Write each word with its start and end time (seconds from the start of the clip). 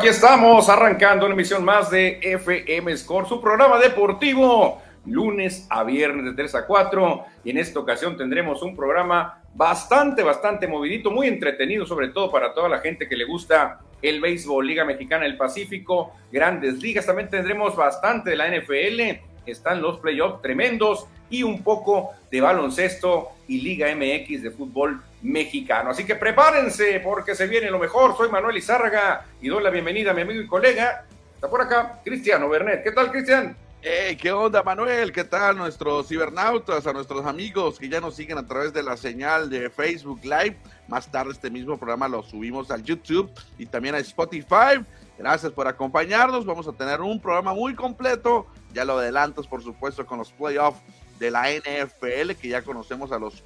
Aquí 0.00 0.08
estamos 0.08 0.66
arrancando 0.70 1.26
una 1.26 1.34
emisión 1.34 1.62
más 1.62 1.90
de 1.90 2.20
FM 2.22 2.96
Score, 2.96 3.28
su 3.28 3.38
programa 3.38 3.78
deportivo, 3.78 4.80
lunes 5.04 5.66
a 5.68 5.84
viernes 5.84 6.24
de 6.24 6.32
3 6.32 6.54
a 6.54 6.66
4. 6.66 7.24
Y 7.44 7.50
en 7.50 7.58
esta 7.58 7.80
ocasión 7.80 8.16
tendremos 8.16 8.62
un 8.62 8.74
programa 8.74 9.42
bastante, 9.54 10.22
bastante 10.22 10.66
movidito, 10.66 11.10
muy 11.10 11.26
entretenido, 11.26 11.84
sobre 11.84 12.08
todo 12.08 12.30
para 12.32 12.54
toda 12.54 12.70
la 12.70 12.78
gente 12.78 13.06
que 13.10 13.14
le 13.14 13.26
gusta 13.26 13.80
el 14.00 14.22
béisbol, 14.22 14.66
Liga 14.66 14.86
Mexicana 14.86 15.24
del 15.24 15.36
Pacífico, 15.36 16.14
grandes 16.32 16.80
ligas. 16.80 17.04
También 17.04 17.28
tendremos 17.28 17.76
bastante 17.76 18.30
de 18.30 18.36
la 18.36 18.48
NFL, 18.48 19.20
están 19.50 19.82
los 19.82 19.98
playoffs 19.98 20.42
tremendos 20.42 21.06
y 21.28 21.42
un 21.42 21.62
poco 21.62 22.10
de 22.30 22.40
baloncesto 22.40 23.30
y 23.48 23.60
Liga 23.60 23.88
MX 23.94 24.42
de 24.42 24.50
fútbol 24.50 25.00
mexicano. 25.22 25.90
Así 25.90 26.04
que 26.04 26.16
prepárense 26.16 27.00
porque 27.00 27.34
se 27.34 27.46
viene 27.46 27.70
lo 27.70 27.78
mejor. 27.78 28.16
Soy 28.16 28.28
Manuel 28.28 28.56
Izárraga 28.56 29.26
y 29.40 29.48
doy 29.48 29.62
la 29.62 29.70
bienvenida 29.70 30.10
a 30.10 30.14
mi 30.14 30.22
amigo 30.22 30.40
y 30.40 30.46
colega. 30.46 31.04
Está 31.34 31.48
por 31.48 31.62
acá 31.62 32.00
Cristiano 32.04 32.48
Bernet. 32.48 32.82
¿Qué 32.82 32.92
tal, 32.92 33.10
Cristian? 33.10 33.56
Hey, 33.82 34.14
¿qué 34.16 34.30
onda, 34.30 34.62
Manuel? 34.62 35.10
¿Qué 35.10 35.24
tal 35.24 35.56
nuestros 35.56 36.06
cibernautas, 36.06 36.86
a 36.86 36.92
nuestros 36.92 37.24
amigos 37.24 37.78
que 37.78 37.88
ya 37.88 37.98
nos 37.98 38.14
siguen 38.14 38.36
a 38.36 38.46
través 38.46 38.74
de 38.74 38.82
la 38.82 38.94
señal 38.94 39.48
de 39.48 39.70
Facebook 39.70 40.20
Live? 40.22 40.58
Más 40.86 41.10
tarde 41.10 41.32
este 41.32 41.48
mismo 41.48 41.78
programa 41.78 42.06
lo 42.06 42.22
subimos 42.22 42.70
al 42.70 42.82
YouTube 42.82 43.30
y 43.56 43.64
también 43.64 43.94
a 43.94 43.98
Spotify. 44.00 44.84
Gracias 45.20 45.52
por 45.52 45.68
acompañarnos. 45.68 46.46
Vamos 46.46 46.66
a 46.66 46.72
tener 46.72 47.02
un 47.02 47.20
programa 47.20 47.52
muy 47.52 47.74
completo. 47.74 48.46
Ya 48.72 48.86
lo 48.86 48.98
adelantas, 48.98 49.46
por 49.46 49.62
supuesto, 49.62 50.06
con 50.06 50.16
los 50.16 50.32
playoffs 50.32 50.80
de 51.18 51.30
la 51.30 51.50
NFL, 51.50 52.32
que 52.40 52.48
ya 52.48 52.62
conocemos 52.62 53.12
a 53.12 53.18
los 53.18 53.42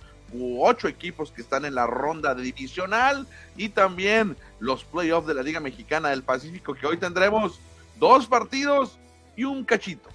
ocho 0.61 0.87
equipos 0.87 1.33
que 1.33 1.43
están 1.43 1.65
en 1.65 1.75
la 1.75 1.87
ronda 1.87 2.33
divisional 2.35 3.27
y 3.57 3.71
también 3.71 4.37
los 4.61 4.85
playoffs 4.85 5.27
de 5.27 5.35
la 5.35 5.43
Liga 5.43 5.59
Mexicana 5.59 6.11
del 6.11 6.23
Pacífico, 6.23 6.75
que 6.75 6.87
hoy 6.87 6.97
tendremos 6.97 7.61
dos 7.99 8.27
partidos 8.29 8.97
y 9.35 9.43
un 9.43 9.65
cachito. 9.65 10.09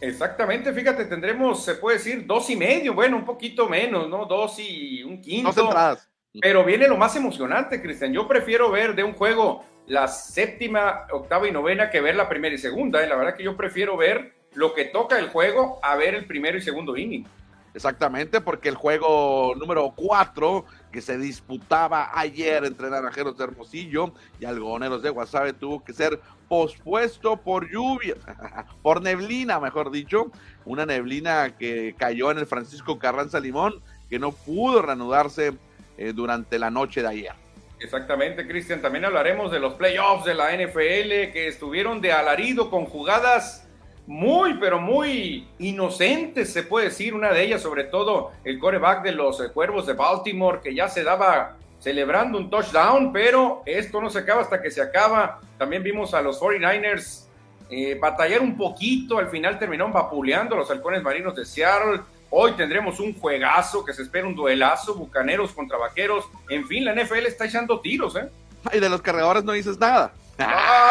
Exactamente, 0.00 0.72
fíjate, 0.72 1.04
tendremos, 1.04 1.64
se 1.64 1.76
puede 1.76 1.98
decir, 1.98 2.26
dos 2.26 2.50
y 2.50 2.56
medio, 2.56 2.94
bueno, 2.94 3.16
un 3.16 3.24
poquito 3.24 3.68
menos, 3.68 4.08
¿no? 4.08 4.26
Dos 4.26 4.58
y 4.58 5.04
un 5.04 5.22
quinto. 5.22 5.52
Dos 5.52 5.64
entradas. 5.64 6.08
Pero 6.40 6.64
viene 6.64 6.88
lo 6.88 6.96
más 6.96 7.14
emocionante, 7.14 7.80
Cristian. 7.80 8.12
Yo 8.12 8.26
prefiero 8.26 8.70
ver 8.70 8.94
de 8.94 9.04
un 9.04 9.14
juego 9.14 9.64
la 9.86 10.08
séptima, 10.08 11.06
octava 11.12 11.48
y 11.48 11.52
novena 11.52 11.90
que 11.90 12.00
ver 12.00 12.16
la 12.16 12.28
primera 12.28 12.54
y 12.54 12.58
segunda. 12.58 13.02
¿eh? 13.02 13.08
La 13.08 13.16
verdad 13.16 13.34
que 13.34 13.44
yo 13.44 13.56
prefiero 13.56 13.96
ver 13.96 14.34
lo 14.54 14.74
que 14.74 14.86
toca 14.86 15.18
el 15.18 15.28
juego 15.28 15.78
a 15.82 15.96
ver 15.96 16.14
el 16.14 16.26
primero 16.26 16.58
y 16.58 16.62
segundo 16.62 16.96
inning. 16.96 17.26
Exactamente, 17.74 18.40
porque 18.40 18.70
el 18.70 18.74
juego 18.74 19.54
número 19.54 19.92
4 19.94 20.64
que 20.90 21.02
se 21.02 21.18
disputaba 21.18 22.10
ayer 22.18 22.64
entre 22.64 22.88
Naranjeros 22.88 23.36
de 23.36 23.44
Hermosillo 23.44 24.14
y 24.40 24.46
Algoneros 24.46 25.02
de 25.02 25.10
Guasave 25.10 25.52
tuvo 25.52 25.84
que 25.84 25.92
ser 25.92 26.18
pospuesto 26.48 27.36
por 27.36 27.70
lluvia, 27.70 28.14
por 28.82 29.02
neblina, 29.02 29.60
mejor 29.60 29.90
dicho, 29.90 30.32
una 30.64 30.86
neblina 30.86 31.54
que 31.58 31.94
cayó 31.98 32.30
en 32.30 32.38
el 32.38 32.46
Francisco 32.46 32.98
Carranza 32.98 33.40
Limón, 33.40 33.82
que 34.08 34.18
no 34.18 34.32
pudo 34.32 34.80
reanudarse 34.80 35.52
eh, 35.98 36.14
durante 36.14 36.58
la 36.58 36.70
noche 36.70 37.02
de 37.02 37.08
ayer. 37.08 37.45
Exactamente, 37.78 38.46
Cristian. 38.46 38.80
También 38.80 39.04
hablaremos 39.04 39.52
de 39.52 39.60
los 39.60 39.74
playoffs 39.74 40.24
de 40.24 40.34
la 40.34 40.52
NFL 40.56 41.32
que 41.32 41.46
estuvieron 41.48 42.00
de 42.00 42.12
alarido 42.12 42.70
con 42.70 42.86
jugadas 42.86 43.66
muy, 44.06 44.54
pero 44.54 44.80
muy 44.80 45.48
inocentes, 45.58 46.52
se 46.52 46.62
puede 46.62 46.86
decir, 46.86 47.12
una 47.12 47.32
de 47.32 47.42
ellas, 47.42 47.60
sobre 47.60 47.84
todo 47.84 48.30
el 48.44 48.58
coreback 48.58 49.02
de 49.02 49.12
los 49.12 49.40
eh, 49.40 49.50
Cuervos 49.52 49.86
de 49.86 49.94
Baltimore, 49.94 50.60
que 50.62 50.74
ya 50.74 50.88
se 50.88 51.02
daba 51.02 51.56
celebrando 51.80 52.38
un 52.38 52.48
touchdown, 52.48 53.12
pero 53.12 53.62
esto 53.66 54.00
no 54.00 54.08
se 54.08 54.20
acaba 54.20 54.42
hasta 54.42 54.62
que 54.62 54.70
se 54.70 54.80
acaba. 54.80 55.40
También 55.58 55.82
vimos 55.82 56.14
a 56.14 56.22
los 56.22 56.40
49ers 56.40 57.26
eh, 57.68 57.98
batallar 58.00 58.40
un 58.40 58.56
poquito, 58.56 59.18
al 59.18 59.28
final 59.28 59.58
terminaron 59.58 59.92
vapuleando 59.92 60.54
a 60.54 60.58
los 60.58 60.70
halcones 60.70 61.02
marinos 61.02 61.34
de 61.34 61.44
Seattle. 61.44 62.00
Hoy 62.30 62.52
tendremos 62.52 63.00
un 63.00 63.18
juegazo 63.18 63.84
que 63.84 63.92
se 63.92 64.02
espera 64.02 64.26
un 64.26 64.34
duelazo, 64.34 64.94
bucaneros 64.94 65.52
contra 65.52 65.78
vaqueros. 65.78 66.24
En 66.48 66.66
fin, 66.66 66.84
la 66.84 66.94
NFL 66.94 67.26
está 67.26 67.46
echando 67.46 67.80
tiros, 67.80 68.16
¿eh? 68.16 68.28
Y 68.72 68.80
de 68.80 68.88
los 68.88 69.00
cargadores 69.00 69.44
no 69.44 69.52
dices 69.52 69.78
nada. 69.78 70.12
Ay, 70.38 70.46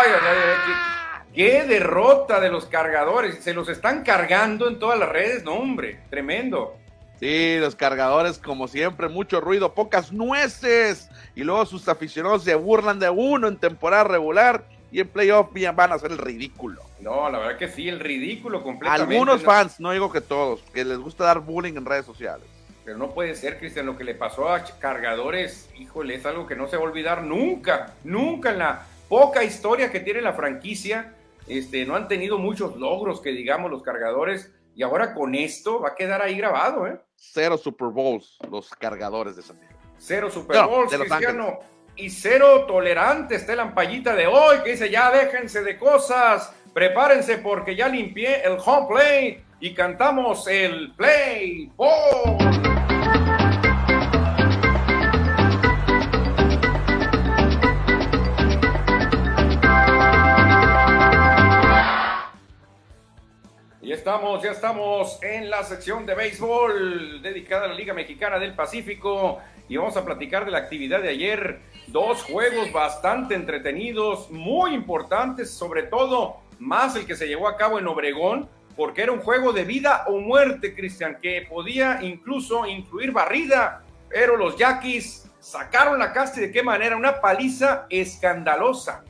ay, 0.07 0.19
ay, 0.21 0.73
Qué 1.33 1.63
derrota 1.63 2.39
de 2.39 2.49
los 2.49 2.65
cargadores. 2.65 3.43
Se 3.43 3.53
los 3.53 3.67
están 3.67 4.03
cargando 4.03 4.69
en 4.69 4.79
todas 4.79 4.97
las 4.97 5.09
redes. 5.09 5.43
No, 5.43 5.55
hombre, 5.55 5.99
tremendo. 6.09 6.77
Sí, 7.19 7.57
los 7.59 7.75
cargadores, 7.75 8.39
como 8.39 8.67
siempre, 8.67 9.09
mucho 9.09 9.41
ruido, 9.41 9.73
pocas 9.73 10.13
nueces. 10.13 11.09
Y 11.35 11.43
luego 11.43 11.65
sus 11.65 11.89
aficionados 11.89 12.43
se 12.43 12.55
burlan 12.55 12.99
de 12.99 13.09
uno 13.09 13.49
en 13.49 13.57
temporada 13.57 14.05
regular 14.05 14.63
y 14.95 15.01
en 15.01 15.09
playoff 15.09 15.49
van 15.75 15.91
a 15.91 15.95
hacer 15.95 16.13
el 16.13 16.17
ridículo. 16.17 16.81
No, 17.01 17.29
la 17.29 17.39
verdad 17.39 17.57
que 17.57 17.67
sí, 17.67 17.89
el 17.89 17.99
ridículo 17.99 18.63
completamente. 18.63 19.13
Algunos 19.13 19.43
fans, 19.43 19.77
no 19.81 19.91
digo 19.91 20.09
que 20.09 20.21
todos, 20.21 20.61
que 20.73 20.85
les 20.85 20.97
gusta 20.97 21.25
dar 21.25 21.41
bullying 21.41 21.73
en 21.73 21.83
redes 21.83 22.05
sociales. 22.05 22.47
Pero 22.85 22.97
no 22.97 23.09
puede 23.09 23.35
ser, 23.35 23.59
Cristian, 23.59 23.87
lo 23.87 23.97
que 23.97 24.05
le 24.05 24.15
pasó 24.15 24.47
a 24.47 24.63
cargadores, 24.79 25.69
híjole, 25.77 26.15
es 26.15 26.25
algo 26.25 26.47
que 26.47 26.55
no 26.55 26.69
se 26.69 26.77
va 26.77 26.83
a 26.83 26.85
olvidar 26.85 27.23
nunca, 27.23 27.93
nunca 28.05 28.51
en 28.51 28.59
la 28.59 28.85
poca 29.09 29.43
historia 29.43 29.91
que 29.91 29.99
tiene 29.99 30.21
la 30.21 30.31
franquicia 30.31 31.13
este, 31.47 31.85
no 31.85 31.97
han 31.97 32.07
tenido 32.07 32.37
muchos 32.37 32.77
logros 32.77 33.19
que 33.19 33.31
digamos 33.31 33.69
los 33.69 33.83
cargadores 33.83 34.53
y 34.77 34.83
ahora 34.83 35.13
con 35.13 35.35
esto 35.35 35.81
va 35.81 35.89
a 35.89 35.95
quedar 35.95 36.21
ahí 36.21 36.37
grabado, 36.37 36.87
¿eh? 36.87 37.01
Cero 37.17 37.57
Super 37.57 37.89
Bowls 37.89 38.37
los 38.49 38.69
cargadores 38.69 39.35
de 39.35 39.41
San 39.41 39.59
Diego. 39.59 39.75
Cero 39.97 40.31
Super 40.31 40.65
Bowls, 40.65 40.93
Cristiano. 40.93 41.59
Y 41.97 42.09
cero 42.09 42.65
tolerante 42.67 43.35
está 43.35 43.55
la 43.55 43.63
ampallita 43.63 44.15
de 44.15 44.27
hoy 44.27 44.57
que 44.63 44.71
dice 44.71 44.89
ya 44.89 45.11
déjense 45.11 45.63
de 45.63 45.77
cosas, 45.77 46.53
prepárense 46.73 47.37
porque 47.37 47.73
ya 47.73 47.87
limpié 47.87 48.41
el 48.43 48.57
home 48.63 48.87
play 48.89 49.43
y 49.61 49.73
cantamos 49.73 50.45
el 50.49 50.93
play 50.95 51.71
ball. 51.77 52.37
Y 63.81 63.93
estamos, 63.93 64.43
ya 64.43 64.51
estamos 64.51 65.23
en 65.23 65.49
la 65.49 65.63
sección 65.63 66.05
de 66.05 66.15
béisbol 66.15 67.21
dedicada 67.21 67.65
a 67.65 67.67
la 67.69 67.73
Liga 67.73 67.93
Mexicana 67.93 68.37
del 68.37 68.53
Pacífico 68.53 69.39
y 69.67 69.77
vamos 69.77 69.97
a 69.97 70.05
platicar 70.05 70.45
de 70.45 70.51
la 70.51 70.59
actividad 70.59 71.01
de 71.01 71.09
ayer. 71.09 71.59
Dos 71.87 72.23
juegos 72.23 72.71
bastante 72.71 73.35
entretenidos, 73.35 74.29
muy 74.31 74.73
importantes, 74.73 75.51
sobre 75.51 75.83
todo 75.83 76.37
más 76.59 76.95
el 76.95 77.05
que 77.05 77.15
se 77.15 77.27
llevó 77.27 77.47
a 77.47 77.57
cabo 77.57 77.79
en 77.79 77.87
Obregón, 77.87 78.49
porque 78.75 79.03
era 79.03 79.11
un 79.11 79.21
juego 79.21 79.53
de 79.53 79.63
vida 79.63 80.05
o 80.07 80.19
muerte, 80.19 80.75
Cristian, 80.75 81.19
que 81.21 81.47
podía 81.49 81.99
incluso 82.01 82.65
incluir 82.65 83.11
barrida, 83.11 83.83
pero 84.09 84.35
los 84.35 84.57
Yaquis 84.57 85.29
sacaron 85.39 85.99
la 85.99 86.11
casta 86.11 86.39
y 86.39 86.47
de 86.47 86.51
qué 86.51 86.63
manera, 86.63 86.95
una 86.95 87.21
paliza 87.21 87.85
escandalosa. 87.89 89.03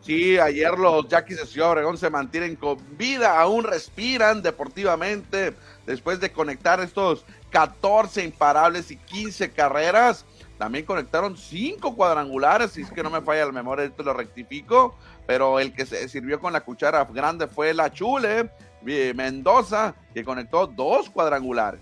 Sí, 0.00 0.38
ayer 0.38 0.70
los 0.78 1.06
Yaquis 1.08 1.36
de 1.36 1.46
Ciudad 1.46 1.72
Obregón 1.72 1.98
se 1.98 2.08
mantienen 2.08 2.56
con 2.56 2.78
vida, 2.96 3.38
aún 3.38 3.64
respiran 3.64 4.40
deportivamente 4.40 5.52
después 5.84 6.20
de 6.20 6.32
conectar 6.32 6.80
estos 6.80 7.26
14 7.50 8.24
imparables 8.24 8.90
y 8.90 8.96
15 8.96 9.50
carreras. 9.52 10.24
También 10.58 10.84
conectaron 10.84 11.36
5 11.36 11.96
cuadrangulares, 11.96 12.72
si 12.72 12.82
es 12.82 12.90
que 12.90 13.02
no 13.02 13.10
me 13.10 13.22
falla 13.22 13.46
la 13.46 13.52
memoria, 13.52 13.84
esto 13.84 14.02
lo 14.02 14.12
rectifico. 14.12 14.94
Pero 15.26 15.60
el 15.60 15.72
que 15.72 15.86
se 15.86 16.08
sirvió 16.08 16.40
con 16.40 16.52
la 16.52 16.60
cuchara 16.60 17.04
grande 17.04 17.46
fue 17.46 17.72
la 17.72 17.90
Chule 17.90 18.50
eh, 18.86 19.12
Mendoza, 19.14 19.94
que 20.12 20.24
conectó 20.24 20.66
dos 20.66 21.08
cuadrangulares. 21.10 21.80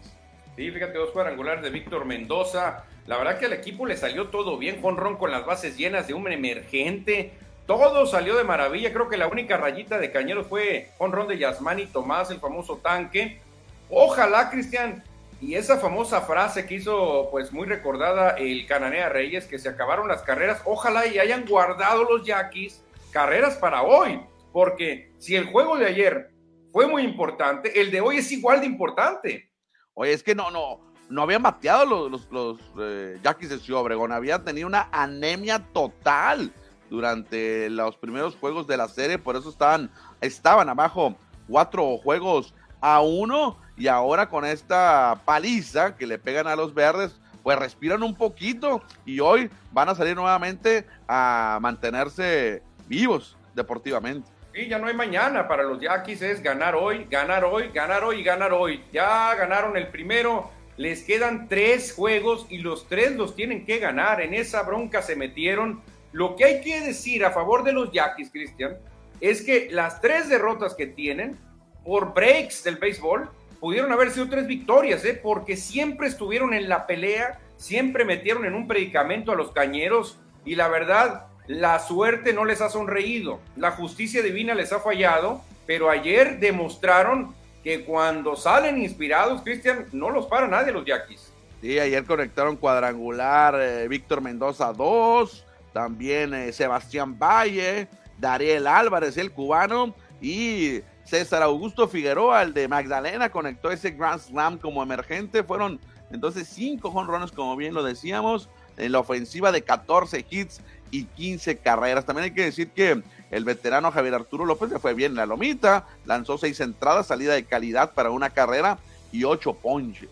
Sí, 0.56 0.70
fíjate, 0.70 0.98
dos 0.98 1.10
cuadrangulares 1.10 1.62
de 1.62 1.70
Víctor 1.70 2.04
Mendoza. 2.04 2.84
La 3.06 3.16
verdad 3.16 3.38
que 3.38 3.46
al 3.46 3.52
equipo 3.52 3.86
le 3.86 3.96
salió 3.96 4.28
todo 4.28 4.58
bien. 4.58 4.80
Juan 4.80 4.96
Ron 4.96 5.16
con 5.16 5.30
las 5.30 5.46
bases 5.46 5.76
llenas 5.76 6.06
de 6.06 6.14
un 6.14 6.30
emergente 6.30 7.32
todo 7.68 8.06
salió 8.06 8.34
de 8.34 8.44
maravilla. 8.44 8.94
Creo 8.94 9.10
que 9.10 9.18
la 9.18 9.28
única 9.28 9.58
rayita 9.58 9.98
de 9.98 10.10
Cañero 10.10 10.42
fue 10.42 10.88
honrón 10.96 11.28
de 11.28 11.36
Yasmani 11.36 11.84
Tomás, 11.84 12.30
el 12.30 12.40
famoso 12.40 12.78
tanque. 12.78 13.42
Ojalá, 13.90 14.48
Cristian, 14.48 15.04
y 15.40 15.54
esa 15.54 15.78
famosa 15.78 16.22
frase 16.22 16.66
que 16.66 16.74
hizo, 16.74 17.28
pues 17.30 17.52
muy 17.52 17.66
recordada 17.66 18.30
el 18.30 18.66
Cananea 18.66 19.08
Reyes, 19.08 19.46
que 19.46 19.58
se 19.58 19.68
acabaron 19.68 20.08
las 20.08 20.22
carreras. 20.22 20.62
Ojalá 20.64 21.06
y 21.06 21.18
hayan 21.18 21.46
guardado 21.46 22.04
los 22.04 22.26
Yaquis 22.26 22.82
carreras 23.12 23.56
para 23.56 23.82
hoy, 23.82 24.20
porque 24.52 25.12
si 25.18 25.36
el 25.36 25.46
juego 25.46 25.78
de 25.78 25.86
ayer 25.86 26.30
fue 26.72 26.88
muy 26.88 27.02
importante, 27.02 27.80
el 27.80 27.92
de 27.92 28.00
hoy 28.00 28.18
es 28.18 28.32
igual 28.32 28.60
de 28.60 28.66
importante. 28.66 29.50
Oye, 29.94 30.12
es 30.12 30.24
que 30.24 30.34
no, 30.34 30.50
no, 30.50 30.80
no 31.08 31.22
habían 31.22 31.42
bateado 31.42 32.08
los, 32.08 32.60
eh, 32.80 33.18
Yaquis 33.22 33.50
de 33.50 33.58
Ciudad 33.58 33.82
Obregón, 33.82 34.10
habían 34.10 34.44
tenido 34.44 34.66
una 34.66 34.88
anemia 34.90 35.60
total 35.72 36.52
durante 36.90 37.70
los 37.70 37.96
primeros 37.96 38.34
juegos 38.34 38.66
de 38.66 38.76
la 38.76 38.88
serie, 38.88 39.18
por 39.18 39.36
eso 39.36 39.50
estaban, 39.50 39.88
estaban 40.20 40.68
abajo 40.68 41.14
cuatro 41.46 41.96
juegos 41.98 42.54
a 42.80 43.00
uno 43.00 43.56
y 43.78 43.86
ahora 43.86 44.28
con 44.28 44.44
esta 44.44 45.20
paliza 45.24 45.96
que 45.96 46.06
le 46.06 46.18
pegan 46.18 46.48
a 46.48 46.56
los 46.56 46.74
verdes, 46.74 47.18
pues 47.42 47.58
respiran 47.58 48.02
un 48.02 48.14
poquito 48.14 48.82
y 49.06 49.20
hoy 49.20 49.48
van 49.72 49.88
a 49.88 49.94
salir 49.94 50.16
nuevamente 50.16 50.84
a 51.06 51.58
mantenerse 51.62 52.62
vivos 52.88 53.36
deportivamente. 53.54 54.28
Sí, 54.52 54.66
ya 54.66 54.78
no 54.78 54.88
hay 54.88 54.94
mañana 54.94 55.46
para 55.46 55.62
los 55.62 55.80
Yaquis, 55.80 56.20
es 56.22 56.42
ganar 56.42 56.74
hoy, 56.74 57.06
ganar 57.08 57.44
hoy, 57.44 57.68
ganar 57.68 58.02
hoy 58.02 58.20
y 58.20 58.24
ganar 58.24 58.52
hoy. 58.52 58.82
Ya 58.92 59.32
ganaron 59.36 59.76
el 59.76 59.86
primero, 59.88 60.50
les 60.76 61.04
quedan 61.04 61.48
tres 61.48 61.94
juegos 61.94 62.46
y 62.50 62.58
los 62.58 62.88
tres 62.88 63.14
los 63.14 63.36
tienen 63.36 63.64
que 63.64 63.78
ganar. 63.78 64.20
En 64.20 64.34
esa 64.34 64.62
bronca 64.62 65.02
se 65.02 65.14
metieron. 65.14 65.80
Lo 66.10 66.34
que 66.34 66.44
hay 66.44 66.60
que 66.62 66.80
decir 66.80 67.24
a 67.24 67.30
favor 67.30 67.62
de 67.62 67.72
los 67.72 67.92
Yaquis, 67.92 68.30
Cristian, 68.30 68.78
es 69.20 69.42
que 69.42 69.68
las 69.70 70.00
tres 70.00 70.28
derrotas 70.28 70.74
que 70.74 70.86
tienen 70.86 71.38
por 71.84 72.12
breaks 72.14 72.64
del 72.64 72.76
béisbol 72.76 73.30
pudieron 73.60 73.92
haber 73.92 74.10
sido 74.10 74.28
tres 74.28 74.46
victorias, 74.46 75.04
¿eh? 75.04 75.18
porque 75.20 75.56
siempre 75.56 76.08
estuvieron 76.08 76.54
en 76.54 76.68
la 76.68 76.86
pelea, 76.86 77.40
siempre 77.56 78.04
metieron 78.04 78.44
en 78.44 78.54
un 78.54 78.66
predicamento 78.66 79.32
a 79.32 79.36
los 79.36 79.52
cañeros 79.52 80.18
y 80.44 80.54
la 80.54 80.68
verdad, 80.68 81.26
la 81.46 81.78
suerte 81.78 82.32
no 82.32 82.44
les 82.44 82.60
ha 82.60 82.70
sonreído, 82.70 83.40
la 83.56 83.72
justicia 83.72 84.22
divina 84.22 84.54
les 84.54 84.72
ha 84.72 84.80
fallado, 84.80 85.42
pero 85.66 85.90
ayer 85.90 86.38
demostraron 86.38 87.34
que 87.64 87.84
cuando 87.84 88.36
salen 88.36 88.78
inspirados, 88.78 89.42
Cristian, 89.42 89.86
no 89.92 90.10
los 90.10 90.26
para 90.26 90.46
nadie 90.46 90.72
los 90.72 90.84
Yaquis. 90.84 91.32
Sí, 91.60 91.78
ayer 91.78 92.04
conectaron 92.04 92.56
cuadrangular 92.56 93.60
eh, 93.60 93.88
Víctor 93.88 94.20
Mendoza 94.20 94.72
2, 94.72 95.44
también 95.72 96.32
eh, 96.32 96.52
Sebastián 96.52 97.18
Valle, 97.18 97.88
Dariel 98.16 98.66
Álvarez, 98.66 99.16
el 99.16 99.32
cubano, 99.32 99.94
y 100.20 100.80
César 101.08 101.42
Augusto 101.42 101.88
Figueroa, 101.88 102.42
el 102.42 102.52
de 102.52 102.68
Magdalena, 102.68 103.30
conectó 103.30 103.70
ese 103.70 103.92
Grand 103.92 104.20
Slam 104.20 104.58
como 104.58 104.82
emergente. 104.82 105.42
Fueron 105.42 105.80
entonces 106.10 106.46
cinco 106.48 106.90
jonrones, 106.90 107.32
como 107.32 107.56
bien 107.56 107.72
lo 107.72 107.82
decíamos, 107.82 108.50
en 108.76 108.92
la 108.92 108.98
ofensiva 108.98 109.50
de 109.50 109.62
14 109.62 110.26
hits 110.28 110.60
y 110.90 111.04
15 111.04 111.58
carreras. 111.58 112.04
También 112.04 112.24
hay 112.24 112.30
que 112.32 112.44
decir 112.44 112.68
que 112.72 113.02
el 113.30 113.44
veterano 113.44 113.90
Javier 113.90 114.16
Arturo 114.16 114.44
López 114.44 114.70
le 114.70 114.78
fue 114.78 114.92
bien 114.92 115.12
en 115.12 115.16
la 115.16 115.26
lomita, 115.26 115.86
lanzó 116.04 116.36
seis 116.36 116.60
entradas, 116.60 117.06
salida 117.06 117.32
de 117.32 117.44
calidad 117.44 117.94
para 117.94 118.10
una 118.10 118.28
carrera 118.28 118.78
y 119.10 119.24
ocho 119.24 119.54
ponches. 119.54 120.10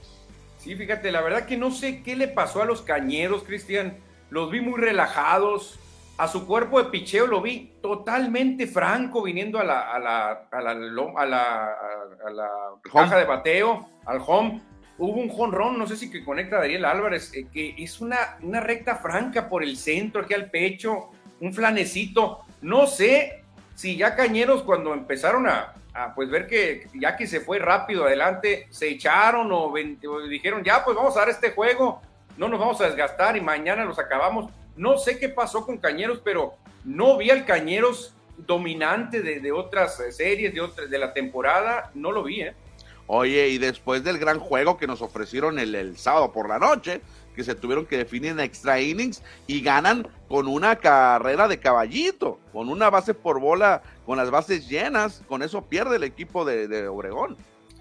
Sí, 0.58 0.76
fíjate, 0.76 1.12
la 1.12 1.20
verdad 1.20 1.44
que 1.44 1.58
no 1.58 1.72
sé 1.72 2.02
qué 2.02 2.16
le 2.16 2.28
pasó 2.28 2.62
a 2.62 2.64
los 2.64 2.81
cañeros, 2.81 3.42
Cristian. 3.42 3.99
Los 4.31 4.50
vi 4.50 4.62
muy 4.62 4.81
relajados, 4.81 5.78
a 6.18 6.28
su 6.28 6.46
cuerpo 6.46 6.82
de 6.82 6.90
picheo 6.90 7.26
lo 7.26 7.42
vi 7.42 7.74
totalmente 7.82 8.66
franco 8.66 9.22
viniendo 9.22 9.58
a 9.58 9.64
la, 9.64 9.92
a 9.92 9.98
la, 9.98 10.48
a 10.50 10.62
la, 10.62 10.70
a 11.20 12.30
la, 12.30 12.50
caja 12.90 13.18
de 13.18 13.24
bateo, 13.24 13.88
al 14.06 14.20
home. 14.26 14.62
Hubo 14.98 15.20
un 15.20 15.28
jonrón, 15.28 15.78
no 15.78 15.86
sé 15.86 15.96
si 15.96 16.10
que 16.10 16.24
conecta 16.24 16.56
a 16.56 16.60
Daniel 16.60 16.86
Álvarez, 16.86 17.34
eh, 17.34 17.46
que 17.52 17.74
es 17.76 18.00
una, 18.00 18.38
una 18.42 18.60
recta 18.60 18.96
franca 18.96 19.48
por 19.48 19.62
el 19.62 19.76
centro, 19.76 20.22
aquí 20.22 20.32
al 20.32 20.50
pecho, 20.50 21.10
un 21.40 21.52
flanecito. 21.52 22.40
No 22.62 22.86
sé 22.86 23.44
si 23.74 23.96
ya 23.96 24.16
Cañeros 24.16 24.62
cuando 24.62 24.94
empezaron 24.94 25.46
a, 25.46 25.74
pues 26.14 26.30
ver 26.30 26.46
que 26.46 26.88
ya 26.94 27.14
que 27.14 27.26
se 27.26 27.40
fue 27.40 27.58
rápido 27.58 28.04
adelante, 28.04 28.66
se 28.70 28.88
echaron 28.88 29.52
o, 29.52 29.66
o 29.66 30.28
dijeron, 30.28 30.64
ya 30.64 30.82
pues 30.82 30.96
vamos 30.96 31.14
a 31.16 31.20
dar 31.20 31.28
este 31.28 31.50
juego, 31.50 32.00
no 32.38 32.48
nos 32.48 32.58
vamos 32.58 32.80
a 32.80 32.86
desgastar 32.86 33.36
y 33.36 33.42
mañana 33.42 33.84
los 33.84 33.98
acabamos 33.98 34.50
no 34.76 34.99
sé 34.99 35.19
qué 35.19 35.28
pasó 35.28 35.64
con 35.64 35.78
Cañeros, 35.78 36.20
pero 36.23 36.55
no 36.84 37.17
vi 37.17 37.31
al 37.31 37.44
Cañeros 37.44 38.14
dominante 38.37 39.23
de, 39.23 39.52
otras 39.52 40.02
series, 40.11 40.52
de, 40.52 40.61
otras, 40.61 40.90
de 40.90 40.99
la 40.99 41.12
temporada, 41.12 41.90
no 41.94 42.12
lo 42.12 42.23
vi, 42.23 42.43
¿eh? 42.43 42.55
Oye, 43.08 43.49
y 43.49 43.58
después 43.58 44.02
del 44.02 44.19
gran 44.19 44.40
juego 44.40 44.76
que 44.76 44.87
nos 44.87 45.00
ofrecieron 45.00 45.59
el, 45.59 45.97
sábado 45.97 46.33
por 46.33 46.49
la 46.49 46.59
noche, 46.59 47.00
que 47.37 47.45
se 47.45 47.54
tuvieron 47.54 47.87
que 47.87 47.99
definir 47.99 48.33
en 48.33 48.40
extra 48.40 48.80
innings 48.80 49.23
y 49.47 49.61
ganan 49.61 50.09
con 50.28 50.49
una 50.49 50.76
carrera 50.76 51.47
de 51.47 51.61
caballito, 51.61 52.40
con 52.52 52.68
una 52.68 52.90
base 52.90 53.14
por 53.14 53.38
bola, 53.38 53.83
con 54.04 54.16
las 54.16 54.30
bases 54.30 54.68
llenas, 54.68 55.23
con 55.28 55.42
eso 55.42 55.64
pierde 55.66 55.97
el 55.97 56.02
equipo 56.02 56.45
de, 56.45 56.66
de 56.66 56.88
Obregón. 56.88 57.37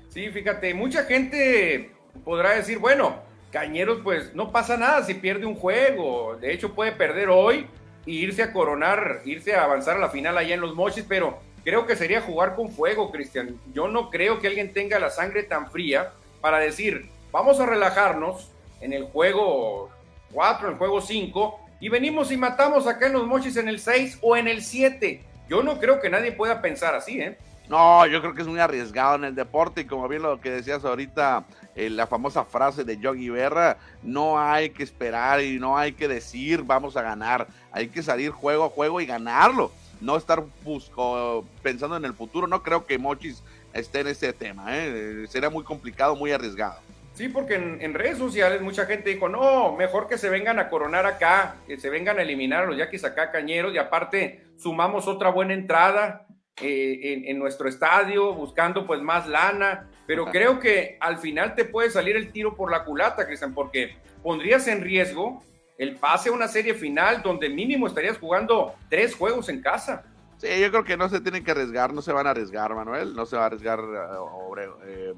Sí, 0.10 0.30
fíjate, 0.30 0.74
mucha 0.75 1.06
gente 1.06 1.92
podrá 2.24 2.52
decir, 2.52 2.78
bueno, 2.78 3.20
Cañeros, 3.56 4.02
pues 4.04 4.36
no 4.36 4.52
pasa 4.52 4.76
nada 4.76 5.02
si 5.06 5.14
pierde 5.14 5.46
un 5.46 5.56
juego. 5.56 6.36
De 6.36 6.52
hecho, 6.52 6.76
puede 6.76 6.92
perder 6.92 7.30
hoy 7.30 7.66
e 8.06 8.12
irse 8.12 8.44
a 8.44 8.52
coronar, 8.52 9.22
irse 9.24 9.56
a 9.56 9.64
avanzar 9.64 9.96
a 9.96 10.00
la 10.02 10.10
final 10.10 10.38
allá 10.38 10.56
en 10.56 10.60
los 10.60 10.76
Mochis, 10.76 11.06
pero 11.08 11.40
creo 11.64 11.88
que 11.88 11.96
sería 11.96 12.20
jugar 12.20 12.54
con 12.54 12.70
fuego, 12.70 13.14
Cristian. 13.14 13.58
Yo 13.74 13.88
no 13.88 14.10
creo 14.10 14.42
que 14.42 14.48
alguien 14.48 14.74
tenga 14.74 15.00
la 15.00 15.10
sangre 15.10 15.44
tan 15.44 15.72
fría 15.72 16.12
para 16.42 16.60
decir, 16.60 17.10
vamos 17.32 17.62
a 17.62 17.66
relajarnos 17.66 18.52
en 18.82 18.92
el 18.92 19.06
juego 19.06 19.90
4, 20.34 20.68
en 20.68 20.74
el 20.74 20.78
juego 20.78 21.00
5, 21.00 21.60
y 21.80 21.88
venimos 21.88 22.34
y 22.34 22.38
matamos 22.38 22.88
acá 22.88 23.08
en 23.08 23.14
los 23.14 23.26
Mochis 23.26 23.56
en 23.56 23.70
el 23.70 23.80
6 23.80 24.20
o 24.22 24.36
en 24.36 24.50
el 24.50 24.64
7. 24.64 25.24
Yo 25.48 25.64
no 25.64 25.80
creo 25.80 26.02
que 26.02 26.10
nadie 26.10 26.34
pueda 26.34 26.62
pensar 26.62 26.94
así, 26.94 27.22
¿eh? 27.22 27.38
No, 27.70 28.06
yo 28.06 28.20
creo 28.20 28.34
que 28.34 28.42
es 28.42 28.48
muy 28.48 28.60
arriesgado 28.60 29.16
en 29.16 29.24
el 29.24 29.34
deporte 29.34 29.82
y 29.82 29.86
como 29.86 30.08
bien 30.08 30.24
lo 30.24 30.40
que 30.42 30.52
decías 30.52 30.84
ahorita, 30.84 31.46
eh, 31.75 31.89
la 31.89 32.08
famosa 32.08 32.46
frase 32.46 32.84
de 32.84 32.98
Yogi 32.98 33.29
Berra, 33.29 33.77
no 34.03 34.39
hay 34.39 34.70
que 34.70 34.84
esperar 34.84 35.41
y 35.41 35.60
no 35.60 35.77
hay 35.77 35.94
que 35.94 36.08
decir 36.08 36.63
vamos 36.63 36.98
a 36.98 37.01
ganar, 37.01 37.48
hay 37.72 37.88
que 37.89 38.03
salir 38.03 38.32
juego 38.32 38.65
a 38.65 38.70
juego 38.70 39.01
y 39.01 39.05
ganarlo, 39.05 39.72
no 40.01 40.17
estar 40.17 40.44
busco, 40.63 41.46
pensando 41.62 41.98
en 41.98 42.05
el 42.05 42.13
futuro, 42.13 42.48
no 42.48 42.63
creo 42.63 42.86
que 42.86 42.98
Mochis 42.98 43.44
esté 43.74 44.01
en 44.01 44.08
ese 44.08 44.34
tema, 44.34 44.65
¿eh? 44.70 45.25
sería 45.29 45.50
muy 45.50 45.63
complicado, 45.63 46.15
muy 46.15 46.32
arriesgado. 46.32 46.79
Sí, 47.15 47.29
porque 47.29 47.55
en, 47.55 47.94
redes 47.94 48.17
sociales 48.17 48.62
mucha 48.62 48.86
gente 48.86 49.10
dijo, 49.10 49.29
no, 49.29 49.72
mejor 49.72 50.10
que 50.10 50.17
se 50.17 50.29
vengan 50.29 50.60
a 50.60 50.67
coronar 50.67 51.05
acá, 51.05 51.55
que 51.65 51.79
se 51.79 51.89
vengan 51.89 52.20
a 52.20 52.24
eliminar 52.24 52.63
a 52.63 52.65
los 52.65 52.77
yaquis 52.77 53.05
acá 53.05 53.32
cañeros 53.32 53.74
y 53.74 53.77
aparte 53.77 54.44
sumamos 54.58 55.08
otra 55.08 55.29
buena 55.29 55.53
entrada 55.53 56.27
eh, 56.62 57.24
en, 57.25 57.39
nuestro 57.39 57.70
estadio, 57.70 58.34
buscando 58.34 58.86
pues 58.86 59.01
más 59.01 59.27
lana, 59.27 59.89
pero 60.08 60.26
creo 60.26 60.60
que 60.60 60.98
al 61.00 61.18
final 61.18 61.56
te 61.56 61.66
puede 61.66 61.90
salir 61.90 62.16
el 62.16 62.32
tiro 62.32 62.56
por 62.56 62.72
la 62.72 62.84
culata, 62.84 63.26
Cristian, 63.26 63.54
porque 63.54 63.98
pondrías 64.22 64.68
en 64.68 64.82
riesgo 64.82 65.44
el 65.78 65.96
pase 65.96 66.30
a 66.30 66.32
una 66.32 66.48
serie 66.48 66.74
final 66.74 67.22
donde 67.22 67.50
mínimo 67.50 67.88
estarías 67.88 68.18
jugando 68.18 68.76
tres 68.90 69.16
juegos 69.16 69.50
en 69.50 69.62
casa. 69.62 70.04
Sí, 70.38 70.48
yo 70.60 70.70
creo 70.70 70.84
que 70.84 70.98
no 70.98 71.10
se 71.10 71.22
tienen 71.22 71.44
que 71.44 71.52
arriesgar, 71.52 71.94
no 71.94 72.02
se 72.02 72.14
van 72.14 72.28
a 72.28 72.32
arriesgar, 72.32 72.74
Manuel, 72.76 73.16
no 73.16 73.26
se 73.26 73.36
va 73.36 73.44
a 73.44 73.46
arriesgar 73.48 73.80
eh, 73.80 74.70
eh, 74.88 75.14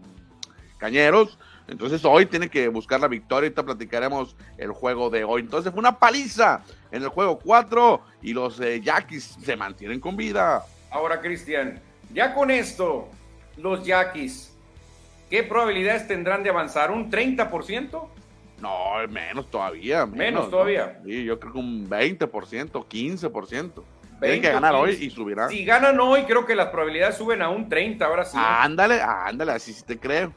Cañeros. 0.78 1.38
Entonces 1.68 2.06
hoy 2.06 2.26
tiene 2.26 2.50
que 2.50 2.68
buscar 2.70 3.00
la 3.00 3.08
victoria. 3.08 3.48
Ahorita 3.48 3.64
platicaremos 3.64 4.36
el 4.58 4.72
juego 4.72 5.10
de 5.10 5.24
hoy. 5.24 5.42
Entonces 5.42 5.72
fue 5.72 5.80
una 5.80 5.98
paliza 6.00 6.62
en 6.92 7.04
el 7.04 7.10
juego 7.10 7.40
4 7.40 8.02
y 8.22 8.34
los 8.34 8.58
Yaquis 8.58 9.38
se 9.44 9.56
mantienen 9.58 10.00
con 10.00 10.16
vida. 10.16 10.64
Ahora, 10.92 11.20
Cristian, 11.20 11.82
ya 12.14 12.34
con 12.34 12.50
esto, 12.50 13.10
los 13.58 13.86
Yaquis, 13.86 14.57
¿qué 15.30 15.44
probabilidades 15.44 16.08
tendrán 16.08 16.44
de 16.44 16.50
avanzar? 16.50 16.92
¿Un 16.92 17.10
30%? 17.12 18.08
No, 18.62 19.08
menos 19.10 19.50
todavía. 19.52 20.06
Menos, 20.06 20.50
todavía. 20.50 21.00
Sí, 21.06 21.24
yo 21.24 21.40
creo 21.40 21.54
que 21.54 21.60
un 21.60 21.90
20%, 21.90 22.72
15%. 22.88 23.84
Tienen 24.20 24.42
que 24.42 24.52
ganar 24.52 24.74
hoy 24.74 24.98
y 25.00 25.10
subirán. 25.12 25.50
Si 25.50 25.64
ganan 25.64 26.00
hoy, 26.00 26.24
creo 26.24 26.46
que 26.46 26.56
las 26.56 26.70
probabilidades 26.70 27.18
suben 27.18 27.42
a 27.44 27.50
un 27.50 27.70
30, 27.70 28.04
ahora 28.04 28.26
sí. 28.26 28.36
Ándale, 28.40 29.00
ándale, 29.00 29.52
así 29.52 29.74
sí 29.74 29.84
te 29.86 30.00
creo. 30.00 30.34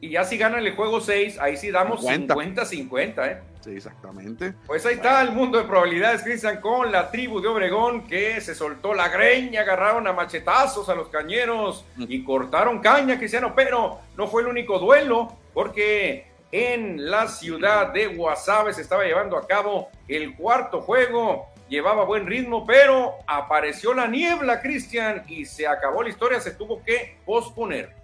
Y 0.00 0.10
ya 0.10 0.24
si 0.24 0.38
ganan 0.38 0.64
el 0.64 0.76
juego 0.76 1.00
6, 1.00 1.38
ahí 1.40 1.56
sí 1.56 1.70
damos 1.70 2.04
50-50, 2.04 3.26
¿eh? 3.26 3.42
Sí, 3.64 3.70
exactamente. 3.70 4.52
Pues 4.66 4.84
ahí 4.84 4.96
está 4.96 5.22
el 5.22 5.32
mundo 5.32 5.56
de 5.56 5.64
probabilidades, 5.64 6.22
Cristian, 6.22 6.60
con 6.60 6.92
la 6.92 7.10
tribu 7.10 7.40
de 7.40 7.48
Obregón 7.48 8.06
que 8.06 8.38
se 8.42 8.54
soltó 8.54 8.92
la 8.92 9.08
greña, 9.08 9.62
agarraron 9.62 10.06
a 10.06 10.12
machetazos 10.12 10.90
a 10.90 10.94
los 10.94 11.08
cañeros 11.08 11.82
y 11.96 12.22
cortaron 12.22 12.80
caña, 12.80 13.16
Cristiano, 13.16 13.54
pero 13.56 14.00
no 14.18 14.26
fue 14.26 14.42
el 14.42 14.48
único 14.48 14.78
duelo, 14.78 15.34
porque 15.54 16.26
en 16.52 17.10
la 17.10 17.26
ciudad 17.26 17.90
de 17.90 18.08
Guasave 18.08 18.74
se 18.74 18.82
estaba 18.82 19.04
llevando 19.04 19.38
a 19.38 19.46
cabo 19.46 19.88
el 20.08 20.36
cuarto 20.36 20.82
juego. 20.82 21.46
Llevaba 21.66 22.04
buen 22.04 22.26
ritmo, 22.26 22.66
pero 22.66 23.14
apareció 23.26 23.94
la 23.94 24.06
niebla, 24.06 24.60
Cristian, 24.60 25.24
y 25.26 25.46
se 25.46 25.66
acabó 25.66 26.02
la 26.02 26.10
historia, 26.10 26.38
se 26.38 26.50
tuvo 26.50 26.84
que 26.84 27.16
posponer. 27.24 28.03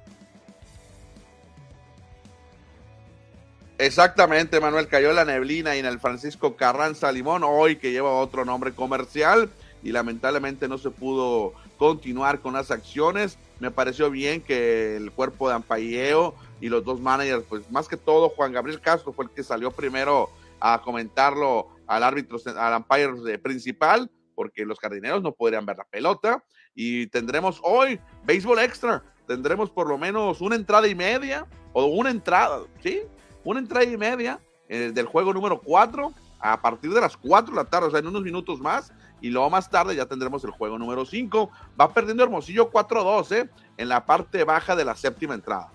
Exactamente, 3.80 4.60
Manuel, 4.60 4.88
cayó 4.88 5.10
la 5.14 5.24
neblina 5.24 5.74
y 5.74 5.78
en 5.78 5.86
el 5.86 5.98
Francisco 6.00 6.54
Carranza 6.54 7.10
Limón, 7.10 7.42
hoy 7.44 7.76
que 7.76 7.92
lleva 7.92 8.12
otro 8.12 8.44
nombre 8.44 8.72
comercial 8.72 9.48
y 9.82 9.90
lamentablemente 9.90 10.68
no 10.68 10.76
se 10.76 10.90
pudo 10.90 11.54
continuar 11.78 12.40
con 12.40 12.52
las 12.52 12.70
acciones. 12.70 13.38
Me 13.58 13.70
pareció 13.70 14.10
bien 14.10 14.42
que 14.42 14.96
el 14.96 15.10
cuerpo 15.12 15.48
de 15.48 15.54
Ampayeo 15.54 16.34
y 16.60 16.68
los 16.68 16.84
dos 16.84 17.00
managers, 17.00 17.42
pues 17.48 17.70
más 17.70 17.88
que 17.88 17.96
todo 17.96 18.28
Juan 18.28 18.52
Gabriel 18.52 18.82
Castro 18.82 19.14
fue 19.14 19.24
el 19.24 19.30
que 19.30 19.42
salió 19.42 19.70
primero 19.70 20.28
a 20.60 20.82
comentarlo 20.82 21.68
al 21.86 22.02
árbitro, 22.02 22.36
al 22.58 22.82
umpire 22.82 23.38
principal, 23.38 24.10
porque 24.34 24.66
los 24.66 24.78
jardineros 24.78 25.22
no 25.22 25.32
podrían 25.32 25.64
ver 25.64 25.78
la 25.78 25.84
pelota. 25.84 26.44
Y 26.74 27.06
tendremos 27.06 27.58
hoy 27.62 27.98
béisbol 28.24 28.58
extra, 28.58 29.02
tendremos 29.26 29.70
por 29.70 29.88
lo 29.88 29.96
menos 29.96 30.42
una 30.42 30.56
entrada 30.56 30.86
y 30.86 30.94
media, 30.94 31.46
o 31.72 31.86
una 31.86 32.10
entrada, 32.10 32.60
¿sí? 32.82 33.00
Una 33.44 33.60
entrada 33.60 33.84
y 33.84 33.96
media 33.96 34.40
eh, 34.68 34.92
del 34.92 35.06
juego 35.06 35.32
número 35.32 35.60
4 35.60 36.12
a 36.40 36.60
partir 36.60 36.92
de 36.92 37.00
las 37.00 37.16
4 37.16 37.54
de 37.54 37.62
la 37.62 37.68
tarde, 37.68 37.88
o 37.88 37.90
sea, 37.90 38.00
en 38.00 38.06
unos 38.06 38.22
minutos 38.22 38.60
más, 38.60 38.92
y 39.20 39.28
luego 39.28 39.50
más 39.50 39.68
tarde 39.68 39.94
ya 39.94 40.06
tendremos 40.06 40.42
el 40.44 40.50
juego 40.50 40.78
número 40.78 41.04
5. 41.04 41.50
Va 41.78 41.92
perdiendo 41.92 42.22
Hermosillo 42.22 42.70
4-2 42.70 43.32
¿eh? 43.36 43.50
en 43.76 43.88
la 43.88 44.06
parte 44.06 44.44
baja 44.44 44.74
de 44.74 44.84
la 44.84 44.96
séptima 44.96 45.34
entrada. 45.34 45.70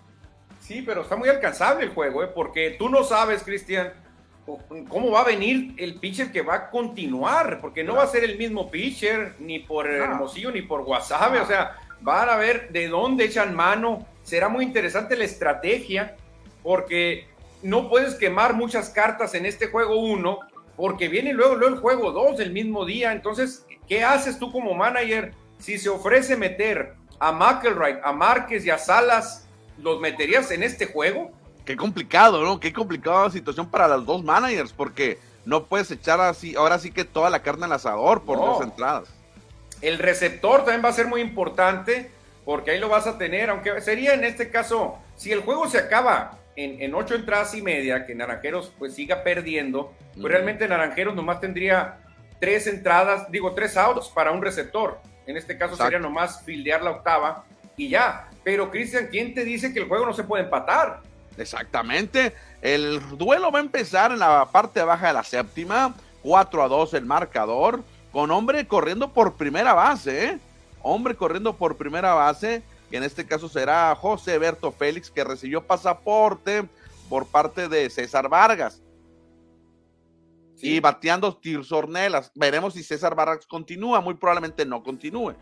Sí, 0.60 0.82
pero 0.82 1.02
está 1.02 1.16
muy 1.16 1.30
alcanzable 1.30 1.86
el 1.86 1.92
juego, 1.92 2.24
¿eh? 2.24 2.30
porque 2.34 2.76
tú 2.80 2.90
no 2.90 3.04
sabes, 3.04 3.44
Cristian, 3.44 3.94
cómo 4.90 5.12
va 5.12 5.22
a 5.22 5.26
venir 5.26 5.76
el 5.78 6.00
pitcher 6.00 6.32
que 6.32 6.42
va 6.42 6.56
a 6.56 6.70
continuar, 6.72 7.60
porque 7.62 7.84
no 7.84 7.96
va 7.96 8.04
a 8.04 8.08
ser 8.08 8.24
el 8.24 8.38
mismo 8.38 8.72
pitcher 8.72 9.36
ni 9.40 9.60
por 9.60 9.88
Hermosillo 9.88 10.52
ni 10.52 10.64
por 10.64 10.84
Guasave, 10.84 11.40
o 11.40 11.46
sea, 11.46 11.78
van 12.02 12.30
a 12.30 12.36
ver 12.36 12.72
de 12.72 12.88
dónde 12.88 13.26
echan 13.26 13.56
mano. 13.56 14.08
Será 14.24 14.50
muy 14.50 14.66
interesante 14.66 15.16
la 15.16 15.26
estrategia, 15.26 16.16
porque 16.64 17.28
no 17.66 17.90
puedes 17.90 18.14
quemar 18.14 18.54
muchas 18.54 18.90
cartas 18.90 19.34
en 19.34 19.48
este 19.48 19.68
juego 19.68 20.00
1, 20.00 20.40
porque 20.78 21.08
viene 21.08 21.34
luego, 21.34 21.56
luego 21.56 21.74
el 21.74 21.82
juego 21.82 22.12
2 22.12 22.38
del 22.38 22.52
mismo 22.52 22.86
día. 22.86 23.12
Entonces, 23.12 23.66
¿qué 23.88 24.04
haces 24.04 24.38
tú 24.38 24.52
como 24.52 24.76
manager 24.76 25.34
si 25.58 25.80
se 25.80 25.90
ofrece 25.90 26.38
meter 26.38 26.94
a 27.20 27.32
McElroy, 27.32 27.98
a 28.04 28.12
Márquez 28.12 28.64
y 28.66 28.70
a 28.70 28.78
Salas? 28.78 29.48
¿Los 29.80 30.00
meterías 30.00 30.52
en 30.52 30.62
este 30.62 30.86
juego? 30.86 31.32
Qué 31.66 31.76
complicado, 31.76 32.44
¿no? 32.44 32.60
Qué 32.60 32.72
complicada 32.72 33.32
situación 33.32 33.68
para 33.68 33.88
los 33.88 34.06
dos 34.06 34.24
managers, 34.24 34.72
porque 34.72 35.18
no 35.44 35.66
puedes 35.66 35.90
echar 35.90 36.22
así, 36.22 36.56
ahora 36.56 36.78
sí 36.78 36.92
que 36.92 37.04
toda 37.04 37.32
la 37.32 37.42
carne 37.42 37.66
al 37.66 37.74
asador 37.74 38.22
por 38.22 38.38
dos 38.38 38.62
entradas. 38.62 39.10
El 39.82 39.98
receptor 39.98 40.60
también 40.60 40.86
va 40.86 40.90
a 40.90 40.94
ser 40.94 41.08
muy 41.08 41.20
importante, 41.20 42.12
porque 42.46 42.70
ahí 42.70 42.80
lo 42.80 42.90
vas 42.90 43.08
a 43.08 43.18
tener, 43.18 43.50
aunque 43.50 43.82
sería 43.82 44.14
en 44.14 44.24
este 44.24 44.52
caso, 44.52 45.00
si 45.16 45.32
el 45.32 45.42
juego 45.42 45.68
se 45.68 45.80
acaba 45.80 46.38
en, 46.56 46.94
ocho 46.96 47.16
entradas 47.16 47.54
y 47.54 47.62
media, 47.62 48.06
que 48.06 48.16
Naranjeros 48.16 48.74
pues 48.78 48.94
siga 48.94 49.24
perdiendo, 49.24 49.94
pues 50.14 50.32
realmente 50.32 50.68
Naranjeros 50.68 51.16
nomás 51.16 51.42
tendría 51.42 52.00
tres 52.40 52.68
entradas, 52.68 53.30
digo, 53.32 53.54
tres 53.54 53.76
outs 53.78 54.08
para 54.10 54.32
un 54.32 54.42
receptor. 54.42 55.00
En 55.28 55.38
este 55.38 55.58
caso 55.58 55.76
sería 55.76 56.00
nomás 56.00 56.44
fildear 56.44 56.84
la 56.84 56.92
octava 56.92 57.46
y 57.76 57.90
ya. 57.90 58.30
Pero 58.44 58.70
Cristian, 58.70 59.08
¿quién 59.10 59.34
te 59.34 59.44
dice 59.44 59.74
que 59.74 59.80
el 59.80 59.88
juego 59.88 60.06
no 60.06 60.14
se 60.14 60.24
puede 60.24 60.44
empatar? 60.44 61.02
Exactamente. 61.38 62.34
El 62.62 63.02
duelo 63.18 63.52
va 63.52 63.60
a 63.60 63.64
empezar 63.64 64.12
en 64.12 64.20
la 64.20 64.48
parte 64.52 64.82
baja 64.84 65.08
de 65.08 65.14
la 65.14 65.24
séptima. 65.24 65.96
4 66.22 66.64
a 66.64 66.68
2 66.68 66.94
el 66.94 67.06
marcador. 67.06 67.84
Con 68.12 68.32
hombre 68.32 68.68
corriendo 68.68 69.12
por 69.12 69.36
primera 69.36 69.74
base. 69.74 70.26
¿eh? 70.26 70.40
Hombre 70.82 71.16
corriendo 71.16 71.56
por 71.56 71.76
primera 71.76 72.14
base 72.14 72.62
que 72.90 72.98
en 72.98 73.04
este 73.04 73.26
caso 73.26 73.50
será 73.50 73.96
José 73.96 74.38
Berto 74.38 74.72
Félix, 74.72 75.10
que 75.10 75.24
recibió 75.24 75.66
pasaporte 75.66 76.68
por 77.10 77.28
parte 77.28 77.68
de 77.68 77.90
César 77.90 78.30
Vargas. 78.30 78.82
Y 80.62 80.80
bateando 80.80 81.36
Tirzornelas. 81.38 82.32
Veremos 82.34 82.74
si 82.74 82.84
César 82.84 83.14
Vargas 83.14 83.46
continúa, 83.46 84.02
muy 84.02 84.16
probablemente 84.16 84.66
no 84.66 84.82
continúe. 84.82 85.36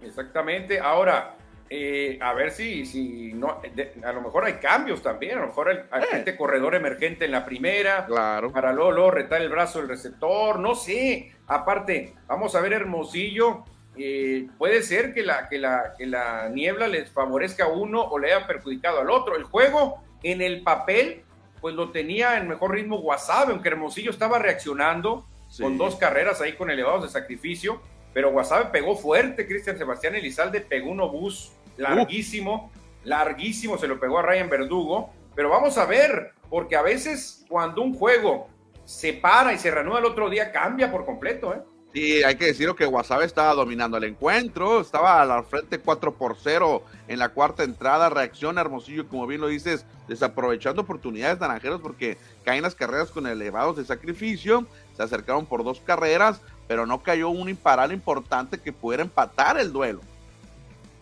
Exactamente. 0.00 0.80
Ahora, 0.80 1.36
eh, 1.74 2.18
a 2.20 2.34
ver 2.34 2.50
si, 2.50 2.84
si 2.84 3.32
no, 3.32 3.62
a 4.04 4.12
lo 4.12 4.20
mejor 4.20 4.44
hay 4.44 4.54
cambios 4.54 5.00
también, 5.00 5.38
a 5.38 5.40
lo 5.40 5.46
mejor 5.46 5.88
hay, 5.90 6.02
este 6.12 6.36
corredor 6.36 6.74
emergente 6.74 7.24
en 7.24 7.30
la 7.30 7.46
primera, 7.46 8.04
claro. 8.04 8.52
para 8.52 8.74
Lolo 8.74 9.10
retar 9.10 9.40
el 9.40 9.48
brazo 9.48 9.78
del 9.78 9.88
receptor, 9.88 10.58
no 10.58 10.74
sé. 10.74 11.32
Aparte, 11.46 12.14
vamos 12.26 12.54
a 12.54 12.60
ver 12.60 12.74
Hermosillo, 12.74 13.64
eh, 13.96 14.48
puede 14.56 14.82
ser 14.82 15.12
que 15.12 15.22
la, 15.22 15.48
que, 15.48 15.58
la, 15.58 15.94
que 15.98 16.06
la 16.06 16.48
niebla 16.48 16.88
les 16.88 17.10
favorezca 17.10 17.64
a 17.64 17.68
uno 17.68 18.02
o 18.02 18.18
le 18.18 18.32
haya 18.32 18.46
perjudicado 18.46 19.00
al 19.00 19.10
otro. 19.10 19.36
El 19.36 19.44
juego 19.44 20.02
en 20.22 20.40
el 20.40 20.62
papel, 20.62 21.22
pues 21.60 21.74
lo 21.74 21.90
tenía 21.90 22.38
en 22.38 22.48
mejor 22.48 22.72
ritmo 22.72 22.98
Guasave, 22.98 23.52
aunque 23.52 23.68
Hermosillo 23.68 24.10
estaba 24.10 24.38
reaccionando 24.38 25.26
con 25.60 25.76
dos 25.76 25.96
carreras 25.96 26.40
ahí 26.40 26.54
con 26.54 26.70
elevados 26.70 27.02
de 27.02 27.08
sacrificio, 27.10 27.82
pero 28.14 28.30
Guasave 28.30 28.66
pegó 28.66 28.96
fuerte, 28.96 29.46
Cristian 29.46 29.76
Sebastián 29.76 30.14
Elizalde 30.14 30.62
pegó 30.62 30.90
un 30.90 31.00
obús 31.00 31.52
larguísimo, 31.76 32.72
larguísimo, 33.04 33.76
se 33.76 33.88
lo 33.88 34.00
pegó 34.00 34.18
a 34.18 34.22
Ryan 34.22 34.48
Verdugo, 34.48 35.12
pero 35.34 35.50
vamos 35.50 35.76
a 35.76 35.84
ver, 35.84 36.32
porque 36.48 36.76
a 36.76 36.82
veces 36.82 37.44
cuando 37.48 37.82
un 37.82 37.94
juego 37.94 38.48
se 38.84 39.12
para 39.12 39.52
y 39.52 39.58
se 39.58 39.70
reanuda 39.70 39.98
el 39.98 40.06
otro 40.06 40.30
día, 40.30 40.52
cambia 40.52 40.90
por 40.90 41.04
completo, 41.04 41.54
¿eh? 41.54 41.60
Sí, 41.92 42.22
hay 42.22 42.36
que 42.36 42.46
decirlo 42.46 42.74
que 42.74 42.86
Guasave 42.86 43.26
estaba 43.26 43.52
dominando 43.52 43.98
el 43.98 44.04
encuentro, 44.04 44.80
estaba 44.80 45.20
a 45.20 45.26
la 45.26 45.42
frente 45.42 45.78
4 45.78 46.14
por 46.14 46.36
0 46.42 46.82
en 47.06 47.18
la 47.18 47.28
cuarta 47.28 47.64
entrada, 47.64 48.08
reacción 48.08 48.56
Hermosillo, 48.56 49.06
como 49.08 49.26
bien 49.26 49.42
lo 49.42 49.48
dices, 49.48 49.84
desaprovechando 50.08 50.82
oportunidades 50.82 51.38
naranjeros 51.38 51.82
porque 51.82 52.16
caen 52.44 52.62
las 52.62 52.74
carreras 52.74 53.10
con 53.10 53.26
elevados 53.26 53.76
de 53.76 53.84
sacrificio, 53.84 54.66
se 54.96 55.02
acercaron 55.02 55.44
por 55.44 55.64
dos 55.64 55.80
carreras, 55.80 56.40
pero 56.66 56.86
no 56.86 57.02
cayó 57.02 57.28
un 57.28 57.50
imparal 57.50 57.92
importante 57.92 58.58
que 58.58 58.72
pudiera 58.72 59.02
empatar 59.02 59.58
el 59.58 59.70
duelo. 59.70 60.00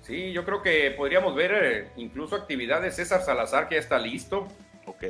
Sí, 0.03 0.33
yo 0.33 0.45
creo 0.45 0.61
que 0.61 0.91
podríamos 0.91 1.37
ver 1.37 1.53
eh, 1.55 1.89
incluso 1.99 2.35
actividades 2.35 2.97
César 2.97 3.23
Salazar 3.23 3.69
que 3.69 3.77
ya 3.77 3.81
está 3.81 3.97
listo. 3.97 4.49
Ok. 4.87 5.05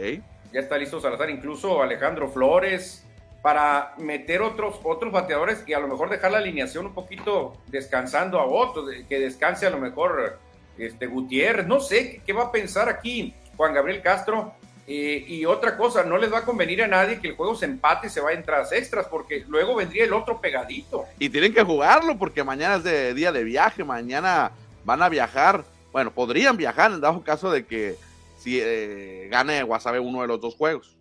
Ya 0.52 0.60
está 0.60 0.76
listo 0.76 1.00
Salazar, 1.00 1.30
incluso 1.30 1.82
Alejandro 1.82 2.28
Flores, 2.28 3.06
para 3.42 3.94
meter 3.98 4.42
otros, 4.42 4.76
otros 4.82 5.12
bateadores 5.12 5.64
y 5.66 5.72
a 5.72 5.80
lo 5.80 5.88
mejor 5.88 6.10
dejar 6.10 6.32
la 6.32 6.38
alineación 6.38 6.86
un 6.86 6.94
poquito 6.94 7.56
descansando 7.68 8.38
a 8.38 8.44
otros, 8.44 8.90
que 9.08 9.18
descanse 9.18 9.66
a 9.66 9.70
lo 9.70 9.78
mejor 9.78 10.38
este, 10.76 11.06
Gutiérrez, 11.06 11.66
no 11.66 11.80
sé 11.80 12.20
qué 12.26 12.32
va 12.32 12.44
a 12.44 12.52
pensar 12.52 12.88
aquí 12.88 13.34
Juan 13.56 13.74
Gabriel 13.74 14.02
Castro. 14.02 14.54
Eh, 14.86 15.24
y 15.28 15.44
otra 15.44 15.76
cosa, 15.76 16.02
no 16.02 16.18
les 16.18 16.32
va 16.32 16.38
a 16.38 16.44
convenir 16.44 16.82
a 16.82 16.88
nadie 16.88 17.20
que 17.20 17.28
el 17.28 17.36
juego 17.36 17.54
se 17.54 17.64
empate 17.64 18.08
y 18.08 18.10
se 18.10 18.20
va 18.20 18.30
a 18.30 18.32
entradas 18.32 18.72
extras, 18.72 19.06
porque 19.06 19.44
luego 19.46 19.76
vendría 19.76 20.04
el 20.04 20.12
otro 20.12 20.40
pegadito. 20.40 21.04
Y 21.20 21.28
tienen 21.28 21.54
que 21.54 21.62
jugarlo, 21.62 22.18
porque 22.18 22.42
mañana 22.42 22.74
es 22.76 22.82
de 22.82 23.14
día 23.14 23.30
de 23.30 23.44
viaje, 23.44 23.84
mañana 23.84 24.50
van 24.84 25.00
a 25.00 25.08
viajar, 25.08 25.64
bueno, 25.92 26.10
podrían 26.10 26.56
viajar 26.56 26.90
en 26.90 27.00
dado 27.00 27.22
caso 27.22 27.52
de 27.52 27.66
que 27.66 27.94
si 28.36 28.58
eh, 28.60 29.28
gane 29.30 29.62
Guasave 29.62 30.00
uno 30.00 30.22
de 30.22 30.26
los 30.26 30.40
dos 30.40 30.56
juegos. 30.56 30.98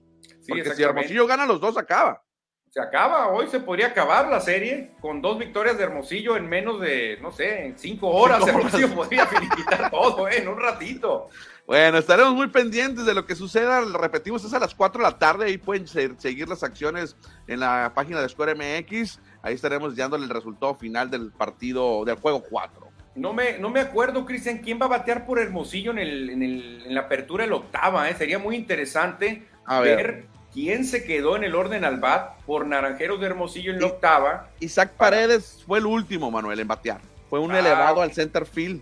porque 0.48 0.76
si 0.76 0.84
Hermosillo 0.84 1.26
gana 1.26 1.48
los 1.48 1.60
dos, 1.60 1.76
acaba 1.76 2.22
se 2.70 2.80
acaba. 2.80 3.30
Hoy 3.30 3.48
se 3.48 3.60
podría 3.60 3.88
acabar 3.88 4.28
la 4.28 4.40
serie 4.40 4.92
con 5.02 5.22
dos 5.22 5.40
victorias 5.40 5.78
de 5.78 5.84
Hermosillo 5.84 6.38
en 6.38 6.48
menos 6.48 6.80
de, 6.80 7.18
no 7.22 7.32
sé, 7.32 7.66
en 7.66 7.78
cinco 7.78 8.10
horas. 8.10 8.48
Hermosillo 8.48 8.94
podría 8.94 9.26
finiquitar 9.26 9.90
todo 9.90 10.28
¿eh? 10.28 10.38
en 10.38 10.48
un 10.48 10.60
ratito. 10.60 11.30
Bueno, 11.66 11.98
estaremos 11.98 12.34
muy 12.34 12.48
pendientes 12.48 13.06
de 13.06 13.14
lo 13.14 13.26
que 13.26 13.36
suceda. 13.36 13.82
Repetimos, 13.82 14.44
es 14.44 14.54
a 14.54 14.60
las 14.60 14.76
4 14.76 15.04
de 15.04 15.10
la 15.10 15.18
tarde. 15.18 15.46
Ahí 15.46 15.58
pueden 15.58 15.88
seguir 15.88 16.48
las 16.48 16.64
acciones 16.64 17.16
en 17.48 17.60
la 17.60 17.92
página 17.96 18.22
de 18.22 18.30
Square 18.30 18.56
MX. 18.56 19.20
Ahí 19.42 19.56
estaremos 19.56 19.96
dándole 19.96 20.26
el 20.26 20.30
resultado 20.30 20.76
final 20.76 21.10
del 21.10 21.32
partido, 21.32 22.06
del 22.06 22.16
juego 22.16 22.44
4. 22.50 22.88
No 23.16 23.34
me, 23.34 23.58
no 23.58 23.70
me 23.70 23.82
acuerdo, 23.82 24.26
Cristian, 24.26 24.60
quién 24.60 24.80
va 24.80 24.86
a 24.86 24.90
batear 24.90 25.26
por 25.26 25.40
Hermosillo 25.40 25.92
en, 25.92 26.00
el, 26.00 26.30
en, 26.30 26.44
el, 26.44 26.84
en 26.86 26.96
la 26.96 27.02
apertura 27.02 27.44
del 27.44 27.54
octava. 27.54 28.10
¿eh? 28.10 28.16
Sería 28.16 28.40
muy 28.40 28.56
interesante 28.56 29.48
a 29.66 29.80
ver 29.80 30.28
¿Quién 30.54 30.86
se 30.86 31.04
quedó 31.04 31.36
en 31.36 31.44
el 31.44 31.56
orden 31.56 31.86
al 31.86 32.00
bat 32.00 32.42
por 32.42 32.66
Naranjeros 32.66 33.20
de 33.20 33.28
Hermosillo 33.28 33.72
en 33.72 33.80
la 33.80 33.88
octava? 33.88 34.50
Isaac 34.60 34.94
Paredes 34.98 35.64
fue 35.66 35.80
el 35.80 35.86
último, 35.86 36.32
Manuel, 36.32 36.60
en 36.60 36.68
batear. 36.68 37.02
Fue 37.30 37.40
un 37.40 37.52
ah, 37.52 37.60
elevado 37.60 38.02
al 38.02 38.12
center 38.12 38.46
field. 38.46 38.82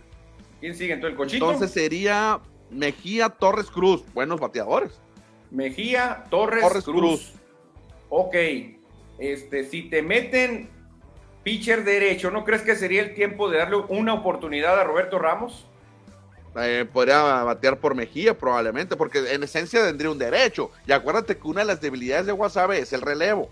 ¿Quién 0.61 0.75
sigue 0.75 0.93
entonces 0.93 1.11
el 1.11 1.17
cochito? 1.17 1.45
Entonces 1.45 1.71
sería 1.71 2.39
Mejía 2.69 3.29
Torres 3.29 3.69
Cruz. 3.69 4.03
Buenos 4.13 4.39
bateadores. 4.39 4.99
Mejía 5.51 6.23
Torres, 6.29 6.63
Cruz. 6.83 6.83
Cruz. 6.83 7.33
Ok. 8.09 8.35
Este, 9.19 9.63
si 9.65 9.83
te 9.83 10.01
meten 10.01 10.69
pitcher 11.43 11.83
derecho, 11.83 12.31
¿no 12.31 12.43
crees 12.43 12.61
que 12.61 12.75
sería 12.75 13.01
el 13.01 13.13
tiempo 13.13 13.49
de 13.49 13.57
darle 13.57 13.77
una 13.89 14.13
oportunidad 14.13 14.79
a 14.79 14.83
Roberto 14.83 15.19
Ramos? 15.19 15.65
Eh, 16.59 16.85
podría 16.91 17.21
batear 17.43 17.77
por 17.77 17.93
Mejía 17.93 18.37
probablemente, 18.37 18.95
porque 18.95 19.33
en 19.33 19.43
esencia 19.43 19.83
tendría 19.85 20.09
un 20.09 20.17
derecho. 20.17 20.71
Y 20.87 20.91
acuérdate 20.91 21.37
que 21.37 21.47
una 21.47 21.61
de 21.61 21.67
las 21.67 21.81
debilidades 21.81 22.25
de 22.25 22.31
Guasave 22.31 22.79
es 22.79 22.93
el 22.93 23.01
relevo. 23.01 23.49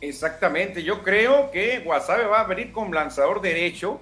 Exactamente, 0.00 0.82
yo 0.82 1.02
creo 1.02 1.50
que 1.50 1.78
Guasave 1.78 2.24
va 2.24 2.40
a 2.40 2.44
venir 2.44 2.72
con 2.72 2.92
lanzador 2.92 3.40
derecho, 3.40 4.00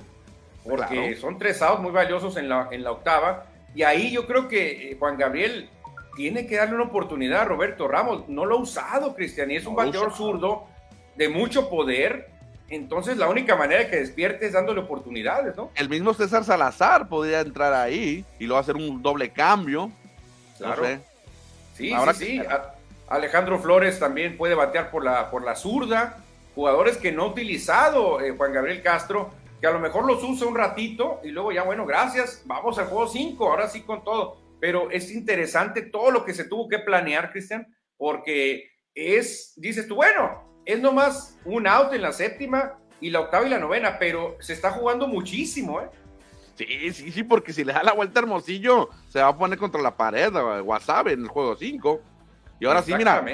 porque 0.64 1.16
son 1.16 1.38
tres 1.38 1.60
outs 1.60 1.82
muy 1.82 1.92
valiosos 1.92 2.36
en 2.38 2.48
la, 2.48 2.68
en 2.70 2.82
la 2.82 2.92
octava. 2.92 3.46
Y 3.74 3.82
ahí 3.82 4.10
yo 4.10 4.26
creo 4.26 4.48
que 4.48 4.90
eh, 4.90 4.96
Juan 4.98 5.18
Gabriel 5.18 5.68
tiene 6.16 6.46
que 6.46 6.56
darle 6.56 6.74
una 6.74 6.84
oportunidad 6.84 7.42
a 7.42 7.44
Roberto 7.44 7.86
Ramos. 7.86 8.28
No 8.28 8.46
lo 8.46 8.56
ha 8.56 8.60
usado, 8.60 9.14
Cristian, 9.14 9.50
y 9.50 9.56
es 9.56 9.66
un 9.66 9.76
bateador 9.76 10.12
zurdo 10.12 10.66
de 11.16 11.28
mucho 11.28 11.68
poder 11.68 12.30
entonces 12.70 13.16
la 13.16 13.28
única 13.28 13.56
manera 13.56 13.90
que 13.90 13.96
despierte 13.96 14.46
es 14.46 14.52
dándole 14.52 14.80
oportunidades, 14.80 15.56
¿no? 15.56 15.70
El 15.74 15.88
mismo 15.88 16.14
César 16.14 16.44
Salazar 16.44 17.08
podría 17.08 17.40
entrar 17.40 17.74
ahí 17.74 18.24
y 18.38 18.46
luego 18.46 18.60
hacer 18.60 18.76
un 18.76 19.02
doble 19.02 19.30
cambio. 19.30 19.90
Claro. 20.56 20.84
Sí, 21.76 21.92
sí, 21.92 22.14
sí. 22.14 22.42
Alejandro 23.08 23.58
Flores 23.58 23.98
también 23.98 24.36
puede 24.36 24.54
batear 24.54 24.90
por 24.90 25.04
la, 25.04 25.30
por 25.30 25.42
la 25.42 25.56
zurda. 25.56 26.18
Jugadores 26.54 26.96
que 26.96 27.10
no 27.10 27.24
ha 27.24 27.26
utilizado 27.26 28.20
eh, 28.20 28.34
Juan 28.36 28.52
Gabriel 28.52 28.82
Castro, 28.82 29.30
que 29.60 29.66
a 29.66 29.72
lo 29.72 29.80
mejor 29.80 30.06
los 30.06 30.22
usa 30.22 30.46
un 30.46 30.54
ratito 30.54 31.20
y 31.24 31.30
luego 31.30 31.50
ya, 31.50 31.64
bueno, 31.64 31.86
gracias, 31.86 32.42
vamos 32.44 32.78
al 32.78 32.86
juego 32.86 33.08
5, 33.08 33.44
ahora 33.44 33.68
sí 33.68 33.82
con 33.82 34.04
todo. 34.04 34.38
Pero 34.60 34.90
es 34.90 35.10
interesante 35.10 35.82
todo 35.82 36.10
lo 36.12 36.24
que 36.24 36.34
se 36.34 36.44
tuvo 36.44 36.68
que 36.68 36.78
planear, 36.78 37.32
Cristian, 37.32 37.66
porque 37.96 38.70
es, 38.94 39.54
dices 39.56 39.88
tú, 39.88 39.96
bueno, 39.96 40.49
es 40.72 40.80
nomás 40.80 41.38
un 41.44 41.66
out 41.66 41.92
en 41.92 42.02
la 42.02 42.12
séptima, 42.12 42.74
y 43.00 43.10
la 43.10 43.20
octava 43.20 43.46
y 43.46 43.50
la 43.50 43.58
novena, 43.58 43.98
pero 43.98 44.36
se 44.40 44.52
está 44.52 44.70
jugando 44.72 45.06
muchísimo, 45.06 45.80
¿eh? 45.80 45.88
Sí, 46.56 46.92
sí, 46.92 47.10
sí, 47.10 47.22
porque 47.22 47.54
si 47.54 47.64
le 47.64 47.72
da 47.72 47.82
la 47.82 47.94
vuelta 47.94 48.20
Hermosillo, 48.20 48.90
se 49.08 49.22
va 49.22 49.28
a 49.28 49.36
poner 49.36 49.58
contra 49.58 49.80
la 49.80 49.96
pared, 49.96 50.30
Wasabe 50.62 51.12
en 51.12 51.22
el 51.22 51.28
juego 51.28 51.56
5. 51.56 52.02
Y 52.60 52.66
ahora 52.66 52.82
sí, 52.82 52.92
mira, 52.94 53.24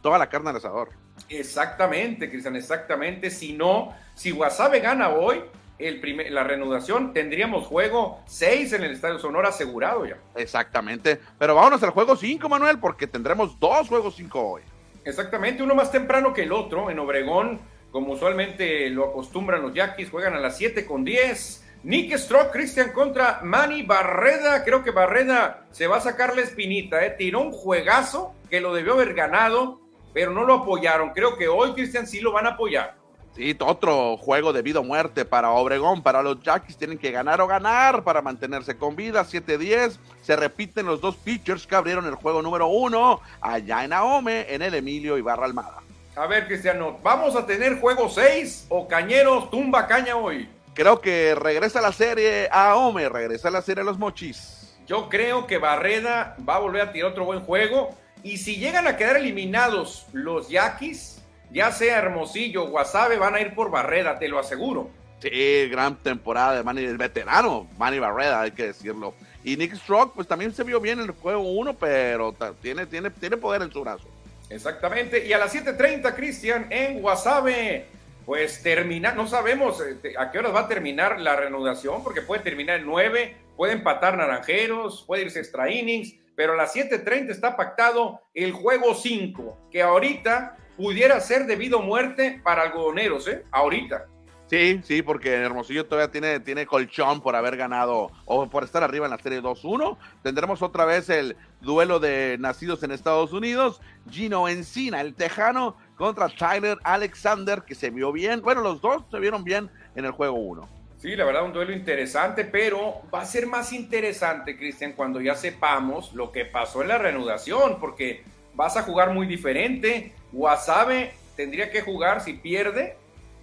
toda 0.00 0.18
la 0.18 0.28
carne 0.28 0.50
al 0.50 0.56
asador. 0.56 0.90
Exactamente, 1.28 2.30
Cristian, 2.30 2.54
exactamente. 2.54 3.30
Si 3.30 3.54
no, 3.54 3.92
si 4.14 4.30
Wasabe 4.30 4.78
gana 4.78 5.08
hoy, 5.08 5.42
el 5.80 6.00
primer, 6.00 6.30
la 6.30 6.44
reanudación, 6.44 7.12
tendríamos 7.12 7.66
juego 7.66 8.22
6 8.26 8.74
en 8.74 8.84
el 8.84 8.92
Estadio 8.92 9.18
Sonora 9.18 9.48
asegurado 9.48 10.06
ya. 10.06 10.18
Exactamente. 10.36 11.20
Pero 11.40 11.56
vámonos 11.56 11.82
al 11.82 11.90
juego 11.90 12.14
5, 12.14 12.48
Manuel, 12.48 12.78
porque 12.78 13.08
tendremos 13.08 13.58
dos 13.58 13.88
juegos 13.88 14.14
5 14.14 14.40
hoy. 14.40 14.62
Exactamente, 15.06 15.62
uno 15.62 15.76
más 15.76 15.92
temprano 15.92 16.34
que 16.34 16.42
el 16.42 16.52
otro. 16.52 16.90
En 16.90 16.98
Obregón, 16.98 17.60
como 17.92 18.14
usualmente 18.14 18.90
lo 18.90 19.06
acostumbran 19.06 19.62
los 19.62 19.72
Yaquis, 19.72 20.10
juegan 20.10 20.34
a 20.34 20.40
las 20.40 20.56
7 20.58 20.84
con 20.84 21.04
10. 21.04 21.64
Nick 21.84 22.16
Stroke, 22.16 22.50
Cristian 22.50 22.90
contra 22.90 23.40
Manny 23.44 23.84
Barreda. 23.84 24.64
Creo 24.64 24.82
que 24.82 24.90
Barreda 24.90 25.68
se 25.70 25.86
va 25.86 25.98
a 25.98 26.00
sacar 26.00 26.34
la 26.34 26.42
espinita, 26.42 27.06
¿eh? 27.06 27.14
Tiró 27.16 27.40
un 27.40 27.52
juegazo 27.52 28.34
que 28.50 28.60
lo 28.60 28.74
debió 28.74 28.94
haber 28.94 29.14
ganado, 29.14 29.80
pero 30.12 30.32
no 30.32 30.42
lo 30.42 30.54
apoyaron. 30.54 31.10
Creo 31.10 31.36
que 31.36 31.46
hoy, 31.46 31.72
Cristian, 31.74 32.08
sí 32.08 32.18
lo 32.18 32.32
van 32.32 32.46
a 32.46 32.50
apoyar. 32.50 32.96
Sí, 33.36 33.54
otro 33.60 34.16
juego 34.16 34.54
de 34.54 34.62
vida 34.62 34.80
o 34.80 34.82
muerte 34.82 35.26
para 35.26 35.50
Obregón, 35.50 36.02
para 36.02 36.22
los 36.22 36.42
Yaquis. 36.42 36.78
Tienen 36.78 36.96
que 36.96 37.10
ganar 37.10 37.38
o 37.42 37.46
ganar 37.46 38.02
para 38.02 38.22
mantenerse 38.22 38.78
con 38.78 38.96
vida. 38.96 39.26
7-10. 39.26 39.98
Se 40.22 40.36
repiten 40.36 40.86
los 40.86 41.02
dos 41.02 41.16
pitchers 41.16 41.66
que 41.66 41.74
abrieron 41.74 42.06
el 42.06 42.14
juego 42.14 42.40
número 42.40 42.66
uno 42.68 43.20
allá 43.42 43.84
en 43.84 43.92
Ahome, 43.92 44.46
en 44.48 44.62
el 44.62 44.74
Emilio 44.74 45.18
Ibarra 45.18 45.44
Almada. 45.44 45.82
A 46.16 46.26
ver, 46.26 46.46
Cristiano, 46.46 46.98
¿vamos 47.02 47.36
a 47.36 47.44
tener 47.44 47.78
juego 47.78 48.08
6 48.08 48.68
o 48.70 48.88
Cañeros 48.88 49.50
tumba 49.50 49.86
caña 49.86 50.16
hoy? 50.16 50.48
Creo 50.72 51.02
que 51.02 51.34
regresa 51.34 51.82
la 51.82 51.92
serie 51.92 52.48
a 52.50 52.74
Ome, 52.76 53.06
regresa 53.10 53.50
la 53.50 53.60
serie 53.60 53.82
a 53.82 53.84
los 53.84 53.98
Mochis. 53.98 54.74
Yo 54.86 55.10
creo 55.10 55.46
que 55.46 55.58
Barreda 55.58 56.36
va 56.48 56.56
a 56.56 56.60
volver 56.60 56.80
a 56.80 56.92
tirar 56.92 57.10
otro 57.10 57.26
buen 57.26 57.40
juego. 57.40 57.94
Y 58.22 58.38
si 58.38 58.56
llegan 58.56 58.86
a 58.86 58.96
quedar 58.96 59.16
eliminados 59.16 60.06
los 60.14 60.48
Yaquis, 60.48 61.15
ya 61.50 61.72
sea 61.72 61.98
Hermosillo 61.98 62.64
o 62.64 62.68
Guasave, 62.68 63.18
van 63.18 63.34
a 63.34 63.40
ir 63.40 63.54
por 63.54 63.70
Barreda, 63.70 64.18
te 64.18 64.28
lo 64.28 64.38
aseguro. 64.38 64.90
Sí, 65.20 65.68
gran 65.70 65.96
temporada 65.96 66.56
de 66.56 66.62
Manny, 66.62 66.84
el 66.84 66.98
veterano 66.98 67.66
Manny 67.78 67.98
Barreda, 67.98 68.42
hay 68.42 68.50
que 68.50 68.66
decirlo. 68.66 69.14
Y 69.42 69.56
Nick 69.56 69.74
Stroke, 69.74 70.14
pues 70.14 70.28
también 70.28 70.52
se 70.52 70.64
vio 70.64 70.80
bien 70.80 71.00
en 71.00 71.06
el 71.06 71.12
juego 71.12 71.40
1, 71.40 71.74
pero 71.74 72.34
tiene, 72.60 72.86
tiene, 72.86 73.10
tiene 73.10 73.36
poder 73.36 73.62
en 73.62 73.72
su 73.72 73.80
brazo. 73.80 74.08
Exactamente. 74.50 75.26
Y 75.26 75.32
a 75.32 75.38
las 75.38 75.54
7:30, 75.54 76.14
Cristian, 76.14 76.66
en 76.70 77.00
Guasave 77.00 77.86
pues 78.26 78.60
termina, 78.60 79.12
no 79.12 79.28
sabemos 79.28 79.80
eh, 79.80 80.14
a 80.18 80.32
qué 80.32 80.40
horas 80.40 80.52
va 80.52 80.62
a 80.62 80.68
terminar 80.68 81.20
la 81.20 81.36
reanudación, 81.36 82.02
porque 82.02 82.22
puede 82.22 82.42
terminar 82.42 82.80
en 82.80 82.86
9, 82.86 83.36
puede 83.56 83.74
empatar 83.74 84.16
Naranjeros, 84.16 85.04
puede 85.06 85.22
irse 85.22 85.38
extra 85.38 85.70
innings, 85.70 86.16
pero 86.34 86.54
a 86.54 86.56
las 86.56 86.74
7:30 86.74 87.30
está 87.30 87.56
pactado 87.56 88.20
el 88.34 88.50
juego 88.50 88.96
5, 88.96 89.68
que 89.70 89.80
ahorita 89.80 90.56
pudiera 90.76 91.20
ser 91.20 91.46
debido 91.46 91.78
a 91.78 91.82
muerte 91.82 92.40
para 92.42 92.62
algodoneros, 92.62 93.26
¿eh? 93.28 93.44
Ahorita. 93.50 94.06
Sí, 94.48 94.80
sí, 94.84 95.02
porque 95.02 95.32
Hermosillo 95.32 95.86
todavía 95.86 96.12
tiene, 96.12 96.38
tiene 96.38 96.66
colchón 96.66 97.20
por 97.20 97.34
haber 97.34 97.56
ganado 97.56 98.12
o 98.26 98.48
por 98.48 98.62
estar 98.62 98.84
arriba 98.84 99.06
en 99.06 99.10
la 99.10 99.18
serie 99.18 99.42
2-1. 99.42 99.96
Tendremos 100.22 100.62
otra 100.62 100.84
vez 100.84 101.08
el 101.10 101.36
duelo 101.60 101.98
de 101.98 102.36
nacidos 102.38 102.84
en 102.84 102.92
Estados 102.92 103.32
Unidos. 103.32 103.80
Gino 104.08 104.48
Encina, 104.48 105.00
el 105.00 105.14
tejano, 105.14 105.76
contra 105.96 106.28
Tyler 106.28 106.78
Alexander, 106.84 107.62
que 107.62 107.74
se 107.74 107.90
vio 107.90 108.12
bien. 108.12 108.40
Bueno, 108.40 108.60
los 108.60 108.80
dos 108.80 109.02
se 109.10 109.18
vieron 109.18 109.42
bien 109.42 109.68
en 109.96 110.04
el 110.04 110.12
juego 110.12 110.36
1. 110.36 110.68
Sí, 110.98 111.16
la 111.16 111.24
verdad, 111.24 111.44
un 111.44 111.52
duelo 111.52 111.72
interesante, 111.72 112.44
pero 112.44 113.02
va 113.12 113.22
a 113.22 113.26
ser 113.26 113.46
más 113.46 113.72
interesante, 113.72 114.56
Cristian, 114.56 114.92
cuando 114.92 115.20
ya 115.20 115.34
sepamos 115.34 116.14
lo 116.14 116.30
que 116.30 116.44
pasó 116.44 116.82
en 116.82 116.88
la 116.88 116.98
reanudación, 116.98 117.78
porque 117.80 118.24
vas 118.56 118.76
a 118.76 118.82
jugar 118.82 119.12
muy 119.12 119.26
diferente. 119.26 120.12
Wasabe 120.32 121.14
tendría 121.36 121.70
que 121.70 121.82
jugar 121.82 122.20
si 122.22 122.32
pierde, 122.32 122.96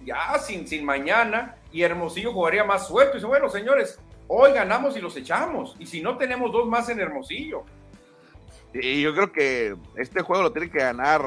ya 0.04 0.38
sin, 0.38 0.68
sin 0.68 0.84
mañana, 0.84 1.56
y 1.72 1.82
Hermosillo 1.82 2.32
jugaría 2.32 2.64
más 2.64 2.86
suelto. 2.86 3.12
Y 3.12 3.14
dice, 3.16 3.26
bueno, 3.26 3.48
señores, 3.48 3.98
hoy 4.28 4.52
ganamos 4.52 4.96
y 4.96 5.00
los 5.00 5.16
echamos, 5.16 5.76
y 5.78 5.86
si 5.86 6.02
no 6.02 6.18
tenemos 6.18 6.52
dos 6.52 6.68
más 6.68 6.88
en 6.88 7.00
Hermosillo. 7.00 7.64
Y 8.74 9.00
yo 9.00 9.14
creo 9.14 9.32
que 9.32 9.76
este 9.96 10.20
juego 10.20 10.42
lo 10.42 10.52
tiene 10.52 10.68
que 10.68 10.78
ganar 10.80 11.22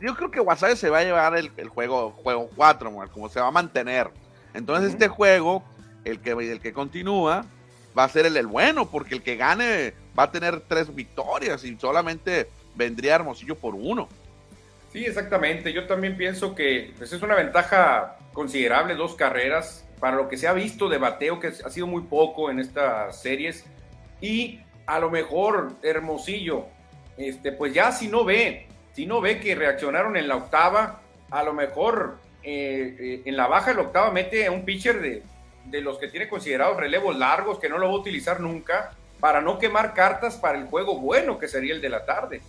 yo 0.00 0.14
creo 0.14 0.30
que 0.30 0.40
Wasabe 0.40 0.76
se 0.76 0.90
va 0.90 0.98
a 0.98 1.04
llevar 1.04 1.36
el, 1.36 1.50
juego 1.68 2.12
juego 2.22 2.50
4, 2.54 2.92
como 3.12 3.28
se 3.28 3.40
va 3.40 3.48
a 3.48 3.50
mantener. 3.50 4.10
Entonces 4.54 4.92
este 4.92 5.08
juego, 5.08 5.62
el 6.04 6.20
que, 6.20 6.30
el 6.30 6.60
que 6.60 6.72
continúa, 6.72 7.44
va 7.96 8.04
a 8.04 8.08
ser 8.08 8.26
el, 8.26 8.36
el 8.36 8.46
bueno, 8.46 8.90
porque 8.90 9.14
el 9.14 9.22
que 9.22 9.36
gane 9.36 9.94
va 10.18 10.24
a 10.24 10.30
tener 10.30 10.60
tres 10.60 10.94
victorias 10.94 11.64
y 11.64 11.76
solamente 11.78 12.48
vendría 12.78 13.16
Hermosillo 13.16 13.56
por 13.56 13.74
uno. 13.74 14.08
Sí, 14.90 15.04
exactamente. 15.04 15.74
Yo 15.74 15.86
también 15.86 16.16
pienso 16.16 16.54
que 16.54 16.94
pues, 16.96 17.12
es 17.12 17.20
una 17.20 17.34
ventaja 17.34 18.16
considerable, 18.32 18.94
dos 18.94 19.14
carreras, 19.14 19.84
para 20.00 20.16
lo 20.16 20.28
que 20.28 20.38
se 20.38 20.48
ha 20.48 20.54
visto 20.54 20.88
de 20.88 20.96
bateo, 20.96 21.40
que 21.40 21.48
ha 21.48 21.70
sido 21.70 21.86
muy 21.86 22.02
poco 22.02 22.50
en 22.50 22.60
estas 22.60 23.20
series. 23.20 23.66
Y 24.22 24.60
a 24.86 24.98
lo 24.98 25.10
mejor 25.10 25.72
Hermosillo, 25.82 26.66
este, 27.18 27.52
pues 27.52 27.74
ya 27.74 27.92
si 27.92 28.08
no 28.08 28.24
ve 28.24 28.68
si 28.98 29.06
no 29.06 29.20
ve 29.20 29.38
que 29.38 29.54
reaccionaron 29.54 30.16
en 30.16 30.26
la 30.26 30.34
octava, 30.34 31.02
a 31.30 31.44
lo 31.44 31.52
mejor 31.52 32.18
eh, 32.42 32.96
eh, 32.98 33.22
en 33.26 33.36
la 33.36 33.46
baja 33.46 33.70
de 33.70 33.76
la 33.76 33.82
octava 33.82 34.10
mete 34.10 34.44
a 34.44 34.50
un 34.50 34.64
pitcher 34.64 35.00
de, 35.00 35.22
de 35.66 35.80
los 35.80 35.98
que 35.98 36.08
tiene 36.08 36.28
considerados 36.28 36.76
relevos 36.76 37.16
largos, 37.16 37.60
que 37.60 37.68
no 37.68 37.78
lo 37.78 37.86
va 37.86 37.92
a 37.92 37.98
utilizar 37.98 38.40
nunca, 38.40 38.90
para 39.20 39.40
no 39.40 39.60
quemar 39.60 39.94
cartas 39.94 40.36
para 40.36 40.58
el 40.58 40.66
juego 40.66 40.98
bueno, 40.98 41.38
que 41.38 41.46
sería 41.46 41.74
el 41.74 41.80
de 41.80 41.88
la 41.90 42.04
tarde. 42.04 42.40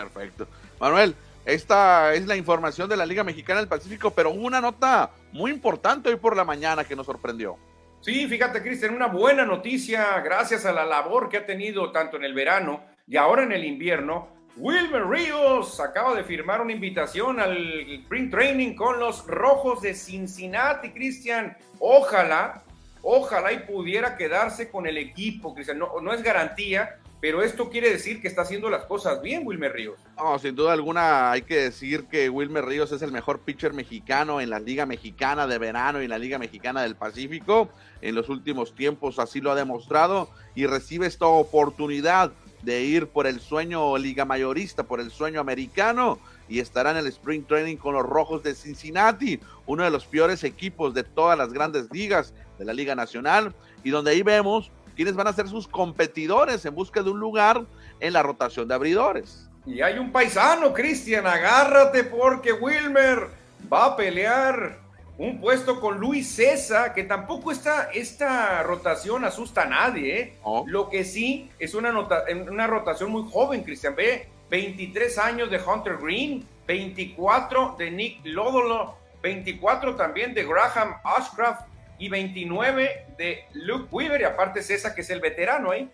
Perfecto. 0.00 0.46
Manuel, 0.80 1.14
esta 1.44 2.14
es 2.14 2.26
la 2.26 2.36
información 2.36 2.88
de 2.88 2.96
la 2.96 3.06
Liga 3.06 3.24
Mexicana 3.24 3.60
del 3.60 3.68
Pacífico, 3.68 4.10
pero 4.10 4.30
una 4.30 4.60
nota 4.60 5.10
muy 5.32 5.50
importante 5.50 6.08
hoy 6.08 6.16
por 6.16 6.36
la 6.36 6.44
mañana 6.44 6.84
que 6.84 6.96
nos 6.96 7.06
sorprendió. 7.06 7.56
Sí, 8.00 8.26
fíjate, 8.28 8.62
Cristian, 8.62 8.94
una 8.94 9.06
buena 9.06 9.44
noticia 9.44 10.20
gracias 10.20 10.64
a 10.64 10.72
la 10.72 10.84
labor 10.84 11.28
que 11.28 11.38
ha 11.38 11.46
tenido 11.46 11.90
tanto 11.92 12.16
en 12.16 12.24
el 12.24 12.34
verano 12.34 12.82
y 13.06 13.16
ahora 13.16 13.42
en 13.42 13.52
el 13.52 13.64
invierno 13.64 14.36
Wilmer 14.58 15.06
Ríos 15.06 15.78
acaba 15.80 16.14
de 16.14 16.24
firmar 16.24 16.62
una 16.62 16.72
invitación 16.72 17.38
al 17.38 17.56
Spring 18.02 18.30
Training 18.30 18.74
con 18.74 18.98
los 18.98 19.26
Rojos 19.26 19.82
de 19.82 19.92
Cincinnati, 19.92 20.92
Cristian. 20.92 21.54
Ojalá, 21.78 22.62
ojalá 23.02 23.52
y 23.52 23.58
pudiera 23.58 24.16
quedarse 24.16 24.70
con 24.70 24.86
el 24.86 24.96
equipo, 24.96 25.54
Cristian. 25.54 25.78
No, 25.78 26.00
no, 26.00 26.14
es 26.14 26.22
garantía, 26.22 27.00
pero 27.20 27.42
esto 27.42 27.70
quiere 27.70 27.90
decir 27.90 28.20
que 28.20 28.28
está 28.28 28.42
haciendo 28.42 28.68
las 28.68 28.84
cosas 28.84 29.22
bien, 29.22 29.46
Wilmer 29.46 29.72
Ríos. 29.72 29.98
No, 30.16 30.38
sin 30.38 30.54
duda 30.54 30.72
alguna 30.72 31.30
hay 31.30 31.42
que 31.42 31.56
decir 31.56 32.04
que 32.04 32.28
Wilmer 32.28 32.64
Ríos 32.64 32.92
es 32.92 33.02
el 33.02 33.10
mejor 33.10 33.40
pitcher 33.40 33.72
mexicano 33.72 34.40
en 34.40 34.50
la 34.50 34.60
Liga 34.60 34.86
Mexicana 34.86 35.46
de 35.46 35.58
Verano 35.58 36.00
y 36.00 36.04
en 36.04 36.10
la 36.10 36.18
Liga 36.18 36.38
Mexicana 36.38 36.82
del 36.82 36.94
Pacífico. 36.94 37.70
En 38.02 38.14
los 38.14 38.28
últimos 38.28 38.74
tiempos 38.74 39.18
así 39.18 39.40
lo 39.40 39.50
ha 39.50 39.54
demostrado 39.54 40.30
y 40.54 40.66
recibe 40.66 41.06
esta 41.06 41.26
oportunidad 41.26 42.32
de 42.62 42.82
ir 42.82 43.06
por 43.06 43.26
el 43.26 43.40
sueño 43.40 43.96
liga 43.96 44.24
mayorista, 44.24 44.82
por 44.82 45.00
el 45.00 45.10
sueño 45.10 45.40
americano 45.40 46.18
y 46.48 46.60
estará 46.60 46.90
en 46.90 46.98
el 46.98 47.06
Spring 47.06 47.44
Training 47.44 47.76
con 47.76 47.94
los 47.94 48.04
Rojos 48.04 48.42
de 48.42 48.54
Cincinnati, 48.54 49.40
uno 49.66 49.84
de 49.84 49.90
los 49.90 50.04
peores 50.06 50.44
equipos 50.44 50.94
de 50.94 51.04
todas 51.04 51.36
las 51.38 51.52
grandes 51.52 51.88
ligas 51.92 52.34
de 52.58 52.64
la 52.64 52.72
Liga 52.72 52.94
Nacional 52.94 53.54
y 53.84 53.90
donde 53.90 54.10
ahí 54.12 54.22
vemos 54.22 54.70
quiénes 54.96 55.14
van 55.14 55.28
a 55.28 55.32
ser 55.32 55.46
sus 55.46 55.68
competidores 55.68 56.64
en 56.64 56.74
busca 56.74 57.02
de 57.02 57.10
un 57.10 57.20
lugar 57.20 57.64
en 58.00 58.12
la 58.12 58.22
rotación 58.22 58.66
de 58.66 58.74
abridores. 58.74 59.48
Y 59.66 59.82
hay 59.82 59.98
un 59.98 60.10
paisano, 60.10 60.72
Cristian, 60.72 61.26
agárrate 61.26 62.04
porque 62.04 62.52
Wilmer 62.52 63.28
va 63.72 63.86
a 63.86 63.96
pelear 63.96 64.78
un 65.18 65.40
puesto 65.40 65.80
con 65.80 65.98
Luis 65.98 66.28
César, 66.28 66.94
que 66.94 67.04
tampoco 67.04 67.50
está, 67.50 67.90
esta 67.92 68.62
rotación 68.62 69.24
asusta 69.24 69.62
a 69.62 69.66
nadie. 69.66 70.20
¿eh? 70.20 70.38
Lo 70.66 70.88
que 70.88 71.04
sí 71.04 71.50
es 71.58 71.74
una, 71.74 71.90
nota, 71.90 72.24
una 72.48 72.66
rotación 72.66 73.10
muy 73.10 73.30
joven, 73.30 73.62
Cristian. 73.62 73.94
Ve, 73.94 74.28
23 74.50 75.18
años 75.18 75.50
de 75.50 75.58
Hunter 75.58 75.96
Green, 75.96 76.46
24 76.66 77.76
de 77.78 77.90
Nick 77.90 78.20
Lodolo, 78.24 78.96
24 79.22 79.96
también 79.96 80.34
de 80.34 80.44
Graham 80.44 80.94
Ashcraft 81.02 81.66
y 81.98 82.08
29 82.08 83.06
de 83.18 83.44
Luke 83.52 83.88
Weaver. 83.90 84.20
Y 84.20 84.24
aparte 84.24 84.62
César, 84.62 84.94
que 84.94 85.00
es 85.00 85.10
el 85.10 85.20
veterano 85.20 85.70
ahí. 85.70 85.88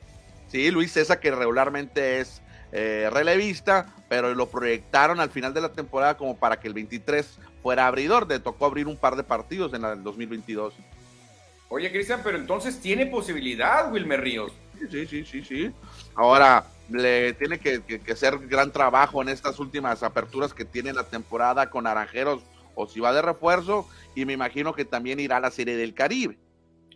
Sí, 0.49 0.71
Luis 0.71 0.93
César, 0.93 1.21
que 1.21 1.31
regularmente 1.31 2.21
es 2.21 2.43
eh, 2.73 3.09
relevista, 3.13 3.95
pero 4.09 4.35
lo 4.35 4.49
proyectaron 4.49 5.21
al 5.21 5.31
final 5.31 5.55
de 5.55 5.61
la 5.61 5.73
temporada 5.73 6.17
como 6.17 6.37
para 6.37 6.59
que 6.59 6.69
el 6.69 6.75
23 6.75 7.39
fuera 7.63 7.87
abridor. 7.87 8.29
Le 8.29 8.39
tocó 8.39 8.67
abrir 8.67 8.87
un 8.87 8.97
par 8.97 9.17
de 9.17 9.23
partidos 9.23 9.75
en 9.75 9.85
el 9.85 10.03
2022. 10.03 10.75
Oye, 11.69 11.91
Cristian, 11.91 12.21
pero 12.23 12.37
entonces 12.37 12.79
tiene 12.81 13.07
posibilidad 13.07 13.91
Wilmer 13.91 14.21
Ríos. 14.21 14.53
Sí, 14.91 15.07
sí, 15.07 15.25
sí, 15.25 15.43
sí. 15.45 15.73
Ahora 16.15 16.67
le 16.91 17.33
tiene 17.35 17.59
que, 17.59 17.83
hacer 18.11 18.39
gran 18.47 18.71
trabajo 18.71 19.23
en 19.23 19.29
estas 19.29 19.59
últimas 19.59 20.03
aperturas 20.03 20.53
que 20.53 20.65
tiene 20.65 20.93
la 20.93 21.05
temporada 21.05 21.71
con 21.71 21.85
Naranjeros 21.85 22.43
o 22.75 22.87
si 22.87 23.01
va 23.01 23.13
de 23.13 23.23
refuerzo, 23.23 23.89
y 24.15 24.25
me 24.25 24.33
imagino 24.33 24.75
que 24.75 24.85
también 24.85 25.21
irá 25.21 25.39
a 25.39 25.41
la 25.41 25.51
Serie 25.51 25.77
del 25.77 25.95
Caribe. 25.95 26.39